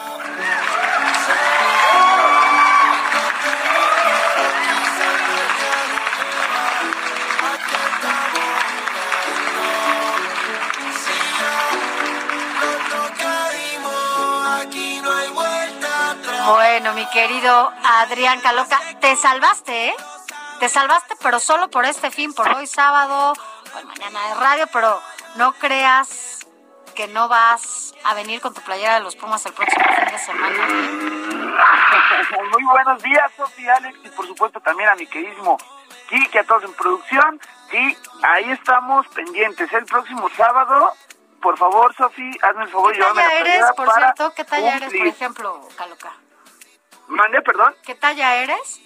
[16.53, 19.95] Bueno, mi querido Adrián Caloca, te salvaste, ¿eh?
[20.59, 23.33] Te salvaste, pero solo por este fin, por hoy sábado,
[23.71, 25.01] por mañana de radio, pero
[25.35, 26.39] no creas
[26.95, 30.19] que no vas a venir con tu playera de los Pumas el próximo fin de
[30.19, 30.67] semana.
[32.51, 35.57] Muy buenos días, Sofía, Alex, y por supuesto también a mi queridísimo
[36.09, 37.39] Kiki, a todos en producción.
[37.69, 39.71] Sí, ahí estamos pendientes.
[39.71, 40.91] El próximo sábado,
[41.41, 44.33] por favor, Sofía, hazme el favor y ¿Qué talla eres, por cierto?
[44.33, 46.11] ¿Qué talla eres, por ejemplo, Caloca?
[47.07, 47.75] Mande, perdón.
[47.85, 48.81] ¿Qué talla eres?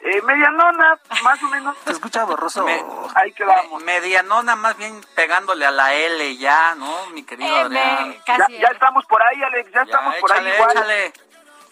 [0.00, 1.76] Eh, medianona, más o menos.
[1.84, 2.64] Te escucha borroso.
[3.14, 3.82] Ahí quedamos.
[3.82, 8.08] medianona, más bien pegándole a la L ya, ¿no, mi querido Eh, Adrián?
[8.10, 8.58] me- casi.
[8.58, 10.70] Ya estamos por ahí, Alex, ya, estamos por ahí igual.
[10.70, 11.12] échale,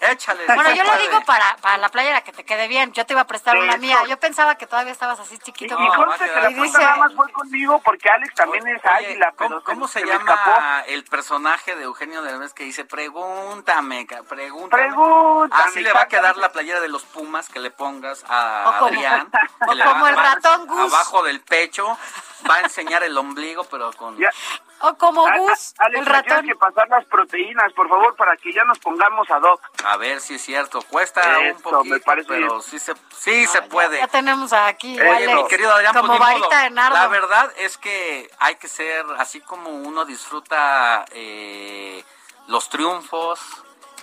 [0.00, 0.44] échale.
[0.46, 2.92] Bueno, yo lo digo para, para la playera que te quede bien.
[2.92, 3.98] Yo te iba a prestar una mía.
[4.08, 5.76] Yo pensaba que todavía estabas así chiquito.
[5.78, 9.32] Y conste que la Y dice- nada más fue conmigo porque Alex también es águila,
[9.36, 14.84] ¿Cómo, pero cómo se, llama el personaje de Eugenio Derbez que dice pregúntame, pregúntame?
[14.84, 18.64] Pregúntame, Así le va a quedar la playera de los Pumas que le pongas a
[18.66, 19.30] O como- Adrián.
[19.60, 20.92] o como va- el ratón Gus.
[20.92, 21.98] Abajo del pecho
[22.50, 24.16] va a enseñar el ombligo, pero con...
[24.80, 26.24] O como A- Gus, a- Alex, el ratón.
[26.42, 29.60] tienes que pasar las proteínas, por favor, para que ya nos pongamos a doc.
[29.84, 30.82] A ver si es cierto.
[30.82, 32.62] Cuesta Eso, un poquito, me parece pero bien.
[32.62, 33.98] sí se, sí se puede.
[33.98, 36.96] Ya tenemos aquí, Oye, Alex, mi querido Adrián, como pues, varita de nardo.
[36.96, 42.04] La verdad es que hay que ser, así como uno disfruta eh,
[42.48, 43.40] los triunfos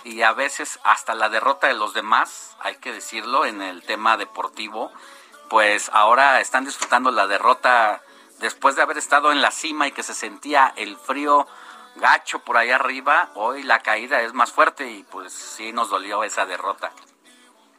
[0.04, 4.16] y a veces hasta la derrota de los demás, hay que decirlo, en el tema
[4.16, 4.90] deportivo,
[5.48, 8.02] pues ahora están disfrutando la derrota
[8.42, 11.46] después de haber estado en la cima y que se sentía el frío
[11.96, 16.22] gacho por allá arriba, hoy la caída es más fuerte y pues sí nos dolió
[16.24, 16.90] esa derrota.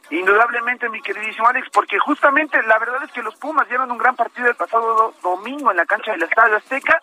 [0.09, 4.15] Indudablemente, mi queridísimo Alex, porque justamente la verdad es que los Pumas dieron un gran
[4.15, 7.01] partido el pasado do- domingo en la cancha del Estadio Azteca,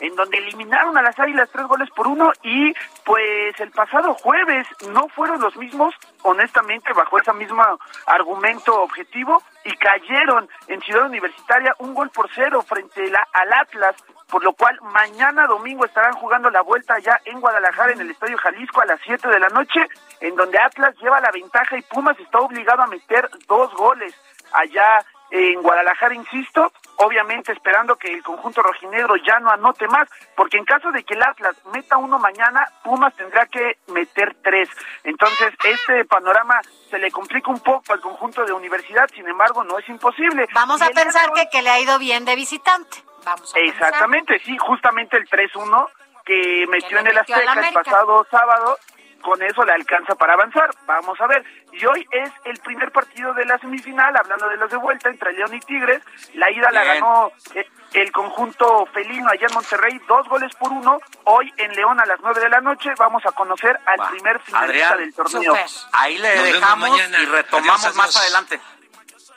[0.00, 2.72] en donde eliminaron a las Águilas tres goles por uno y
[3.04, 7.62] pues el pasado jueves no fueron los mismos, honestamente, bajo ese mismo
[8.06, 13.96] argumento objetivo y cayeron en Ciudad Universitaria un gol por cero frente la- al Atlas,
[14.28, 18.38] por lo cual mañana domingo estarán jugando la vuelta ya en Guadalajara en el Estadio
[18.38, 19.86] Jalisco a las 7 de la noche,
[20.20, 24.14] en donde Atlas lleva la ventaja y Pumas está obligado a meter dos goles
[24.52, 30.58] allá en Guadalajara, insisto, obviamente esperando que el conjunto rojinegro ya no anote más, porque
[30.58, 34.68] en caso de que el Atlas meta uno mañana, Pumas tendrá que meter tres.
[35.04, 36.60] Entonces, este panorama
[36.90, 40.46] se le complica un poco al conjunto de universidad, sin embargo, no es imposible.
[40.54, 42.98] Vamos Y a pensar que, que le ha ido bien de visitante.
[43.24, 43.88] Vamos a pensar.
[43.88, 45.88] Exactamente, sí, justamente el 3-1
[46.24, 48.78] que metió en el Azteca el pasado sábado,
[49.20, 50.70] con eso le alcanza para avanzar.
[50.86, 51.44] Vamos a ver.
[51.72, 55.32] Y hoy es el primer partido de la semifinal, hablando de los de vuelta, entre
[55.32, 56.02] León y Tigres.
[56.34, 60.98] La ida la ganó eh, el conjunto felino allá en Monterrey, dos goles por uno.
[61.24, 64.88] Hoy en León a las nueve de la noche vamos a conocer al primer finalista
[64.94, 65.54] Adrián, del torneo.
[65.92, 68.22] ahí le Nos dejamos y retomamos Adiós, más adiós.
[68.22, 68.60] adelante.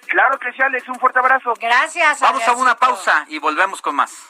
[0.08, 1.54] Claro que sí, Alex, un fuerte abrazo.
[1.60, 2.20] Gracias.
[2.20, 4.30] Vamos a una pausa y volvemos con más.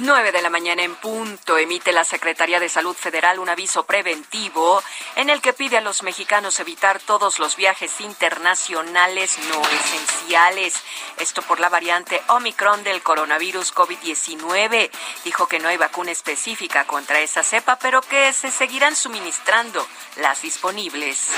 [0.00, 4.82] 9 de la mañana en punto emite la Secretaría de Salud Federal un aviso preventivo
[5.16, 10.72] en el que pide a los mexicanos evitar todos los viajes internacionales no esenciales.
[11.18, 14.90] Esto por la variante Omicron del coronavirus COVID-19.
[15.24, 19.86] Dijo que no hay vacuna específica contra esa cepa, pero que se seguirán suministrando
[20.16, 21.28] las disponibles.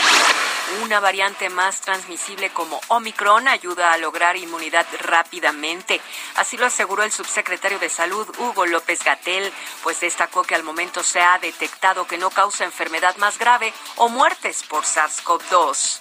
[0.85, 6.01] Una variante más transmisible como Omicron ayuda a lograr inmunidad rápidamente.
[6.37, 9.53] Así lo aseguró el subsecretario de Salud, Hugo López Gatel,
[9.83, 14.09] pues destacó que al momento se ha detectado que no causa enfermedad más grave o
[14.09, 16.01] muertes por SARS-CoV-2.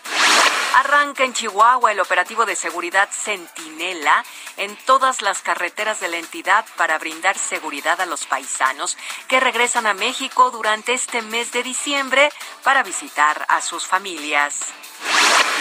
[0.75, 4.23] Arranca en Chihuahua el operativo de seguridad Centinela
[4.57, 8.97] en todas las carreteras de la entidad para brindar seguridad a los paisanos
[9.27, 12.29] que regresan a México durante este mes de diciembre
[12.63, 14.59] para visitar a sus familias.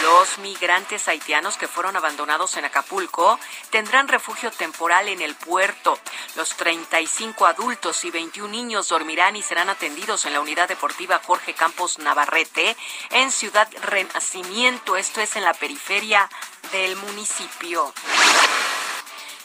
[0.02, 3.38] Los migrantes haitianos que fueron abandonados en Acapulco
[3.70, 5.98] tendrán refugio temporal en el puerto.
[6.36, 11.52] Los 35 adultos y 21 niños dormirán y serán atendidos en la unidad deportiva Jorge
[11.52, 12.76] Campos Navarrete
[13.10, 16.30] en Ciudad Renacimiento, esto es en la periferia
[16.72, 17.92] del municipio.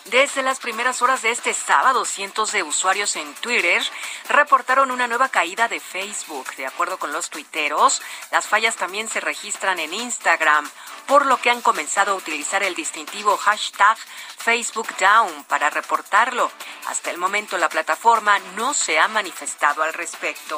[0.06, 3.82] Desde las primeras horas de este sábado, cientos de usuarios en Twitter
[4.30, 6.56] reportaron una nueva caída de Facebook.
[6.58, 10.70] De acuerdo con los tuiteros, las fallas también se registran en Instagram,
[11.08, 13.98] por lo que han comenzado a utilizar el distintivo hashtag
[14.38, 16.52] Facebook Down para reportarlo.
[16.86, 20.56] Hasta el momento la plataforma no se ha manifestado al respecto.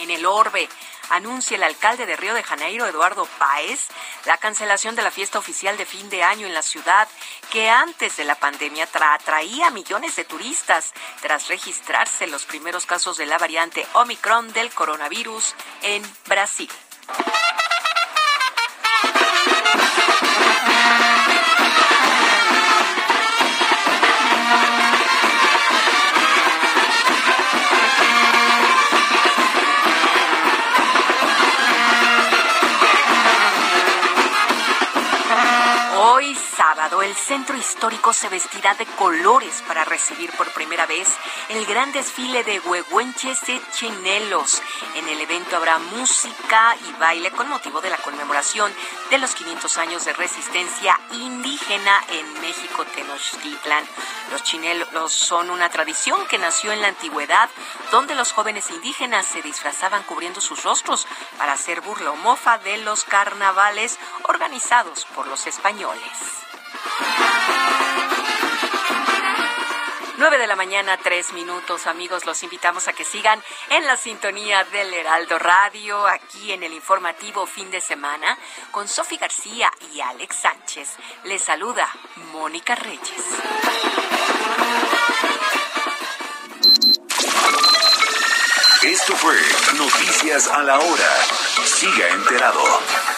[0.00, 0.68] En el orbe,
[1.10, 3.88] anuncia el alcalde de Río de Janeiro, Eduardo Páez,
[4.24, 7.08] la cancelación de la fiesta oficial de fin de año en la ciudad,
[7.50, 13.26] que antes de la pandemia atraía millones de turistas tras registrarse los primeros casos de
[13.26, 16.70] la variante Omicron del coronavirus en Brasil.
[36.86, 41.08] El centro histórico se vestirá de colores para recibir por primera vez
[41.48, 44.62] el gran desfile de huehuenches y chinelos.
[44.94, 48.72] En el evento habrá música y baile con motivo de la conmemoración
[49.10, 53.84] de los 500 años de resistencia indígena en México Tenochtitlan.
[54.30, 57.50] Los chinelos son una tradición que nació en la antigüedad,
[57.90, 61.06] donde los jóvenes indígenas se disfrazaban cubriendo sus rostros
[61.36, 66.45] para hacer burla o mofa de los carnavales organizados por los españoles.
[70.18, 72.24] 9 de la mañana, tres minutos, amigos.
[72.24, 77.46] Los invitamos a que sigan en la sintonía del Heraldo Radio, aquí en el informativo
[77.46, 78.38] fin de semana,
[78.70, 80.88] con Sofi García y Alex Sánchez.
[81.24, 81.88] Les saluda
[82.32, 83.24] Mónica Reyes.
[88.82, 89.36] Esto fue
[89.76, 91.16] Noticias a la Hora.
[91.64, 93.15] Siga enterado.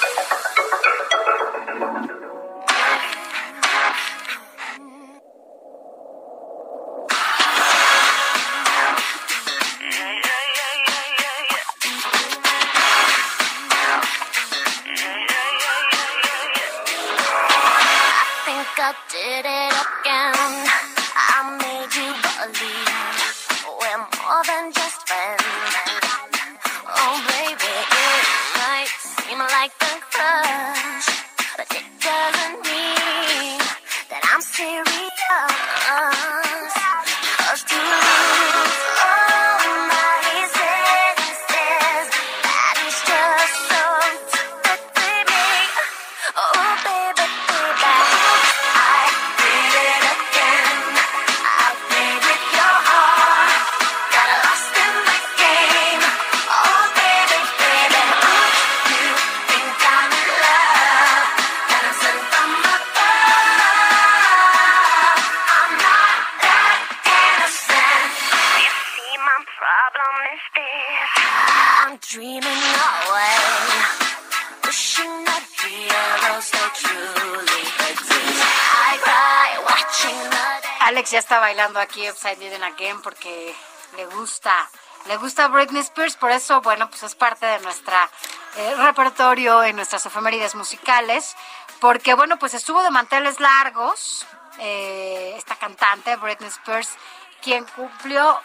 [81.28, 83.54] Está bailando aquí Upside Down Again porque
[83.98, 84.66] le gusta,
[85.08, 88.08] le gusta Britney Spears, por eso, bueno, pues es parte de nuestra
[88.56, 91.36] eh, repertorio en nuestras efemérides musicales,
[91.80, 94.26] porque, bueno, pues estuvo de manteles largos
[94.58, 96.96] eh, esta cantante, Britney Spears,
[97.42, 98.40] quien cumplió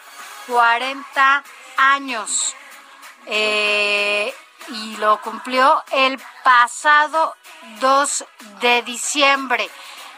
[0.48, 1.42] 40
[1.78, 2.54] años.
[3.24, 4.34] Eh,
[4.68, 7.34] y lo cumplió el pasado
[7.80, 8.26] 2
[8.60, 9.70] de diciembre.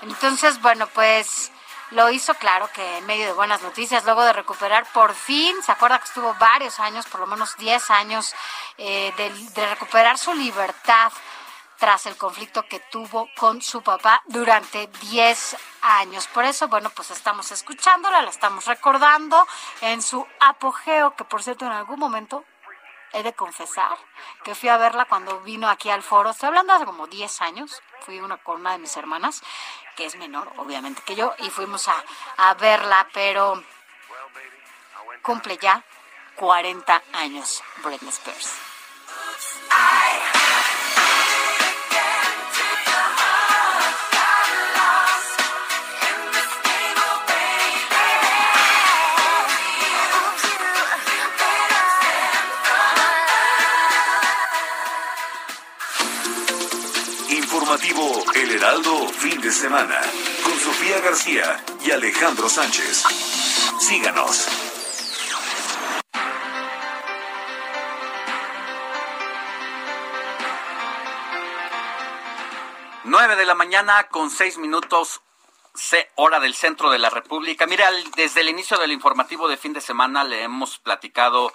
[0.03, 1.53] Entonces, bueno, pues
[1.91, 5.73] lo hizo, claro, que en medio de buenas noticias, luego de recuperar por fin, se
[5.73, 8.35] acuerda que estuvo varios años, por lo menos 10 años,
[8.79, 11.13] eh, de, recuperar su libertad
[11.79, 16.27] tras el conflicto que tuvo con su papá durante 10 años.
[16.29, 19.47] Por eso, bueno, pues estamos escuchándola, la estamos recordando
[19.83, 22.45] en su apogeo, que por cierto en algún momento
[23.17, 23.97] he de confesar
[24.45, 27.83] que fui a verla cuando vino aquí al foro, estoy hablando hace como 10 años,
[28.01, 29.43] fui una con una de mis hermanas,
[29.97, 32.05] que es menor, obviamente, que yo, y fuimos a,
[32.37, 33.63] a verla, pero
[35.23, 35.83] cumple ya
[36.37, 38.53] 40 años Britney Spears.
[57.67, 60.01] Informativo El Heraldo Fin de Semana
[60.45, 63.03] con Sofía García y Alejandro Sánchez.
[63.81, 64.47] Síganos.
[73.03, 75.21] Nueve de la mañana con seis minutos
[76.15, 77.67] hora del centro de la República.
[77.67, 81.53] Mira, desde el inicio del informativo de fin de semana le hemos platicado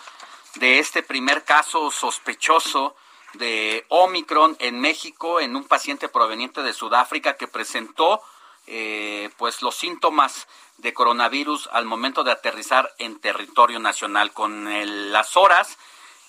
[0.56, 2.98] de este primer caso sospechoso
[3.34, 8.22] de Omicron en México en un paciente proveniente de Sudáfrica que presentó
[8.68, 10.48] eh, pues los síntomas
[10.78, 14.34] de coronavirus al momento de aterrizar en territorio nacional.
[14.34, 15.78] Con las horas,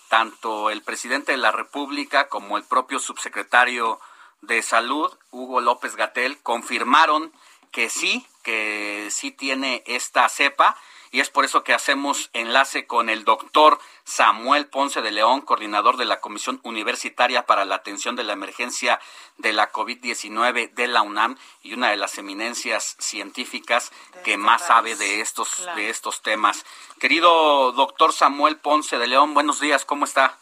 [0.09, 4.01] tanto el presidente de la República como el propio subsecretario
[4.41, 7.33] de Salud, Hugo López Gatel, confirmaron
[7.71, 10.77] que sí, que sí tiene esta cepa
[11.13, 15.99] y es por eso que hacemos enlace con el doctor Samuel Ponce de León, coordinador
[15.99, 18.99] de la Comisión Universitaria para la Atención de la Emergencia
[19.37, 23.93] de la COVID-19 de la UNAM y una de las eminencias científicas
[24.25, 26.65] que este más sabe de estos, de estos temas.
[26.99, 30.39] Querido doctor Samuel Ponce de León, buenos días, ¿cómo está?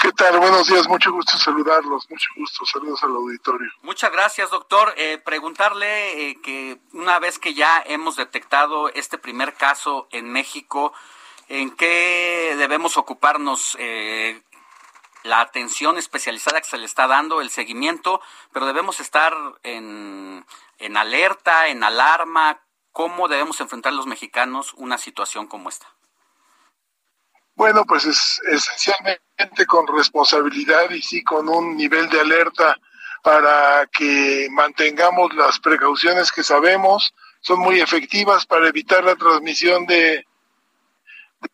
[0.00, 0.40] ¿Qué tal?
[0.40, 3.70] Buenos días, mucho gusto saludarlos, mucho gusto, saludos al auditorio.
[3.82, 4.94] Muchas gracias, doctor.
[4.96, 10.94] Eh, preguntarle eh, que una vez que ya hemos detectado este primer caso en México,
[11.48, 13.76] ¿en qué debemos ocuparnos?
[13.78, 14.42] Eh,
[15.22, 18.22] la atención especializada que se le está dando, el seguimiento,
[18.52, 20.46] pero debemos estar en,
[20.78, 22.62] en alerta, en alarma.
[22.92, 25.88] ¿Cómo debemos enfrentar los mexicanos una situación como esta?
[27.60, 32.74] Bueno, pues es esencialmente con responsabilidad y sí con un nivel de alerta
[33.22, 37.12] para que mantengamos las precauciones que sabemos
[37.42, 40.24] son muy efectivas para evitar la transmisión de,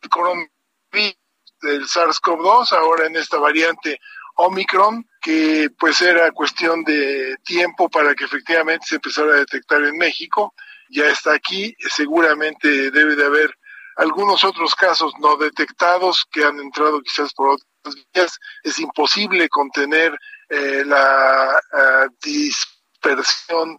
[0.09, 1.17] coronavirus
[1.63, 3.99] del SARS-CoV-2, ahora en esta variante
[4.37, 9.99] Omicron, que pues era cuestión de tiempo para que efectivamente se empezara a detectar en
[9.99, 10.55] México.
[10.89, 13.59] Ya está aquí, seguramente debe de haber
[13.97, 18.39] algunos otros casos no detectados que han entrado quizás por otras vías.
[18.63, 20.17] Es imposible contener
[20.49, 23.79] eh, la uh, dispersión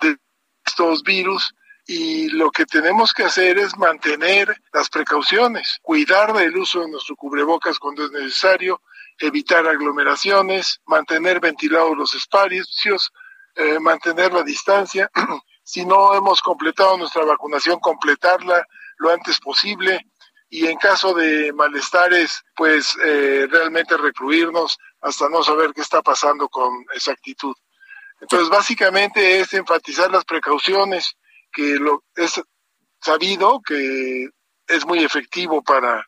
[0.00, 0.16] de
[0.64, 1.54] estos virus
[1.86, 7.16] y lo que tenemos que hacer es mantener las precauciones, cuidar del uso de nuestro
[7.16, 8.80] cubrebocas cuando es necesario,
[9.18, 13.12] evitar aglomeraciones, mantener ventilados los espacios,
[13.56, 15.10] eh, mantener la distancia.
[15.64, 18.66] si no hemos completado nuestra vacunación, completarla
[19.02, 20.06] lo antes posible
[20.48, 26.48] y en caso de malestares, pues eh, realmente recluirnos hasta no saber qué está pasando
[26.48, 27.54] con exactitud.
[28.20, 31.16] Entonces, básicamente es enfatizar las precauciones,
[31.50, 32.40] que lo es
[33.00, 34.28] sabido que
[34.66, 36.06] es muy efectivo para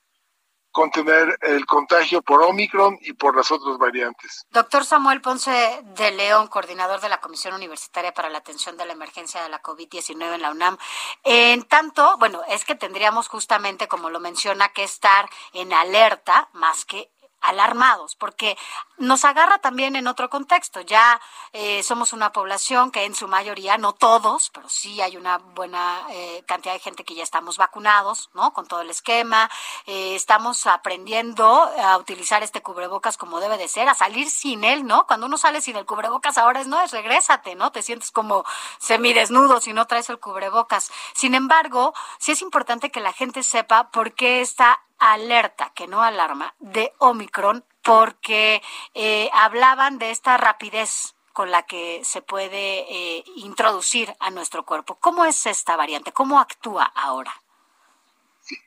[0.75, 4.45] contener el contagio por Omicron y por las otras variantes.
[4.51, 8.93] Doctor Samuel Ponce de León, coordinador de la Comisión Universitaria para la Atención de la
[8.93, 10.77] Emergencia de la COVID-19 en la UNAM.
[11.23, 16.85] En tanto, bueno, es que tendríamos justamente, como lo menciona, que estar en alerta más
[16.85, 17.09] que
[17.41, 18.57] alarmados, porque
[18.99, 20.81] nos agarra también en otro contexto.
[20.81, 21.21] Ya
[21.53, 26.07] eh, somos una población que en su mayoría, no todos, pero sí hay una buena
[26.11, 28.53] eh, cantidad de gente que ya estamos vacunados, ¿no?
[28.53, 29.51] Con todo el esquema.
[29.87, 34.87] Eh, estamos aprendiendo a utilizar este cubrebocas como debe de ser, a salir sin él,
[34.87, 35.07] ¿no?
[35.07, 37.73] Cuando uno sale sin el cubrebocas ahora es, no, es regrésate, ¿no?
[37.73, 38.45] Te sientes como
[38.79, 40.91] semidesnudo si no traes el cubrebocas.
[41.15, 46.03] Sin embargo, sí es importante que la gente sepa por qué está alerta, que no
[46.03, 48.63] alarma, de Omicron porque
[48.95, 54.97] eh, hablaban de esta rapidez con la que se puede eh, introducir a nuestro cuerpo.
[55.01, 56.13] ¿Cómo es esta variante?
[56.13, 57.35] ¿Cómo actúa ahora?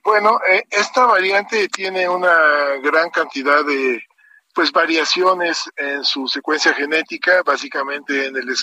[0.03, 4.01] Bueno, eh, esta variante tiene una gran cantidad de
[4.53, 8.55] pues variaciones en su secuencia genética, básicamente en, el,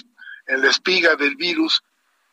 [0.48, 1.82] en la espiga del virus,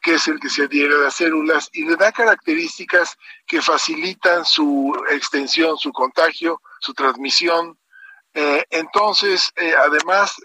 [0.02, 3.16] que es el que se adhiere a las células y le da características
[3.46, 7.78] que facilitan su extensión, su contagio, su transmisión.
[8.34, 10.36] Eh, entonces, eh, además,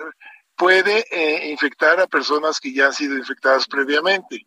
[0.56, 4.44] puede eh, infectar a personas que ya han sido infectadas previamente.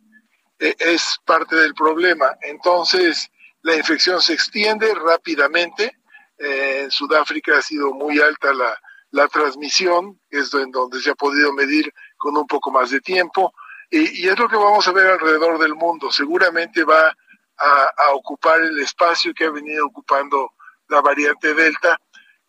[0.60, 2.36] es parte del problema.
[2.42, 3.30] Entonces,
[3.62, 5.96] la infección se extiende rápidamente.
[6.38, 8.78] en Sudáfrica ha sido muy alta la,
[9.12, 13.54] la transmisión, es en donde se ha podido medir con un poco más de tiempo
[13.90, 16.12] y, es lo que vamos a ver alrededor del mundo.
[16.12, 17.16] Seguramente va
[17.58, 20.52] a, ocupar el espacio que ha venido ocupando
[20.88, 22.00] la variante Delta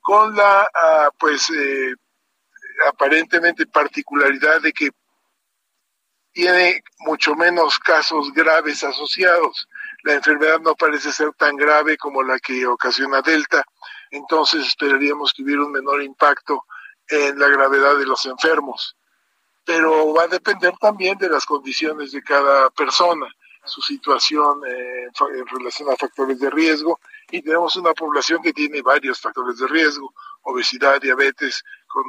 [0.01, 1.95] con la, ah, pues, eh,
[2.89, 4.91] aparentemente particularidad de que
[6.33, 9.69] tiene mucho menos casos graves asociados.
[10.05, 13.65] La enfermedad no parece ser tan grave como la que ocasiona Delta,
[14.11, 16.65] entonces esperaríamos que hubiera un menor impacto
[17.09, 18.97] en la gravedad de los enfermos
[19.71, 23.27] pero va a depender también de las condiciones de cada persona,
[23.65, 26.99] su situación eh, en relación a factores de riesgo,
[27.31, 30.13] y tenemos una población que tiene varios factores de riesgo,
[30.43, 32.05] obesidad, diabetes, con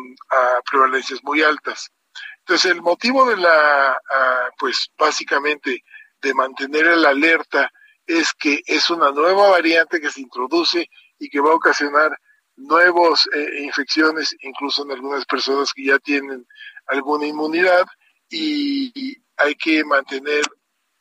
[0.69, 1.91] prevalencias muy altas.
[2.39, 5.84] Entonces, el motivo de la, ah, pues básicamente,
[6.22, 7.72] de mantener el alerta
[8.06, 10.89] es que es una nueva variante que se introduce
[11.19, 12.18] y que va a ocasionar
[12.56, 16.45] nuevas eh, infecciones, incluso en algunas personas que ya tienen
[16.88, 17.85] alguna inmunidad,
[18.30, 20.43] y, hay que mantener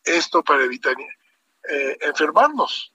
[0.02, 0.94] esto para evitar
[1.68, 2.90] eh, enfermarnos.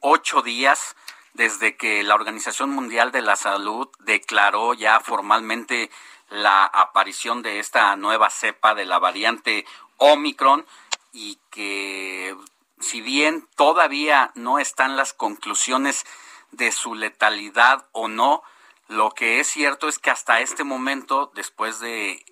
[0.00, 0.94] Ocho días
[1.32, 5.90] desde que la Organización Mundial de la Salud declaró ya formalmente
[6.28, 9.64] la aparición de esta nueva cepa de la variante
[9.96, 10.66] Omicron
[11.12, 12.36] y que
[12.80, 16.04] si bien todavía no están las conclusiones
[16.52, 18.42] de su letalidad o no,
[18.88, 22.24] lo que es cierto es que hasta este momento, después de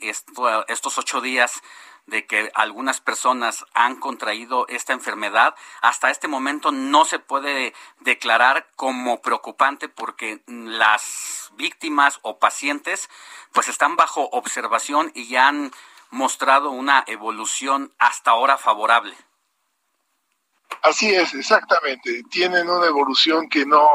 [0.69, 1.63] estos ocho días
[2.07, 8.69] de que algunas personas han contraído esta enfermedad, hasta este momento no se puede declarar
[8.77, 13.11] como preocupante porque las víctimas o pacientes
[13.53, 15.73] pues están bajo observación y ya han
[16.11, 19.17] mostrado una evolución hasta ahora favorable.
[20.83, 22.23] Así es, exactamente.
[22.31, 23.87] Tienen una evolución que no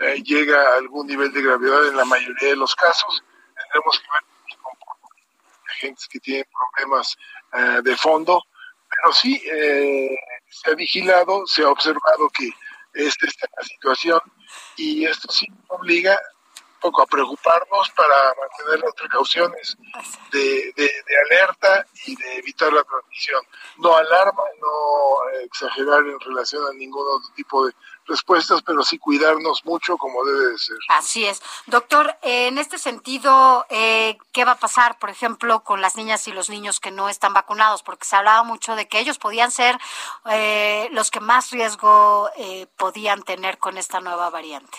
[0.00, 3.22] eh, llega a algún nivel de gravedad en la mayoría de los casos.
[3.54, 4.39] Tendremos que ver
[5.78, 7.16] gente que tienen problemas
[7.52, 8.42] eh, de fondo,
[8.88, 10.16] pero sí eh,
[10.48, 12.50] se ha vigilado, se ha observado que
[12.94, 14.20] esta es la situación
[14.76, 16.18] y esto sí obliga
[16.58, 19.76] un poco a preocuparnos para mantener las precauciones
[20.32, 20.90] de, de,
[21.30, 23.42] alerta y de evitar la transmisión.
[23.78, 27.74] No alarma, no exagerar en relación a ningún otro tipo de
[28.10, 30.76] respuestas, pero sí cuidarnos mucho como debe de ser.
[30.88, 31.40] Así es.
[31.66, 36.32] Doctor, en este sentido, eh, ¿qué va a pasar, por ejemplo, con las niñas y
[36.32, 37.82] los niños que no están vacunados?
[37.82, 39.78] Porque se hablaba mucho de que ellos podían ser
[40.30, 44.78] eh, los que más riesgo eh, podían tener con esta nueva variante.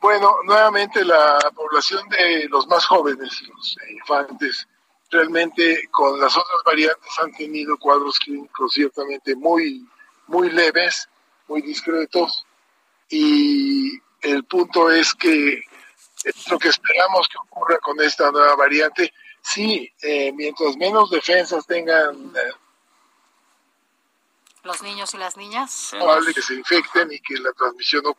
[0.00, 4.66] Bueno, nuevamente la población de los más jóvenes, los infantes,
[5.10, 9.86] realmente con las otras variantes han tenido cuadros clínicos ciertamente muy,
[10.26, 11.08] muy leves
[11.48, 12.44] muy discretos.
[13.08, 15.62] Y el punto es que
[16.50, 19.12] lo que esperamos que ocurra con esta nueva variante,
[19.42, 22.52] sí, eh, mientras menos defensas tengan eh,
[24.62, 28.16] los niños y las niñas, probable que se infecten y que la transmisión no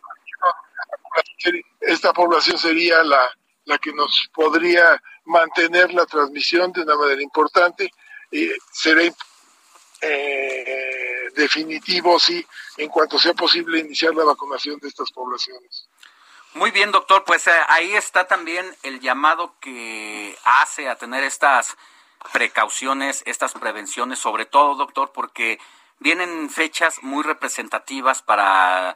[1.82, 3.30] esta población sería la,
[3.66, 7.92] la que nos podría mantener la transmisión de una manera importante.
[8.32, 9.04] Eh, será
[10.02, 11.03] eh,
[11.36, 12.46] definitivo, sí,
[12.78, 15.88] en cuanto sea posible iniciar la vacunación de estas poblaciones.
[16.54, 21.76] Muy bien, doctor, pues eh, ahí está también el llamado que hace a tener estas
[22.32, 25.60] precauciones, estas prevenciones, sobre todo, doctor, porque
[26.00, 28.96] vienen fechas muy representativas para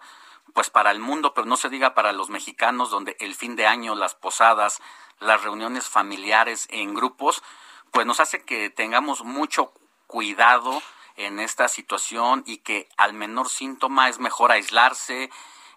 [0.53, 3.68] pues para el mundo, pero no se diga para los mexicanos, donde el fin de
[3.68, 4.81] año, las posadas,
[5.19, 7.43] las reuniones familiares en grupos,
[7.91, 9.72] pues nos hace que tengamos mucho
[10.07, 10.81] cuidado
[11.18, 15.30] en esta situación y que al menor síntoma es mejor aislarse,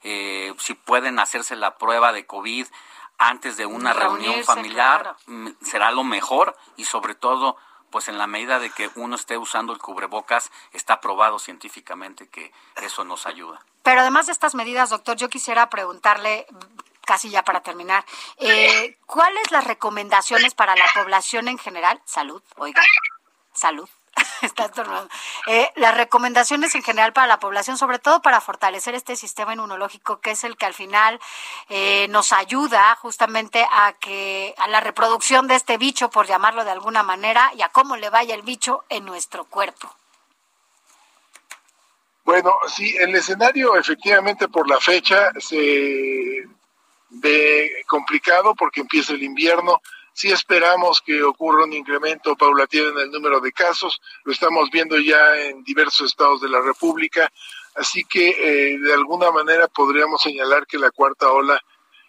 [0.02, 2.66] eh, si pueden hacerse la prueba de COVID
[3.18, 7.56] antes de una reunión familiar, mm, será lo mejor y sobre todo
[7.90, 12.52] pues en la medida de que uno esté usando el cubrebocas, está probado científicamente que
[12.76, 13.60] eso nos ayuda.
[13.82, 16.46] Pero además de estas medidas, doctor, yo quisiera preguntarle,
[17.04, 18.04] casi ya para terminar,
[18.36, 22.00] eh, ¿cuáles las recomendaciones para la población en general?
[22.04, 22.82] Salud, oiga,
[23.52, 23.88] salud.
[24.42, 24.70] está
[25.46, 30.20] eh, las recomendaciones en general para la población, sobre todo para fortalecer este sistema inmunológico,
[30.20, 31.20] que es el que al final
[31.68, 36.70] eh, nos ayuda justamente a que a la reproducción de este bicho, por llamarlo de
[36.70, 39.94] alguna manera, y a cómo le vaya el bicho en nuestro cuerpo.
[42.24, 46.44] Bueno, sí, el escenario efectivamente por la fecha se
[47.08, 49.80] ve complicado porque empieza el invierno
[50.20, 54.98] Sí esperamos que ocurra un incremento paulatino en el número de casos, lo estamos viendo
[54.98, 57.32] ya en diversos estados de la República,
[57.74, 61.58] así que eh, de alguna manera podríamos señalar que la cuarta ola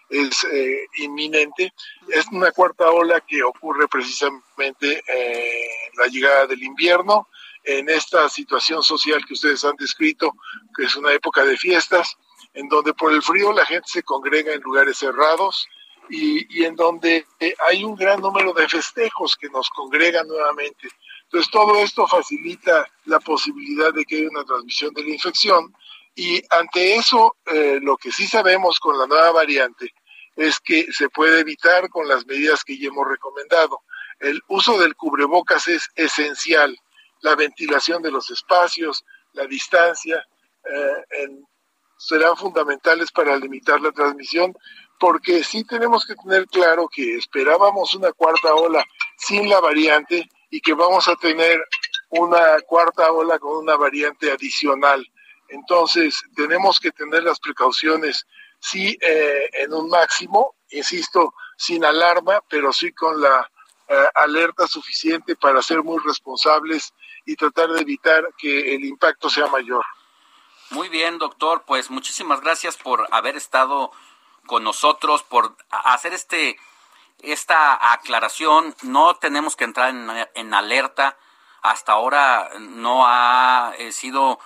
[0.09, 1.73] es eh, inminente.
[2.09, 7.29] Es una cuarta ola que ocurre precisamente eh, en la llegada del invierno,
[7.63, 10.33] en esta situación social que ustedes han descrito,
[10.75, 12.17] que es una época de fiestas,
[12.53, 15.65] en donde por el frío la gente se congrega en lugares cerrados,
[16.13, 20.89] y, en donde eh, hay un gran número de festejos que nos congregan nuevamente.
[21.23, 25.73] Entonces todo esto facilita la posibilidad de que haya una transmisión de la infección
[26.13, 29.93] y ante eso eh, lo que sí sabemos con la nueva variante
[30.35, 33.79] es que se puede evitar con las medidas que ya hemos recomendado.
[34.19, 36.77] El uso del cubrebocas es esencial,
[37.21, 40.25] la ventilación de los espacios, la distancia,
[40.65, 41.45] eh, en
[42.01, 44.53] serán fundamentales para limitar la transmisión,
[45.01, 48.85] porque sí tenemos que tener claro que esperábamos una cuarta ola
[49.17, 51.59] sin la variante y que vamos a tener
[52.09, 55.03] una cuarta ola con una variante adicional.
[55.47, 58.27] Entonces, tenemos que tener las precauciones,
[58.59, 63.49] sí, eh, en un máximo, insisto, sin alarma, pero sí con la
[63.87, 66.93] eh, alerta suficiente para ser muy responsables
[67.25, 69.83] y tratar de evitar que el impacto sea mayor.
[70.69, 73.91] Muy bien, doctor, pues muchísimas gracias por haber estado
[74.51, 76.59] con nosotros, por hacer este
[77.21, 78.75] esta aclaración.
[78.81, 79.95] No tenemos que entrar
[80.35, 81.15] en, alerta.
[81.61, 84.39] Hasta ahora no ha eh, sido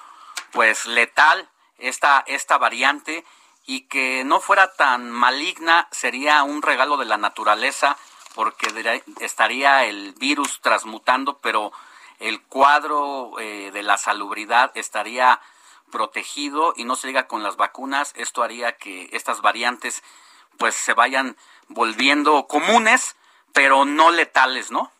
[0.52, 1.50] pues letal
[1.80, 3.26] esta, esta variante
[3.66, 7.98] y que no fuera tan maligna sería un regalo de la naturaleza
[8.36, 11.72] porque estaría el virus transmutando, pero
[12.20, 15.42] el cuadro eh, de la salubridad estaría
[15.92, 18.14] protegido y no se llega con las vacunas.
[18.16, 20.04] Esto haría que estas variantes
[20.58, 21.36] pues se vayan
[21.68, 23.16] volviendo comunes,
[23.54, 24.92] pero no letales, ¿no?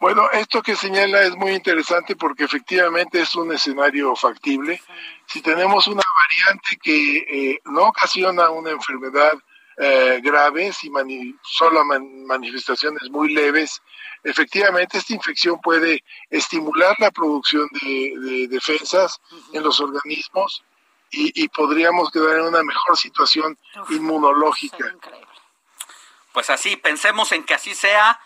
[0.00, 4.80] Bueno, esto que señala es muy interesante porque efectivamente es un escenario factible.
[5.26, 9.32] Si tenemos una variante que eh, no ocasiona una enfermedad
[9.76, 10.88] eh, grave, si
[11.42, 13.82] solo manifestaciones muy leves,
[14.24, 19.20] efectivamente esta infección puede estimular la producción de, defensas
[19.52, 20.62] en los organismos
[21.10, 23.58] y, podríamos quedar en una mejor situación
[23.90, 24.94] inmunológica.
[26.32, 28.20] Pues así, pensemos en que así sea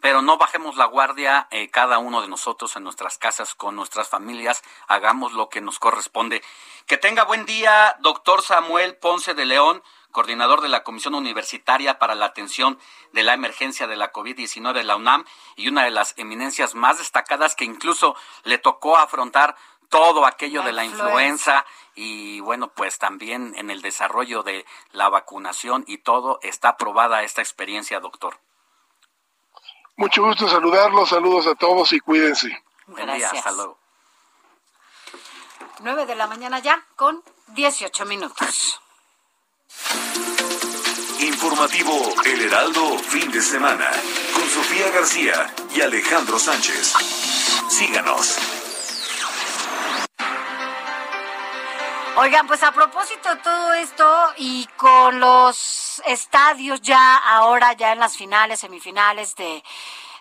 [0.00, 4.08] pero no bajemos la guardia eh, cada uno de nosotros en nuestras casas con nuestras
[4.08, 6.42] familias, hagamos lo que nos corresponde.
[6.86, 9.82] Que tenga buen día, doctor Samuel Ponce de León,
[10.16, 12.78] coordinador de la Comisión Universitaria para la Atención
[13.12, 15.26] de la Emergencia de la COVID-19 de la UNAM
[15.56, 19.56] y una de las eminencias más destacadas que incluso le tocó afrontar
[19.90, 25.84] todo aquello de la influenza y bueno, pues también en el desarrollo de la vacunación
[25.86, 28.38] y todo está aprobada esta experiencia, doctor.
[29.96, 32.58] Mucho gusto saludarlos, saludos a todos y cuídense.
[32.86, 33.34] Gracias.
[33.34, 33.76] hasta luego.
[35.80, 38.80] 9 de la mañana ya con 18 minutos.
[41.20, 43.90] Informativo El Heraldo, fin de semana,
[44.34, 46.94] con Sofía García y Alejandro Sánchez.
[47.68, 48.36] Síganos.
[52.18, 57.98] Oigan, pues a propósito de todo esto y con los estadios ya ahora, ya en
[57.98, 59.62] las finales, semifinales de,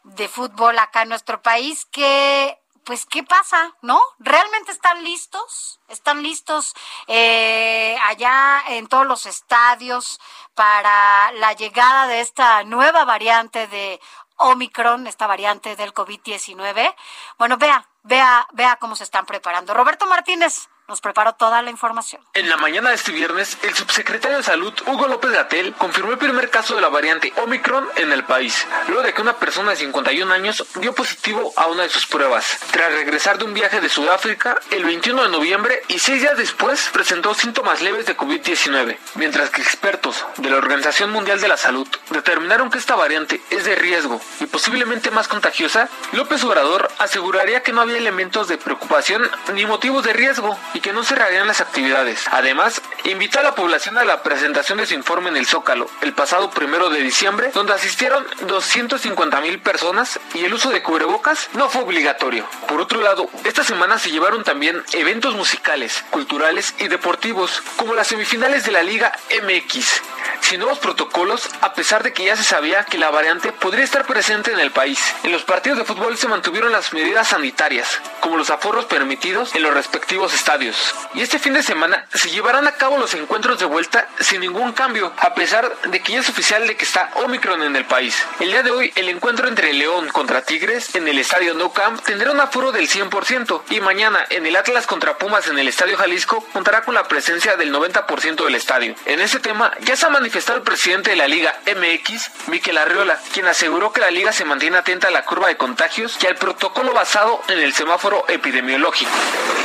[0.04, 3.74] de fútbol acá en nuestro país, que pues, ¿qué pasa?
[3.82, 4.00] ¿No?
[4.20, 5.80] ¿Realmente están listos?
[5.88, 6.74] ¿Están listos
[7.08, 10.20] eh, allá en todos los estadios
[10.54, 14.00] para la llegada de esta nueva variante de
[14.38, 16.96] Omicron, esta variante del COVID-19?
[17.40, 19.74] Bueno, vea, vea, vea cómo se están preparando.
[19.74, 22.22] Roberto Martínez, nos preparó toda la información.
[22.34, 26.18] En la mañana de este viernes, el subsecretario de Salud, Hugo López Gatel, confirmó el
[26.18, 29.78] primer caso de la variante Omicron en el país, luego de que una persona de
[29.78, 32.60] 51 años dio positivo a una de sus pruebas.
[32.72, 36.90] Tras regresar de un viaje de Sudáfrica el 21 de noviembre y seis días después
[36.94, 41.88] presentó síntomas leves de COVID-19, mientras que expertos de la Organización Mundial de la Salud
[42.12, 47.74] determinaron que esta variante es de riesgo y posiblemente más contagiosa, López Obrador aseguraría que
[47.74, 52.26] no había elementos de preocupación ni motivos de riesgo y que no cerrarían las actividades.
[52.32, 56.14] Además, invitó a la población a la presentación de su informe en el Zócalo el
[56.14, 61.70] pasado primero de diciembre, donde asistieron 250 mil personas y el uso de cubrebocas no
[61.70, 62.46] fue obligatorio.
[62.68, 68.08] Por otro lado, esta semana se llevaron también eventos musicales, culturales y deportivos, como las
[68.08, 70.02] semifinales de la Liga MX,
[70.42, 74.06] sin nuevos protocolos, a pesar de que ya se sabía que la variante podría estar
[74.06, 75.00] presente en el país.
[75.24, 79.64] En los partidos de fútbol se mantuvieron las medidas sanitarias, como los aforos permitidos en
[79.64, 80.96] los respectivos estadios.
[81.14, 84.74] Y este fin de semana se llevarán a cabo los encuentros de vuelta sin ningún
[84.74, 88.16] cambio, a pesar de que ya es oficial de que está Omicron en el país.
[88.40, 92.02] El día de hoy, el encuentro entre León contra Tigres en el estadio No Camp
[92.04, 95.98] tendrá un aforo del 100% y mañana en el Atlas contra Pumas en el estadio
[95.98, 98.96] Jalisco contará con la presencia del 90% del estadio.
[99.06, 103.20] En este tema ya se ha manifestado el presidente de la Liga MX, Miquel Arriola,
[103.32, 106.34] quien aseguró que la liga se mantiene atenta a la curva de contagios y al
[106.36, 109.12] protocolo basado en el semáforo epidemiológico.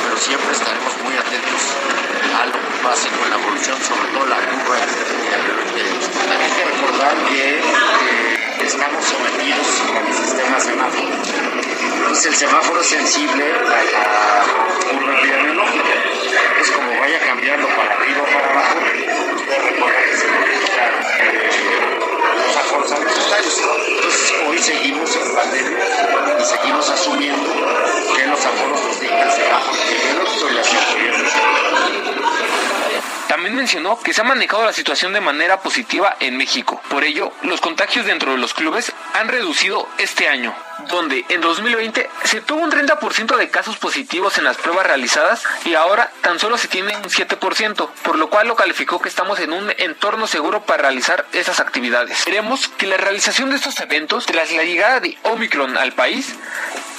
[0.05, 1.63] Pero siempre estaremos muy atentos
[2.39, 4.83] a lo que pase con la evolución, sobre todo la curva de
[6.45, 9.67] Hay que recordar que eh, estamos sometidos
[9.97, 11.80] al sistema semáforo.
[12.11, 15.95] Entonces el semáforo sensible a la curva epidemiológica.
[16.61, 19.07] Es como vaya cambiando para arriba o para abajo, eh,
[22.35, 23.63] los aforos necesarios.
[23.87, 25.79] Entonces hoy seguimos en pandemia
[26.41, 27.49] y seguimos asumiendo
[28.17, 30.77] que los aforos nos dictan semáforo epidemiológico y así
[33.31, 36.83] también mencionó que se ha manejado la situación de manera positiva en México.
[36.91, 40.53] Por ello, los contagios dentro de los clubes han reducido este año
[40.89, 45.75] donde en 2020 se tuvo un 30% de casos positivos en las pruebas realizadas y
[45.75, 49.53] ahora tan solo se tiene un 7%, por lo cual lo calificó que estamos en
[49.53, 52.25] un entorno seguro para realizar esas actividades.
[52.25, 56.35] Queremos que la realización de estos eventos, tras la llegada de Omicron al país,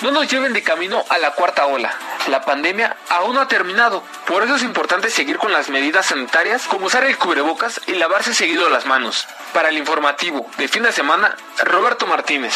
[0.01, 1.93] no nos lleven de camino a la cuarta ola.
[2.27, 6.68] La pandemia aún no ha terminado, por eso es importante seguir con las medidas sanitarias
[6.68, 9.27] como usar el cubrebocas y lavarse seguido las manos.
[9.53, 12.53] Para el informativo de fin de semana, Roberto Martínez.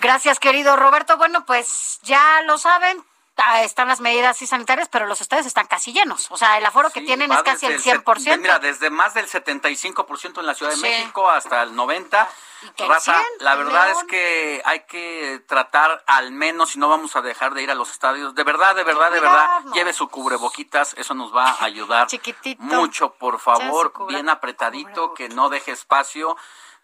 [0.00, 1.16] Gracias, querido Roberto.
[1.16, 3.04] Bueno, pues ya lo saben,
[3.62, 6.30] están las medidas sanitarias, pero los estadios están casi llenos.
[6.30, 8.38] O sea, el aforo que tienen es casi el 100%.
[8.38, 12.26] mira, desde más del 75% en la Ciudad de México hasta el 90%.
[12.76, 17.54] Raza, la verdad es que hay que tratar al menos, si no vamos a dejar
[17.54, 21.14] de ir a los estadios, de verdad, de verdad, de verdad, lleve su cubreboquitas, eso
[21.14, 22.08] nos va a ayudar
[22.58, 26.36] mucho, por favor, bien apretadito, que no deje espacio.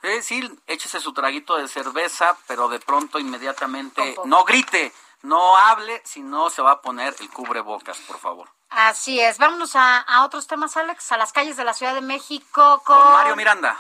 [0.03, 4.93] Es decir, échese su traguito de cerveza, pero de pronto inmediatamente no grite,
[5.25, 8.49] no hable, si no se va a poner el cubrebocas, por favor.
[8.69, 9.39] Así es.
[9.39, 13.13] Vámonos a, otros temas, Alex, a las calles de la Ciudad de México con...
[13.13, 13.79] Mario Miranda.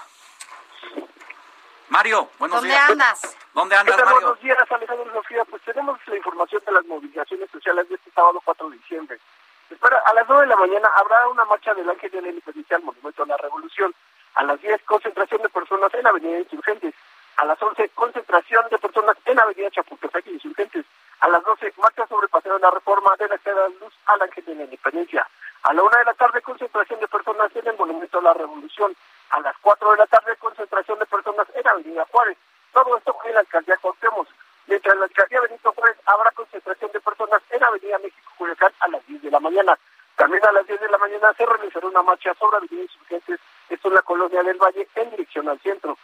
[1.88, 2.88] Mario, buenos días.
[2.88, 3.36] ¿Dónde andas?
[3.52, 4.12] ¿Dónde andas, Mario?
[4.12, 5.44] Buenos días, Alejandro Sofía.
[5.44, 9.20] Pues tenemos la información de las movilizaciones sociales de este sábado 4 de diciembre.
[9.68, 12.76] Espera, a las 9 de la mañana habrá una marcha del Ángel de la Independencia
[12.76, 13.94] al Monumento a la Revolución.
[14.36, 16.94] A las 10, concentración de personas en Avenida Insurgentes.
[17.36, 20.86] A las 11, concentración de personas en Avenida Chapultepec y Insurgentes.
[21.24, 24.20] A las 12, marcha sobre paseo de la reforma de la Ciudad de Luz al
[24.20, 25.26] Ángel de la Independencia.
[25.62, 28.94] A la 1 de la tarde, concentración de personas en el Monumento a la Revolución.
[29.30, 32.36] A las 4 de la tarde, concentración de personas en Avenida Juárez.
[32.74, 34.28] Todo esto en la alcaldía Cuauhtémoc.
[34.66, 38.88] Mientras en la alcaldía Benito Juárez habrá concentración de personas en Avenida México Culiacán a
[38.88, 39.78] las 10 de la mañana.
[40.16, 43.40] También a las 10 de la mañana se realizará una marcha sobre Avenida Insurgentes
[43.70, 45.96] esto es la colonia del Valle en dirección al centro.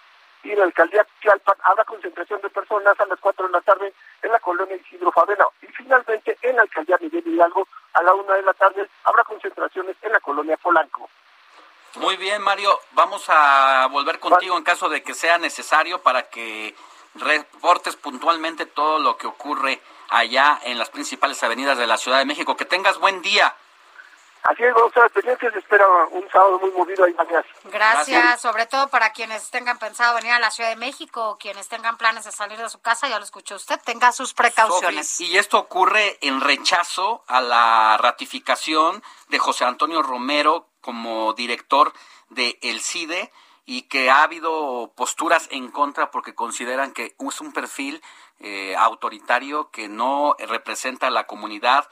[0.43, 3.93] Y en la alcaldía Tlalpan habrá concentración de personas a las 4 de la tarde
[4.23, 5.47] en la colonia Isidro Favela.
[5.63, 9.97] Y finalmente en la alcaldía Miguel Hidalgo a la 1 de la tarde habrá concentraciones
[10.03, 11.09] en la colonia Polanco.
[11.97, 12.79] Muy bien, Mario.
[12.93, 16.75] Vamos a volver contigo en caso de que sea necesario para que
[17.17, 22.27] reportes puntualmente todo lo que ocurre allá en las principales avenidas de la Ciudad de
[22.27, 22.57] México.
[22.57, 23.55] Que tengas buen día.
[24.43, 27.45] Así es, vamos a se espera un sábado muy movido ahí Gracias.
[27.65, 31.69] Gracias, sobre todo para quienes tengan pensado venir a la Ciudad de México o quienes
[31.69, 35.21] tengan planes de salir de su casa, ya lo escuchó usted, tenga sus precauciones.
[35.21, 41.93] y esto ocurre en rechazo a la ratificación de José Antonio Romero como director
[42.31, 43.31] de El CIDE
[43.67, 48.03] y que ha habido posturas en contra porque consideran que es un perfil
[48.41, 51.89] eh, autoritario que no representa a la comunidad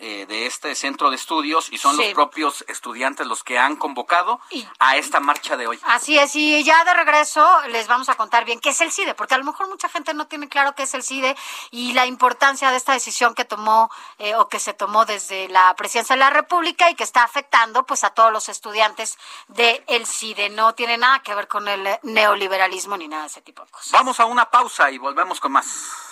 [0.00, 4.40] eh, de este centro de estudios y son los propios estudiantes los que han convocado
[4.78, 5.78] a esta marcha de hoy.
[5.84, 9.14] Así es, y ya de regreso les vamos a contar bien qué es el CIDE,
[9.14, 11.36] porque a lo mejor mucha gente no tiene claro qué es el CIDE
[11.70, 15.74] y la importancia de esta decisión que tomó eh, o que se tomó desde la
[15.76, 20.06] presidencia de la República y que está afectando pues a todos los estudiantes del el
[20.06, 20.48] CIDE.
[20.48, 23.92] No tiene nada que ver con el neoliberalismo ni nada de ese tipo de cosas.
[23.92, 26.11] Vamos a una pausa y volvemos con más.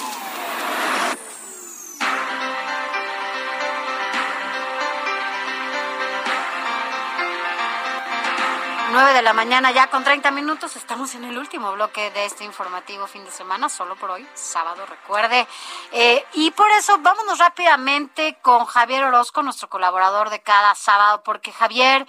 [8.91, 10.75] 9 de la mañana ya con 30 minutos.
[10.75, 14.85] Estamos en el último bloque de este informativo fin de semana, solo por hoy, sábado,
[14.85, 15.47] recuerde.
[15.93, 21.53] Eh, y por eso vámonos rápidamente con Javier Orozco, nuestro colaborador de cada sábado, porque
[21.53, 22.05] Javier,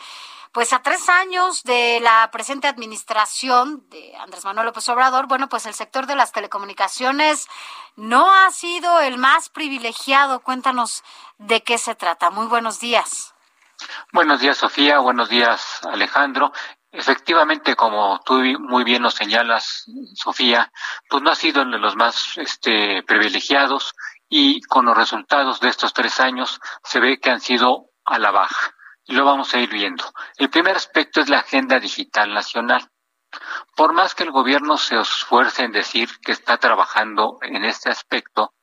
[0.50, 5.66] pues a tres años de la presente administración de Andrés Manuel López Obrador, bueno, pues
[5.66, 7.46] el sector de las telecomunicaciones
[7.94, 10.40] no ha sido el más privilegiado.
[10.40, 11.04] Cuéntanos
[11.38, 12.30] de qué se trata.
[12.30, 13.31] Muy buenos días.
[14.12, 14.98] Buenos días, Sofía.
[14.98, 16.52] Buenos días, Alejandro.
[16.90, 20.70] Efectivamente, como tú muy bien nos señalas, Sofía,
[21.08, 23.94] pues no ha sido de los más este, privilegiados
[24.28, 28.30] y con los resultados de estos tres años se ve que han sido a la
[28.30, 28.74] baja.
[29.04, 30.04] Y lo vamos a ir viendo.
[30.36, 32.88] El primer aspecto es la agenda digital nacional.
[33.74, 38.54] Por más que el gobierno se esfuerce en decir que está trabajando en este aspecto,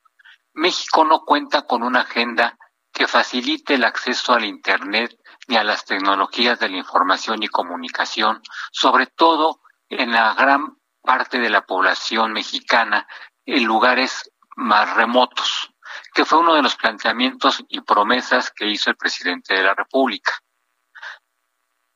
[0.53, 2.57] México no cuenta con una agenda
[2.99, 5.17] que facilite el acceso al Internet
[5.47, 8.41] ni a las tecnologías de la información y comunicación,
[8.73, 13.07] sobre todo en la gran parte de la población mexicana
[13.45, 15.73] en lugares más remotos,
[16.13, 20.33] que fue uno de los planteamientos y promesas que hizo el presidente de la República.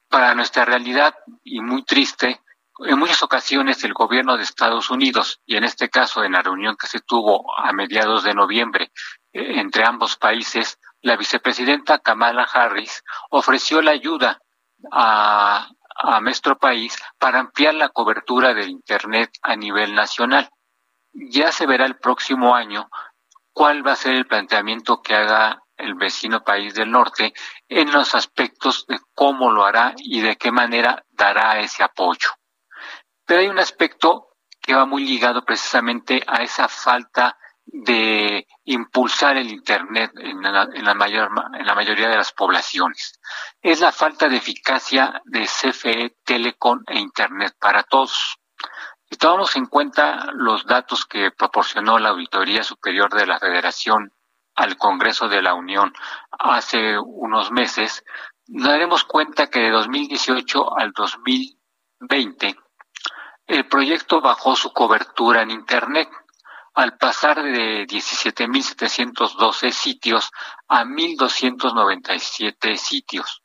[0.07, 1.13] Para nuestra realidad,
[1.43, 2.41] y muy triste,
[2.79, 6.77] en muchas ocasiones el gobierno de Estados Unidos, y en este caso en la reunión
[6.77, 8.93] que se tuvo a mediados de noviembre
[9.33, 14.41] eh, entre ambos países, la vicepresidenta Kamala Harris ofreció la ayuda
[14.91, 15.69] a,
[16.21, 20.49] nuestro país para ampliar la cobertura del Internet a nivel nacional.
[21.13, 22.89] Ya se verá el próximo año
[23.53, 27.33] cuál va a ser el planteamiento que haga el vecino país del norte
[27.67, 32.29] en los aspectos de cómo lo hará y de qué manera dará ese apoyo.
[33.25, 34.29] Pero hay un aspecto
[34.61, 41.31] que va muy ligado precisamente a esa falta de impulsar el Internet en la, mayor,
[41.53, 43.19] en la mayoría de las poblaciones.
[43.61, 48.37] Es la falta de eficacia de CFE, Telecom e Internet para todos.
[49.09, 54.11] Si tomamos en cuenta los datos que proporcionó la Auditoría Superior de la Federación
[54.55, 55.93] al Congreso de la Unión
[56.31, 58.03] hace unos meses,
[58.47, 62.55] nos daremos cuenta que de 2018 al 2020
[63.47, 66.09] el proyecto bajó su cobertura en Internet
[66.73, 70.31] al pasar de 17.712 sitios
[70.67, 73.43] a 1.297 sitios.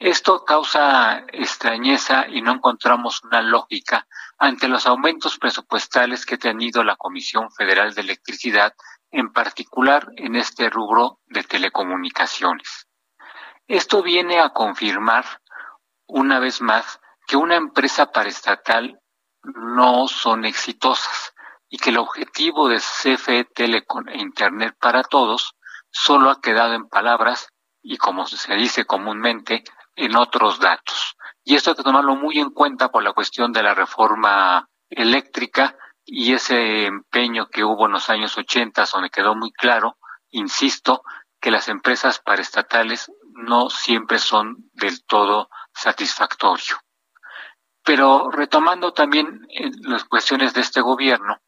[0.00, 4.06] Esto causa extrañeza y no encontramos una lógica
[4.38, 8.74] ante los aumentos presupuestales que ha tenido la Comisión Federal de Electricidad,
[9.10, 12.86] en particular en este rubro de telecomunicaciones.
[13.66, 15.24] Esto viene a confirmar,
[16.06, 19.00] una vez más, que una empresa paraestatal
[19.42, 21.34] no son exitosas
[21.68, 25.54] y que el objetivo de CFE Telecom e Internet para Todos
[25.90, 27.48] solo ha quedado en palabras
[27.82, 29.64] y, como se dice comúnmente,
[29.96, 31.16] en otros datos.
[31.44, 35.76] Y esto hay que tomarlo muy en cuenta por la cuestión de la reforma eléctrica
[36.04, 39.98] y ese empeño que hubo en los años 80, donde quedó muy claro,
[40.30, 41.02] insisto,
[41.40, 46.76] que las empresas paraestatales no siempre son del todo satisfactorio.
[47.84, 51.40] Pero retomando también eh, las cuestiones de este gobierno,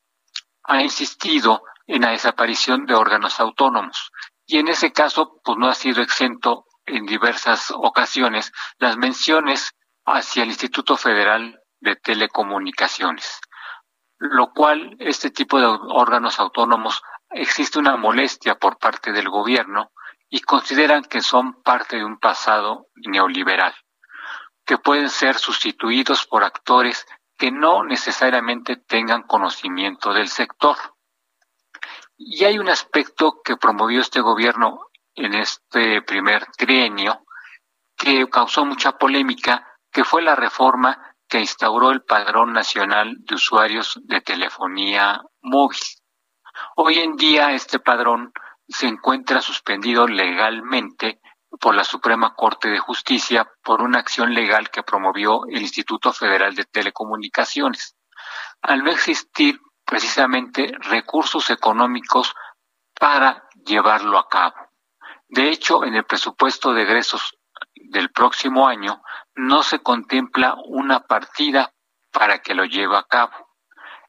[0.70, 4.12] ha insistido en la desaparición de órganos autónomos.
[4.46, 9.74] Y en ese caso pues no ha sido exento en diversas ocasiones las menciones
[10.06, 13.40] hacia el Instituto Federal de Telecomunicaciones,
[14.18, 19.90] lo cual este tipo de órganos autónomos existe una molestia por parte del gobierno
[20.28, 23.74] y consideran que son parte de un pasado neoliberal,
[24.64, 27.06] que pueden ser sustituidos por actores
[27.40, 30.76] que no necesariamente tengan conocimiento del sector.
[32.18, 37.24] Y hay un aspecto que promovió este gobierno en este primer trienio
[37.96, 43.98] que causó mucha polémica, que fue la reforma que instauró el Padrón Nacional de Usuarios
[44.04, 45.80] de Telefonía Móvil.
[46.76, 48.34] Hoy en día este padrón
[48.68, 51.22] se encuentra suspendido legalmente
[51.58, 56.54] por la Suprema Corte de Justicia por una acción legal que promovió el Instituto Federal
[56.54, 57.96] de Telecomunicaciones.
[58.62, 62.34] Al no existir precisamente recursos económicos
[62.98, 64.54] para llevarlo a cabo.
[65.28, 67.36] De hecho, en el presupuesto de egresos
[67.74, 69.02] del próximo año
[69.34, 71.72] no se contempla una partida
[72.12, 73.32] para que lo lleve a cabo.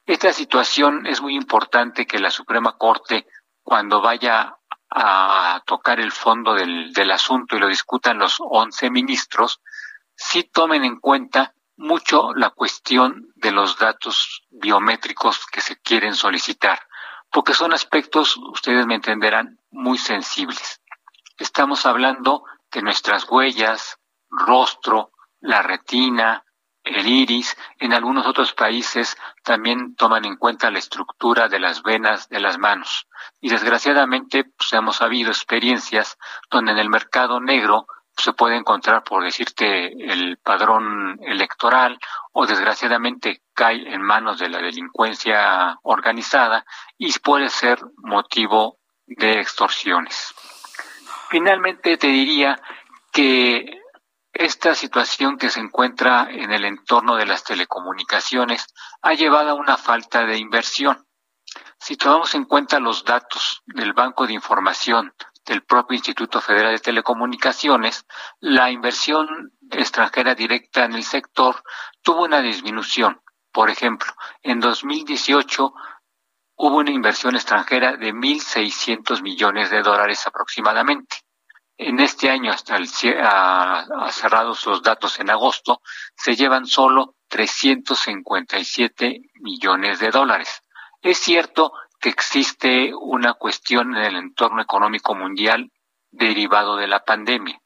[0.05, 3.27] Esta situación es muy importante que la Suprema Corte,
[3.63, 4.57] cuando vaya
[4.91, 9.61] a tocar el fondo del, del asunto y lo discutan los once ministros,
[10.15, 16.80] sí tomen en cuenta mucho la cuestión de los datos biométricos que se quieren solicitar,
[17.31, 20.81] porque son aspectos, ustedes me entenderán, muy sensibles.
[21.38, 23.97] Estamos hablando de nuestras huellas,
[24.30, 26.43] rostro, la retina,
[26.84, 32.28] el iris, en algunos otros países también toman en cuenta la estructura de las venas
[32.30, 33.08] de las manos.
[33.40, 36.18] Y desgraciadamente pues, hemos habido experiencias
[36.49, 37.88] donde en el mercado negro
[38.18, 41.98] se puede encontrar, por decirte, el padrón electoral
[42.34, 46.66] o desgraciadamente cae en manos de la delincuencia organizada
[46.98, 50.34] y puede ser motivo de extorsiones.
[51.30, 52.60] Finalmente te diría
[53.12, 53.81] que
[54.34, 58.66] esta situación que se encuentra en el entorno de las telecomunicaciones
[59.02, 61.06] ha llevado a una falta de inversión.
[61.80, 65.14] Si tomamos en cuenta los datos del Banco de Información
[65.45, 68.06] del propio Instituto Federal de Telecomunicaciones,
[68.40, 71.64] la inversión extranjera directa en el sector
[72.02, 73.22] tuvo una disminución.
[73.52, 74.14] Por ejemplo,
[74.44, 75.74] en 2018
[76.56, 81.18] hubo una inversión extranjera de 1.600 millones de dólares aproximadamente
[81.84, 85.82] en este año, hasta el, cerrados los datos en agosto,
[86.16, 90.62] se llevan solo 357 millones de dólares.
[91.02, 95.72] Es cierto que existe una cuestión en el entorno económico mundial
[96.12, 97.60] derivado de la pandemia,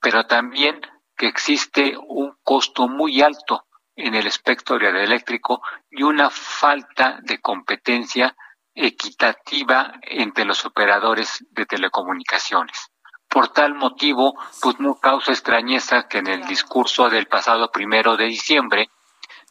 [0.00, 0.80] pero también
[1.16, 3.66] que existe un costo muy alto
[3.96, 5.60] en el espectro eléctrico
[5.90, 8.36] y una falta de competencia
[8.74, 12.92] equitativa entre los operadores de telecomunicaciones.
[13.28, 18.26] Por tal motivo, pues no causa extrañeza que en el discurso del pasado primero de
[18.26, 18.90] diciembre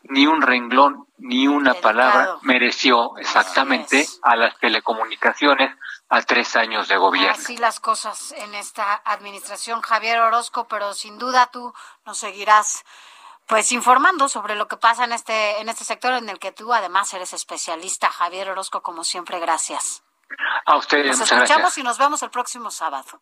[0.08, 5.76] ni un renglón ni una palabra mereció exactamente a las telecomunicaciones
[6.10, 7.32] a tres años de gobierno.
[7.32, 11.74] Así las cosas en esta administración, Javier Orozco, pero sin duda tú
[12.06, 12.84] nos seguirás
[13.48, 16.74] pues informando sobre lo que pasa en este en este sector en el que tú
[16.74, 20.04] además eres especialista, Javier Orozco, como siempre, gracias.
[20.66, 23.22] A ustedes, nos escuchamos y nos vemos el próximo sábado.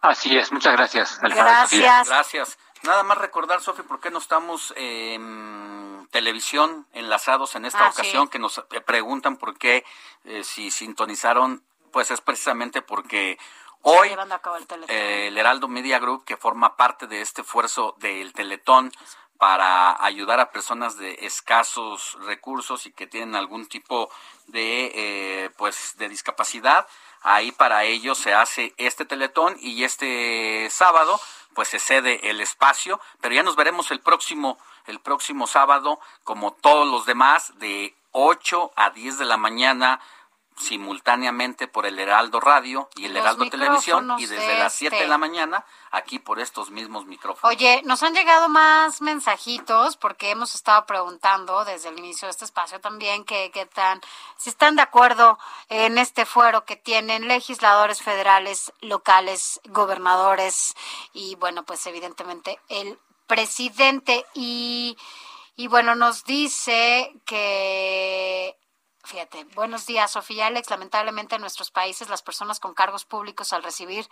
[0.00, 1.18] Así es, muchas gracias.
[1.20, 2.08] Gracias.
[2.08, 2.58] Gracias.
[2.82, 8.26] Nada más recordar, Sofi, por qué no estamos en televisión enlazados en esta Ah, ocasión,
[8.26, 8.30] sí.
[8.30, 9.84] que nos preguntan por qué,
[10.24, 13.36] eh, si sintonizaron, pues es precisamente porque
[13.82, 18.92] hoy el eh, el Heraldo Media Group, que forma parte de este esfuerzo del Teletón
[19.38, 24.10] para ayudar a personas de escasos recursos y que tienen algún tipo
[24.46, 26.86] de eh, pues de discapacidad,
[27.22, 31.20] ahí para ellos se hace este Teletón y este sábado
[31.54, 36.52] pues se cede el espacio, pero ya nos veremos el próximo el próximo sábado como
[36.52, 40.00] todos los demás de 8 a 10 de la mañana
[40.58, 44.94] simultáneamente por el Heraldo Radio y el Los Heraldo Televisión y desde de las 7
[44.94, 45.08] de este.
[45.08, 47.54] la mañana aquí por estos mismos micrófonos.
[47.54, 52.44] Oye, nos han llegado más mensajitos porque hemos estado preguntando desde el inicio de este
[52.44, 54.00] espacio también que, que tan,
[54.36, 60.74] si están de acuerdo en este fuero que tienen legisladores federales, locales, gobernadores
[61.12, 64.96] y bueno, pues evidentemente el presidente y,
[65.56, 68.56] y bueno, nos dice que
[69.08, 70.68] Fíjate, buenos días, Sofía Alex.
[70.68, 74.06] Lamentablemente en nuestros países las personas con cargos públicos al recibir,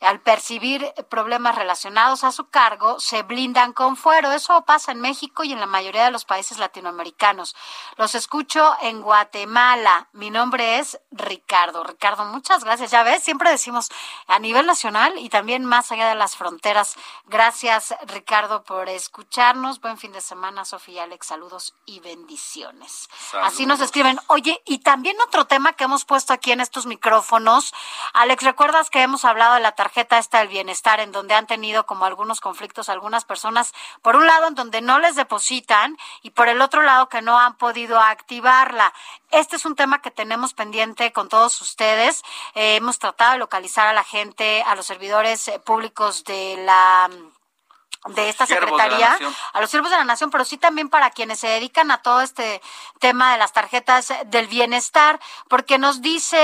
[0.00, 4.32] al percibir problemas relacionados a su cargo, se blindan con fuero.
[4.32, 7.54] Eso pasa en México y en la mayoría de los países latinoamericanos.
[7.98, 10.08] Los escucho en Guatemala.
[10.12, 11.84] Mi nombre es Ricardo.
[11.84, 12.90] Ricardo, muchas gracias.
[12.90, 13.90] Ya ves, siempre decimos
[14.28, 16.96] a nivel nacional y también más allá de las fronteras.
[17.26, 19.82] Gracias, Ricardo, por escucharnos.
[19.82, 21.26] Buen fin de semana, Sofía Alex.
[21.26, 23.10] Saludos y bendiciones.
[23.42, 24.18] Así nos escriben.
[24.38, 27.74] Oye, y también otro tema que hemos puesto aquí en estos micrófonos.
[28.12, 31.86] Alex, ¿recuerdas que hemos hablado de la tarjeta esta del bienestar en donde han tenido
[31.86, 33.72] como algunos conflictos algunas personas?
[34.00, 37.36] Por un lado, en donde no les depositan y por el otro lado, que no
[37.36, 38.94] han podido activarla.
[39.32, 42.22] Este es un tema que tenemos pendiente con todos ustedes.
[42.54, 47.10] Eh, hemos tratado de localizar a la gente, a los servidores eh, públicos de la
[48.08, 49.18] de esta de secretaría,
[49.52, 52.20] a los siervos de la nación, pero sí también para quienes se dedican a todo
[52.20, 52.60] este
[52.98, 56.36] tema de las tarjetas del bienestar, porque nos dice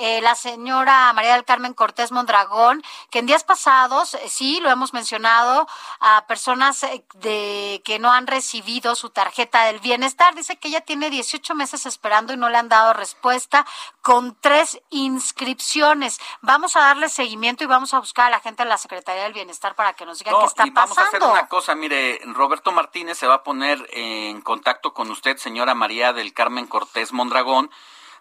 [0.00, 4.70] eh, la señora María del Carmen Cortés Mondragón que en días pasados, eh, sí, lo
[4.70, 5.66] hemos mencionado,
[6.00, 10.34] a personas eh, de que no han recibido su tarjeta del bienestar.
[10.34, 13.66] Dice que ella tiene 18 meses esperando y no le han dado respuesta
[14.02, 16.20] con tres inscripciones.
[16.40, 19.32] Vamos a darle seguimiento y vamos a buscar a la gente de la Secretaría del
[19.32, 23.18] Bienestar para que nos digan No, qué está a hacer una cosa, mire, Roberto Martínez
[23.18, 27.70] se va a poner en contacto con usted, señora María del Carmen Cortés Mondragón,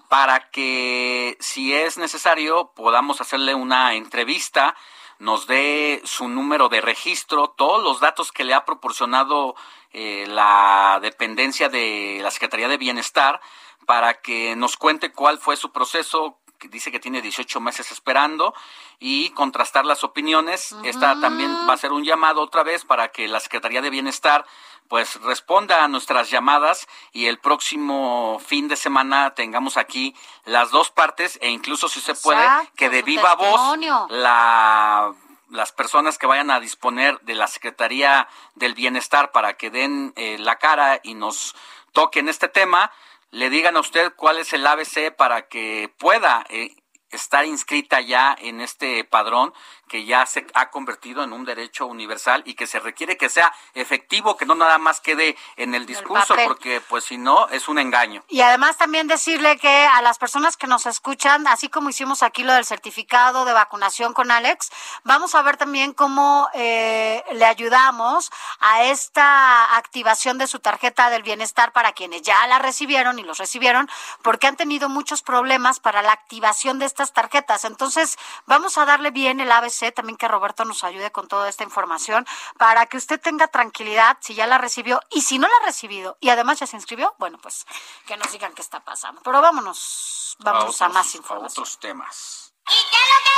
[0.08, 4.76] para que si es necesario podamos hacerle una entrevista,
[5.20, 9.56] nos dé su número de registro, todos los datos que le ha proporcionado
[9.92, 13.40] eh, la dependencia de la Secretaría de Bienestar,
[13.86, 18.54] para que nos cuente cuál fue su proceso, que dice que tiene 18 meses esperando
[19.00, 20.76] y contrastar las opiniones.
[20.84, 24.46] Esta también va a ser un llamado otra vez para que la Secretaría de Bienestar
[24.88, 30.16] pues responda a nuestras llamadas y el próximo fin de semana tengamos aquí
[30.46, 33.78] las dos partes e incluso si se puede Exacto, que de viva voz
[34.10, 35.14] la
[35.50, 40.38] las personas que vayan a disponer de la Secretaría del Bienestar para que den eh,
[40.40, 41.56] la cara y nos
[41.92, 42.92] toquen este tema,
[43.32, 46.76] le digan a usted cuál es el ABC para que pueda eh,
[47.12, 49.54] estar inscrita ya en este padrón
[49.90, 53.52] que ya se ha convertido en un derecho universal y que se requiere que sea
[53.74, 57.80] efectivo, que no nada más quede en el discurso, porque pues si no es un
[57.80, 58.24] engaño.
[58.30, 62.44] Y además también decirle que a las personas que nos escuchan, así como hicimos aquí
[62.44, 64.72] lo del certificado de vacunación con Alex,
[65.04, 71.24] vamos a ver también cómo eh, le ayudamos a esta activación de su tarjeta del
[71.24, 73.90] bienestar para quienes ya la recibieron y los recibieron,
[74.22, 77.66] porque han tenido muchos problemas para la activación de estas tarjetas.
[77.66, 81.64] Entonces, vamos a darle bien el ABC también que Roberto nos ayude con toda esta
[81.64, 82.26] información
[82.58, 86.18] para que usted tenga tranquilidad si ya la recibió y si no la ha recibido
[86.20, 87.66] y además ya se inscribió, bueno, pues
[88.06, 89.22] que nos digan qué está pasando.
[89.24, 91.62] Pero vámonos, vámonos a, más información.
[91.62, 92.54] A otros temas.
[92.68, 93.32] ¿Y qué es lo que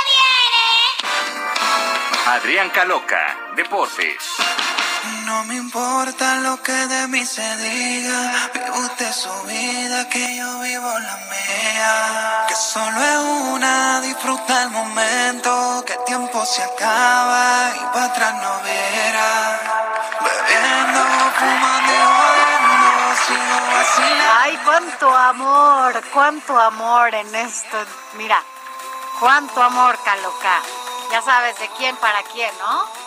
[1.08, 2.26] viene?
[2.26, 4.36] Adrián Caloca, Deportes.
[5.26, 10.60] No me importa lo que de mí se diga, vive usted su vida, que yo
[10.60, 12.44] vivo la mía.
[12.46, 13.18] Que solo es
[13.50, 19.60] una, disfruta el momento, que el tiempo se acaba y para atrás no verá.
[20.20, 21.00] Bebiendo,
[21.38, 24.32] fumando y jodiendo, sigo vacilando.
[24.40, 27.76] Ay, cuánto amor, cuánto amor en esto.
[28.12, 28.40] Mira,
[29.18, 30.60] cuánto amor, Caloca.
[31.10, 33.01] Ya sabes de quién para quién, ¿no?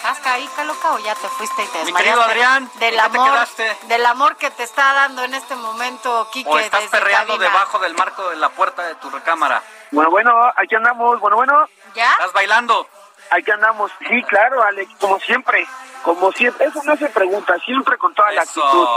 [0.00, 3.46] ¿Estás ahí, Caloca, o ya te fuiste y te Mi querido Adrián, del amor,
[3.82, 6.48] del amor que te está dando en este momento, Quique.
[6.48, 9.62] O estás perreando debajo del marco de la puerta de tu recámara.
[9.90, 11.20] Bueno, bueno, aquí andamos.
[11.20, 11.68] Bueno, bueno.
[11.94, 12.12] ¿Ya?
[12.12, 12.88] ¿Estás bailando?
[13.28, 13.92] Aquí andamos.
[13.98, 15.68] Sí, claro, Alex, como siempre.
[16.02, 16.64] Como siempre.
[16.64, 18.88] Eso no se pregunta, siempre con toda la actitud.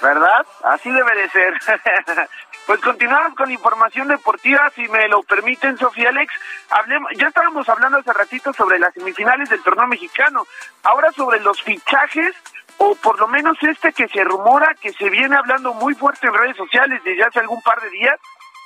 [0.00, 0.46] ¿Verdad?
[0.62, 1.54] Así debe de ser.
[2.66, 6.32] Pues continuamos con información deportiva, si me lo permiten, Sofía Alex.
[6.70, 10.46] Hablemos, ya estábamos hablando hace ratito sobre las semifinales del torneo mexicano.
[10.82, 12.34] Ahora sobre los fichajes,
[12.78, 16.32] o por lo menos este que se rumora, que se viene hablando muy fuerte en
[16.32, 18.18] redes sociales desde hace algún par de días,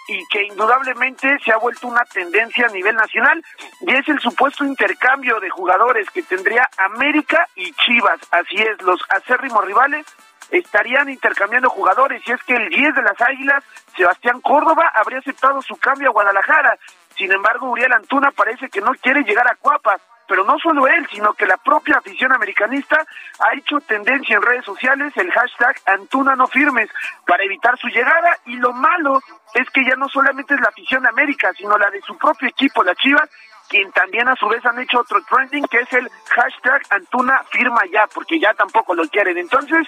[0.07, 3.45] y que indudablemente se ha vuelto una tendencia a nivel nacional,
[3.81, 8.21] y es el supuesto intercambio de jugadores que tendría América y Chivas.
[8.31, 10.07] Así es, los acérrimos rivales
[10.51, 13.65] estarían intercambiando jugadores y es que el 10 de las Águilas,
[13.97, 16.79] Sebastián Córdoba, habría aceptado su cambio a Guadalajara.
[17.17, 19.99] Sin embargo, Uriel Antuna parece que no quiere llegar a Cuapa.
[20.29, 23.03] Pero no solo él, sino que la propia afición americanista
[23.41, 26.91] ha hecho tendencia en redes sociales el hashtag Antuna no firmes
[27.27, 29.23] para evitar su llegada y lo malo
[29.55, 32.85] es que ya no solamente es la afición América, sino la de su propio equipo,
[32.85, 33.31] la Chivas,
[33.69, 37.83] quien también a su vez han hecho otro trending que es el hashtag Antuna firma
[37.93, 39.39] ya, porque ya tampoco lo quieren.
[39.39, 39.87] Entonces,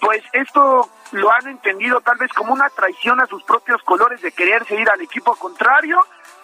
[0.00, 4.32] pues esto lo han entendido tal vez como una traición a sus propios colores de
[4.32, 6.00] quererse ir al equipo contrario.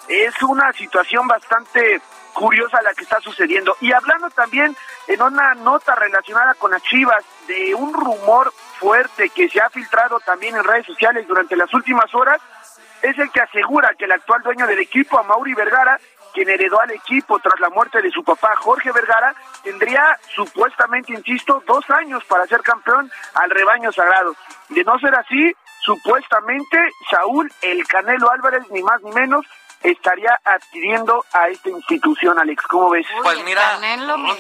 [0.08, 2.00] Es una situación bastante
[2.34, 3.76] curiosa la que está sucediendo.
[3.80, 9.48] Y hablando también en una nota relacionada con las Chivas de un rumor fuerte que
[9.48, 12.40] se ha filtrado también en redes sociales durante las últimas horas,
[13.02, 15.98] es el que asegura que el actual dueño del equipo, Mauri Vergara,
[16.34, 21.62] quien heredó al equipo tras la muerte de su papá Jorge Vergara, tendría supuestamente, insisto,
[21.66, 24.34] dos años para ser campeón al rebaño sagrado.
[24.68, 29.46] De no ser así, supuestamente Saúl El Canelo Álvarez, ni más ni menos,
[29.82, 32.66] estaría adquiriendo a esta institución, Alex.
[32.66, 33.06] ¿Cómo ves?
[33.22, 33.78] Pues mira,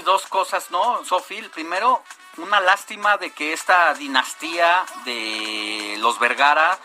[0.04, 1.48] dos cosas, ¿no, Sofil?
[1.50, 2.02] Primero,
[2.38, 6.76] una lástima de que esta dinastía de los Vergara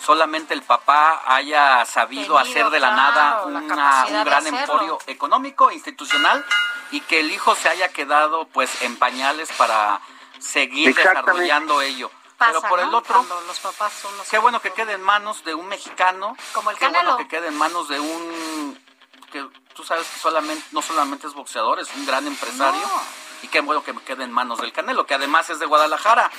[0.00, 6.44] solamente el papá haya sabido hacer de la nada un gran emporio económico, institucional,
[6.90, 10.00] y que el hijo se haya quedado pues en pañales para
[10.38, 12.10] seguir desarrollando ello.
[12.38, 15.54] Pero por el otro, los papás son los qué bueno que quede en manos de
[15.54, 18.78] un mexicano, como el qué bueno que quede en manos de un
[19.32, 19.44] que
[19.74, 22.88] tú sabes que solamente no solamente es boxeador, es un gran empresario
[23.42, 26.30] y qué bueno que quede en manos del Canelo, que además es de Guadalajara.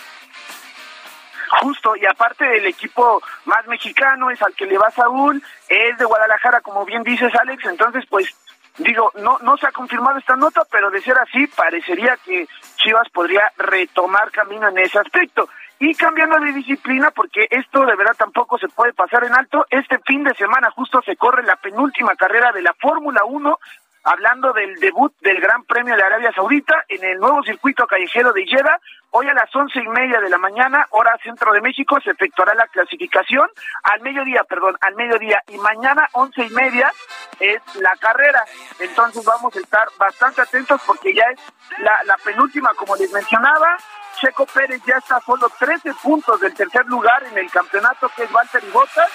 [1.50, 6.06] Justo, y aparte el equipo más mexicano es al que le va Saúl, es de
[6.06, 8.36] Guadalajara, como bien dices Alex, entonces pues
[8.78, 12.48] digo, no, no se ha confirmado esta nota, pero de ser así, parecería que
[12.78, 15.50] Chivas podría retomar camino en ese aspecto.
[15.82, 19.98] Y cambiando de disciplina, porque esto de verdad tampoco se puede pasar en alto, este
[20.00, 23.60] fin de semana justo se corre la penúltima carrera de la Fórmula 1
[24.04, 28.46] hablando del debut del Gran Premio de Arabia Saudita en el nuevo circuito callejero de
[28.46, 28.80] Jeddah.
[29.12, 32.54] Hoy a las once y media de la mañana, hora centro de México, se efectuará
[32.54, 33.50] la clasificación.
[33.84, 35.44] Al mediodía, perdón, al mediodía.
[35.48, 36.92] Y mañana, once y media,
[37.40, 38.46] es la carrera.
[38.80, 41.40] Entonces vamos a estar bastante atentos porque ya es
[41.80, 43.78] la, penúltima, como les mencionaba.
[44.20, 48.24] Checo Pérez ya está a solo 13 puntos del tercer lugar en el campeonato, que
[48.24, 49.10] es Valtteri Bottas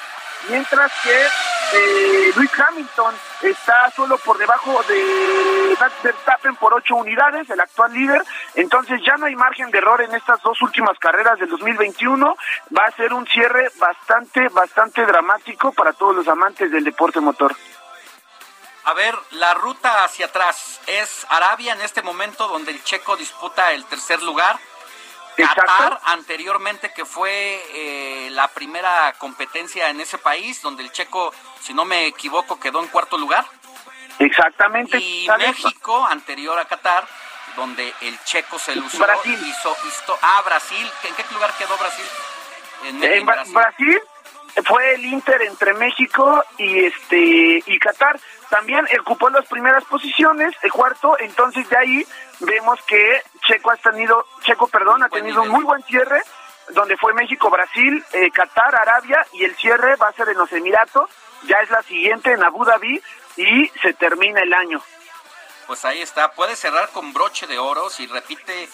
[0.48, 1.26] mientras que
[1.72, 7.92] eh, Luis Hamilton está solo por debajo de Max Verstappen por ocho unidades, el actual
[7.92, 8.22] líder.
[8.54, 12.36] Entonces ya no hay margen de error en estas dos últimas carreras del 2021.
[12.76, 17.54] Va a ser un cierre bastante, bastante dramático para todos los amantes del deporte motor.
[18.86, 23.72] A ver, la ruta hacia atrás es Arabia en este momento donde el checo disputa
[23.72, 24.58] el tercer lugar
[25.36, 31.74] Qatar anteriormente que fue eh, la primera competencia en ese país donde el checo, si
[31.74, 33.44] no me equivoco, quedó en cuarto lugar.
[34.18, 34.98] Exactamente.
[34.98, 37.06] Y México anterior a Qatar
[37.56, 39.38] donde el checo se lució Brasil.
[39.46, 42.04] hizo, hizo ah Brasil, ¿en qué lugar quedó Brasil?
[42.84, 44.00] En, Brasil.
[44.62, 48.20] Fue el Inter entre México y este y Qatar.
[48.50, 52.06] También ocupó las primeras posiciones, el cuarto, entonces de ahí
[52.40, 56.22] vemos que Checo ha tenido, Checo, perdón, ha tenido un muy buen cierre,
[56.70, 60.52] donde fue México, Brasil, eh, Qatar, Arabia, y el cierre va a ser en los
[60.52, 61.10] Emiratos,
[61.44, 63.02] ya es la siguiente en Abu Dhabi,
[63.36, 64.80] y se termina el año.
[65.66, 68.68] Pues ahí está, puede cerrar con broche de oro si repite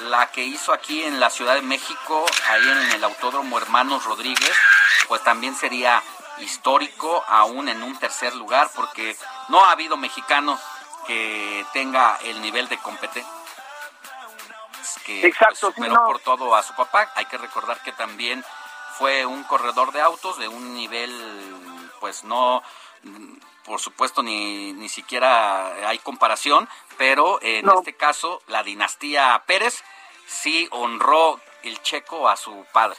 [0.00, 4.56] la que hizo aquí en la Ciudad de México, ahí en el Autódromo Hermanos Rodríguez,
[5.08, 6.02] pues también sería
[6.38, 9.16] histórico, aún en un tercer lugar, porque
[9.48, 10.58] no ha habido mexicano
[11.06, 13.42] que tenga el nivel de competencia
[15.04, 17.10] que pues, Exacto, superó por todo a su papá.
[17.14, 18.44] Hay que recordar que también
[18.98, 21.10] fue un corredor de autos de un nivel,
[22.00, 22.62] pues no,
[23.64, 26.68] por supuesto, ni, ni siquiera hay comparación,
[26.98, 29.82] pero en este caso la dinastía Pérez
[30.26, 32.96] sí honró el checo a su padre.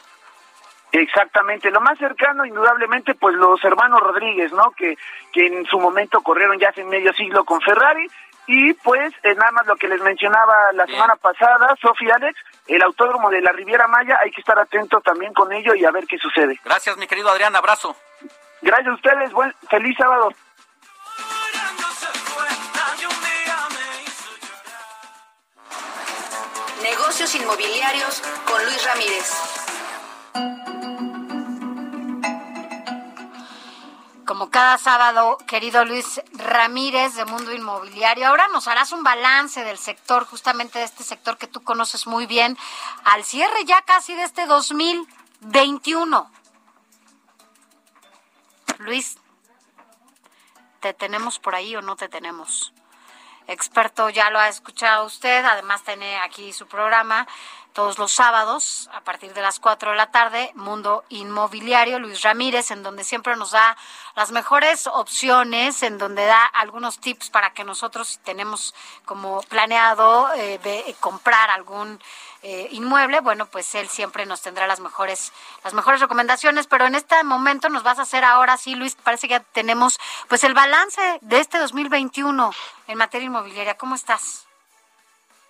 [0.91, 4.69] Exactamente, lo más cercano, indudablemente, pues los hermanos Rodríguez, ¿no?
[4.77, 4.95] Que,
[5.31, 8.07] que en su momento corrieron ya hace medio siglo con Ferrari.
[8.45, 12.83] Y pues, eh, nada más lo que les mencionaba la semana pasada, Sofía Alex, el
[12.83, 16.05] autódromo de la Riviera Maya, hay que estar atento también con ello y a ver
[16.05, 16.59] qué sucede.
[16.63, 17.95] Gracias, mi querido Adrián, abrazo.
[18.61, 20.31] Gracias a ustedes, buen, feliz sábado.
[26.83, 29.31] Negocios inmobiliarios con Luis Ramírez.
[34.25, 39.77] Como cada sábado, querido Luis Ramírez de Mundo Inmobiliario, ahora nos harás un balance del
[39.77, 42.57] sector, justamente de este sector que tú conoces muy bien,
[43.05, 46.29] al cierre ya casi de este 2021.
[48.79, 49.17] Luis,
[50.81, 52.73] ¿te tenemos por ahí o no te tenemos?
[53.47, 57.27] Experto, ya lo ha escuchado usted, además tiene aquí su programa
[57.73, 62.71] todos los sábados a partir de las 4 de la tarde, Mundo Inmobiliario, Luis Ramírez,
[62.71, 63.75] en donde siempre nos da
[64.15, 70.29] las mejores opciones, en donde da algunos tips para que nosotros, si tenemos como planeado
[70.35, 71.99] eh, comprar algún
[72.43, 76.95] eh, inmueble, bueno, pues él siempre nos tendrá las mejores, las mejores recomendaciones, pero en
[76.95, 80.53] este momento nos vas a hacer ahora sí, Luis, parece que ya tenemos pues el
[80.53, 82.51] balance de este 2021
[82.87, 83.77] en materia inmobiliaria.
[83.77, 84.45] ¿Cómo estás?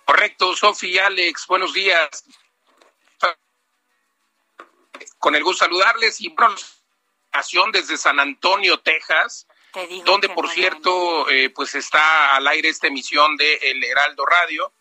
[0.04, 2.24] Correcto, Sofi, Alex, buenos días.
[5.18, 6.54] Con el gusto saludarles y bueno,
[7.72, 9.46] desde San Antonio, Texas,
[10.04, 14.72] donde por cierto, eh, pues está al aire esta emisión de El Heraldo Radio.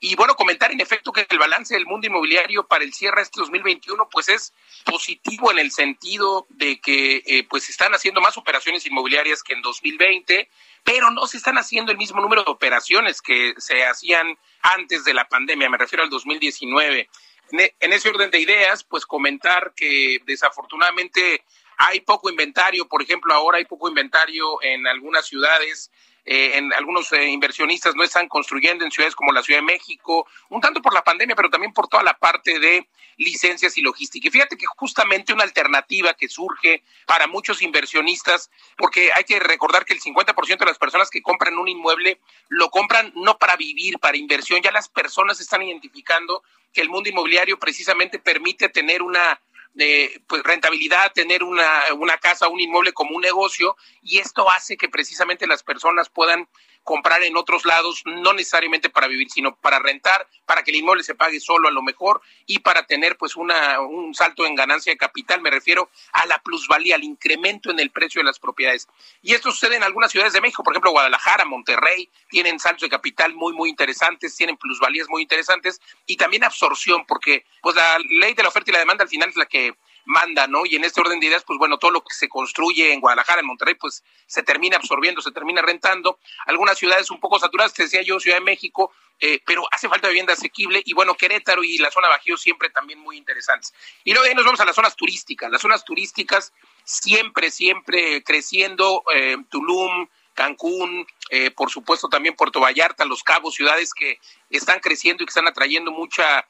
[0.00, 3.38] Y bueno, comentar en efecto que el balance del mundo inmobiliario para el cierre este
[3.38, 4.52] 2021 pues es
[4.84, 9.62] positivo en el sentido de que eh, pues están haciendo más operaciones inmobiliarias que en
[9.62, 10.50] 2020,
[10.84, 15.14] pero no se están haciendo el mismo número de operaciones que se hacían antes de
[15.14, 17.08] la pandemia, me refiero al 2019.
[17.52, 21.44] E, en ese orden de ideas, pues comentar que desafortunadamente
[21.76, 25.90] hay poco inventario, por ejemplo, ahora hay poco inventario en algunas ciudades
[26.24, 30.26] eh, en algunos eh, inversionistas no están construyendo en ciudades como la Ciudad de México,
[30.50, 34.30] un tanto por la pandemia, pero también por toda la parte de licencias y logística.
[34.30, 39.94] Fíjate que justamente una alternativa que surge para muchos inversionistas, porque hay que recordar que
[39.94, 44.16] el 50% de las personas que compran un inmueble lo compran no para vivir, para
[44.16, 46.42] inversión, ya las personas están identificando
[46.72, 49.40] que el mundo inmobiliario precisamente permite tener una
[49.74, 54.76] de pues, rentabilidad, tener una, una casa, un inmueble como un negocio, y esto hace
[54.76, 56.48] que precisamente las personas puedan
[56.82, 61.04] comprar en otros lados, no necesariamente para vivir, sino para rentar, para que el inmueble
[61.04, 64.92] se pague solo a lo mejor y para tener pues una, un salto en ganancia
[64.92, 68.88] de capital, me refiero a la plusvalía, al incremento en el precio de las propiedades.
[69.22, 72.88] Y esto sucede en algunas ciudades de México, por ejemplo, Guadalajara, Monterrey, tienen saltos de
[72.88, 78.34] capital muy, muy interesantes, tienen plusvalías muy interesantes y también absorción, porque pues la ley
[78.34, 80.66] de la oferta y la demanda al final es la que manda, ¿no?
[80.66, 83.40] Y en este orden de ideas, pues bueno, todo lo que se construye en Guadalajara,
[83.40, 86.18] en Monterrey, pues se termina absorbiendo, se termina rentando.
[86.46, 88.92] Algunas ciudades un poco saturadas, te decía yo, Ciudad de México,
[89.24, 92.98] eh, pero hace falta vivienda asequible y bueno, Querétaro y la zona Bajío siempre también
[92.98, 93.72] muy interesantes.
[94.04, 95.50] Y luego ahí nos vamos a las zonas turísticas.
[95.50, 103.04] Las zonas turísticas siempre, siempre creciendo, eh, Tulum, Cancún, eh, por supuesto también Puerto Vallarta,
[103.04, 104.18] Los Cabos, ciudades que
[104.50, 106.48] están creciendo y que están atrayendo mucha,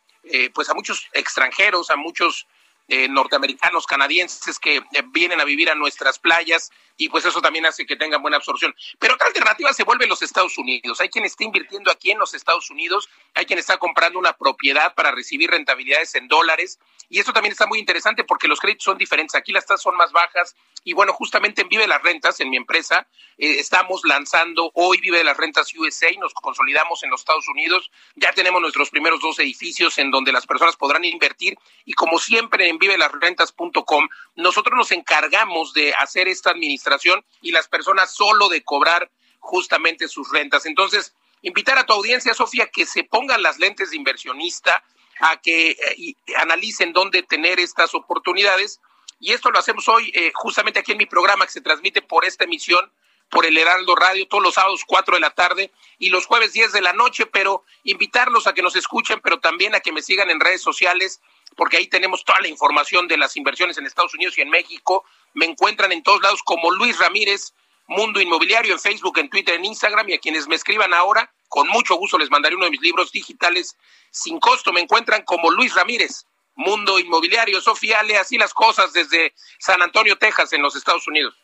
[0.54, 2.46] pues a muchos extranjeros, a muchos
[2.88, 7.66] eh, norteamericanos, canadienses que eh, vienen a vivir a nuestras playas y pues eso también
[7.66, 8.74] hace que tengan buena absorción.
[8.98, 11.00] Pero otra alternativa se vuelve los Estados Unidos.
[11.00, 14.94] Hay quien está invirtiendo aquí en los Estados Unidos, hay quien está comprando una propiedad
[14.94, 16.78] para recibir rentabilidades en dólares
[17.08, 19.34] y esto también está muy interesante porque los créditos son diferentes.
[19.34, 22.56] Aquí las tasas son más bajas y bueno, justamente en Vive las Rentas, en mi
[22.56, 23.06] empresa,
[23.38, 28.32] eh, estamos lanzando hoy Vive las Rentas USA, nos consolidamos en los Estados Unidos, ya
[28.32, 32.78] tenemos nuestros primeros dos edificios en donde las personas podrán invertir y como siempre en
[32.78, 34.08] vivelasrentas.com.
[34.36, 40.30] Nosotros nos encargamos de hacer esta administración y las personas solo de cobrar justamente sus
[40.30, 40.66] rentas.
[40.66, 44.82] Entonces, invitar a tu audiencia, Sofía, que se pongan las lentes de inversionista,
[45.20, 48.80] a que eh, analicen dónde tener estas oportunidades.
[49.20, 52.24] Y esto lo hacemos hoy eh, justamente aquí en mi programa que se transmite por
[52.24, 52.90] esta emisión
[53.30, 56.72] por el Heraldo Radio todos los sábados 4 de la tarde y los jueves 10
[56.72, 60.28] de la noche, pero invitarlos a que nos escuchen, pero también a que me sigan
[60.28, 61.22] en redes sociales,
[61.56, 65.04] porque ahí tenemos toda la información de las inversiones en Estados Unidos y en México.
[65.34, 67.52] Me encuentran en todos lados como Luis Ramírez,
[67.86, 71.68] Mundo Inmobiliario, en Facebook, en Twitter, en Instagram, y a quienes me escriban ahora, con
[71.68, 73.76] mucho gusto les mandaré uno de mis libros digitales
[74.10, 74.72] sin costo.
[74.72, 80.16] Me encuentran como Luis Ramírez, Mundo Inmobiliario, Sofía, le así las cosas desde San Antonio,
[80.16, 81.34] Texas, en los Estados Unidos.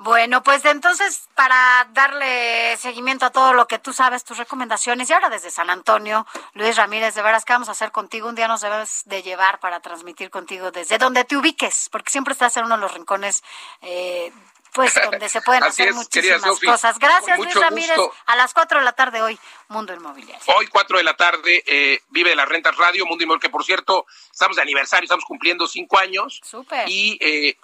[0.00, 5.12] Bueno, pues entonces para darle seguimiento a todo lo que tú sabes, tus recomendaciones, y
[5.12, 8.26] ahora desde San Antonio, Luis Ramírez, de veras, ¿qué vamos a hacer contigo?
[8.26, 12.32] Un día nos debes de llevar para transmitir contigo desde donde te ubiques, porque siempre
[12.32, 13.44] estás en uno de los rincones,
[13.82, 14.32] eh,
[14.72, 16.98] pues donde se pueden hacer muchísimas cosas.
[16.98, 17.98] Gracias, Luis Ramírez.
[18.24, 19.38] A las 4 de la tarde hoy,
[19.68, 20.42] Mundo Inmobiliario.
[20.56, 23.66] Hoy, 4 de la tarde, eh, Vive de las Rentas Radio, Mundo Inmobiliario, que por
[23.66, 26.40] cierto, estamos de aniversario, estamos cumpliendo cinco años.
[26.42, 26.88] Súper.
[26.88, 27.18] Y...
[27.20, 27.58] Eh,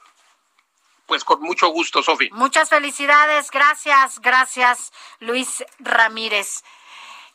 [1.07, 2.29] pues con mucho gusto, Sofi.
[2.33, 6.63] Muchas felicidades, gracias, gracias, Luis Ramírez.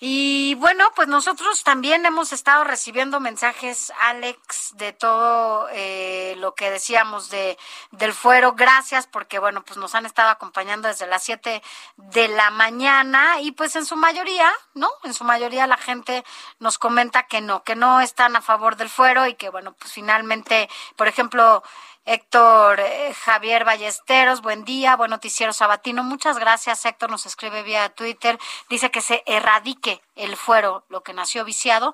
[0.04, 6.72] Y bueno, pues nosotros también hemos estado recibiendo mensajes, Alex, de todo eh, lo que
[6.72, 7.56] decíamos de
[7.92, 8.54] del fuero.
[8.54, 11.62] Gracias porque, bueno, pues nos han estado acompañando desde las 7
[11.98, 14.90] de la mañana y pues en su mayoría, ¿no?
[15.04, 16.24] En su mayoría la gente
[16.58, 19.94] nos comenta que no, que no están a favor del fuero y que, bueno, pues
[19.94, 21.62] finalmente, por ejemplo,
[22.06, 26.04] Héctor eh, Javier Ballesteros, buen día, buen noticiero sabatino.
[26.04, 28.40] Muchas gracias, Héctor, nos escribe vía Twitter.
[28.70, 31.94] Dice que se erradique el fuero, lo que nació viciado,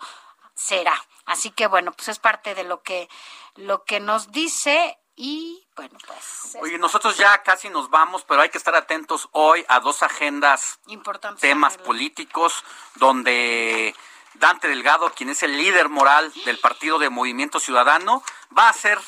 [0.56, 0.94] será.
[1.26, 3.10] Así que bueno, pues es parte de lo que,
[3.56, 6.56] lo que nos dice y bueno, pues.
[6.61, 10.80] Oye, nosotros ya casi nos vamos, pero hay que estar atentos hoy a dos agendas,
[10.88, 12.64] Importantes temas políticos,
[12.95, 13.94] donde
[14.36, 18.24] Dante Delgado, quien es el líder moral del Partido de Movimiento Ciudadano,
[18.58, 19.00] va a ser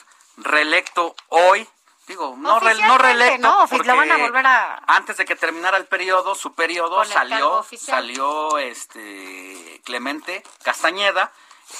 [0.44, 1.68] reelecto hoy.
[2.08, 3.48] Digo, no, re, no reelecto.
[3.48, 4.82] No, lo van a volver a...
[4.88, 11.32] Antes de que terminara el periodo, su periodo, salió, salió este Clemente Castañeda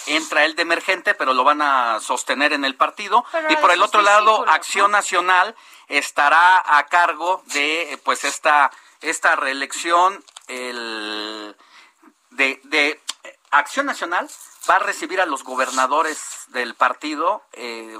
[0.06, 3.26] entra él de emergente, pero lo van a sostener en el partido.
[3.50, 5.56] y por el otro lado, Acción Nacional
[5.88, 8.72] estará a cargo de pues esta,
[9.02, 10.24] esta reelección.
[10.48, 11.56] El,
[12.32, 13.00] de, de
[13.52, 14.30] Acción Nacional
[14.70, 17.44] va a recibir a los gobernadores del partido.
[17.54, 17.98] Eh,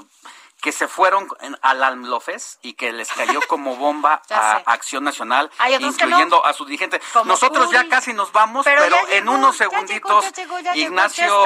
[0.60, 1.28] que se fueron
[1.62, 7.00] al ALMLOFES y que les cayó como bomba a Acción Nacional, incluyendo a su dirigente.
[7.24, 10.24] Nosotros ya casi nos vamos, pero, en unos segunditos
[10.74, 11.44] Ignacio,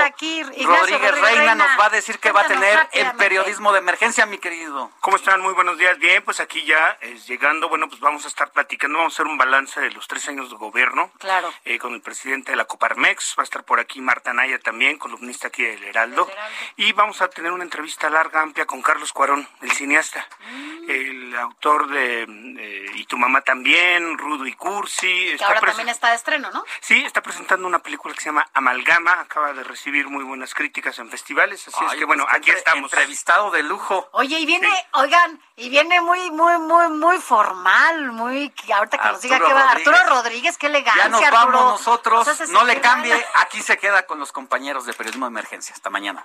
[0.64, 4.38] Rodríguez, Reina nos va a decir que va a tener el periodismo de emergencia, mi
[4.38, 4.90] querido.
[5.00, 5.40] ¿Cómo están?
[5.40, 5.98] Muy buenos días.
[5.98, 9.26] Bien, pues aquí ya es llegando, bueno, pues vamos a estar platicando, vamos a hacer
[9.26, 11.10] un balance de los tres años de gobierno.
[11.18, 11.52] Claro.
[11.64, 14.98] Eh, con el presidente de la Coparmex, va a estar por aquí Marta Naya también,
[14.98, 15.94] columnista aquí del Heraldo.
[15.94, 16.28] Heraldo.
[16.76, 20.90] Y vamos a tener una entrevista larga, amplia con Carlos Cuarón, el cineasta, mm.
[20.90, 25.36] el autor de eh, Y tu mamá también, Rudo y Cursi.
[25.36, 26.64] Que ahora también está de estreno, ¿no?
[26.80, 30.98] Sí, está presentando una película que se llama Amalgama, acaba de recibir muy buenas críticas
[30.98, 32.92] en festivales, así es que bueno, pues, aquí estamos.
[32.92, 34.08] Entrevistado de lujo.
[34.12, 39.20] Oye, y viene, oigan, y viene muy, muy, muy, muy formal, muy, ahorita que nos
[39.20, 43.62] diga que va Arturo Rodríguez, qué elegancia, Ya nos vamos nosotros, no le cambie, aquí
[43.62, 45.74] se queda con los compañeros de Periodismo de Emergencia.
[45.74, 46.24] Hasta mañana.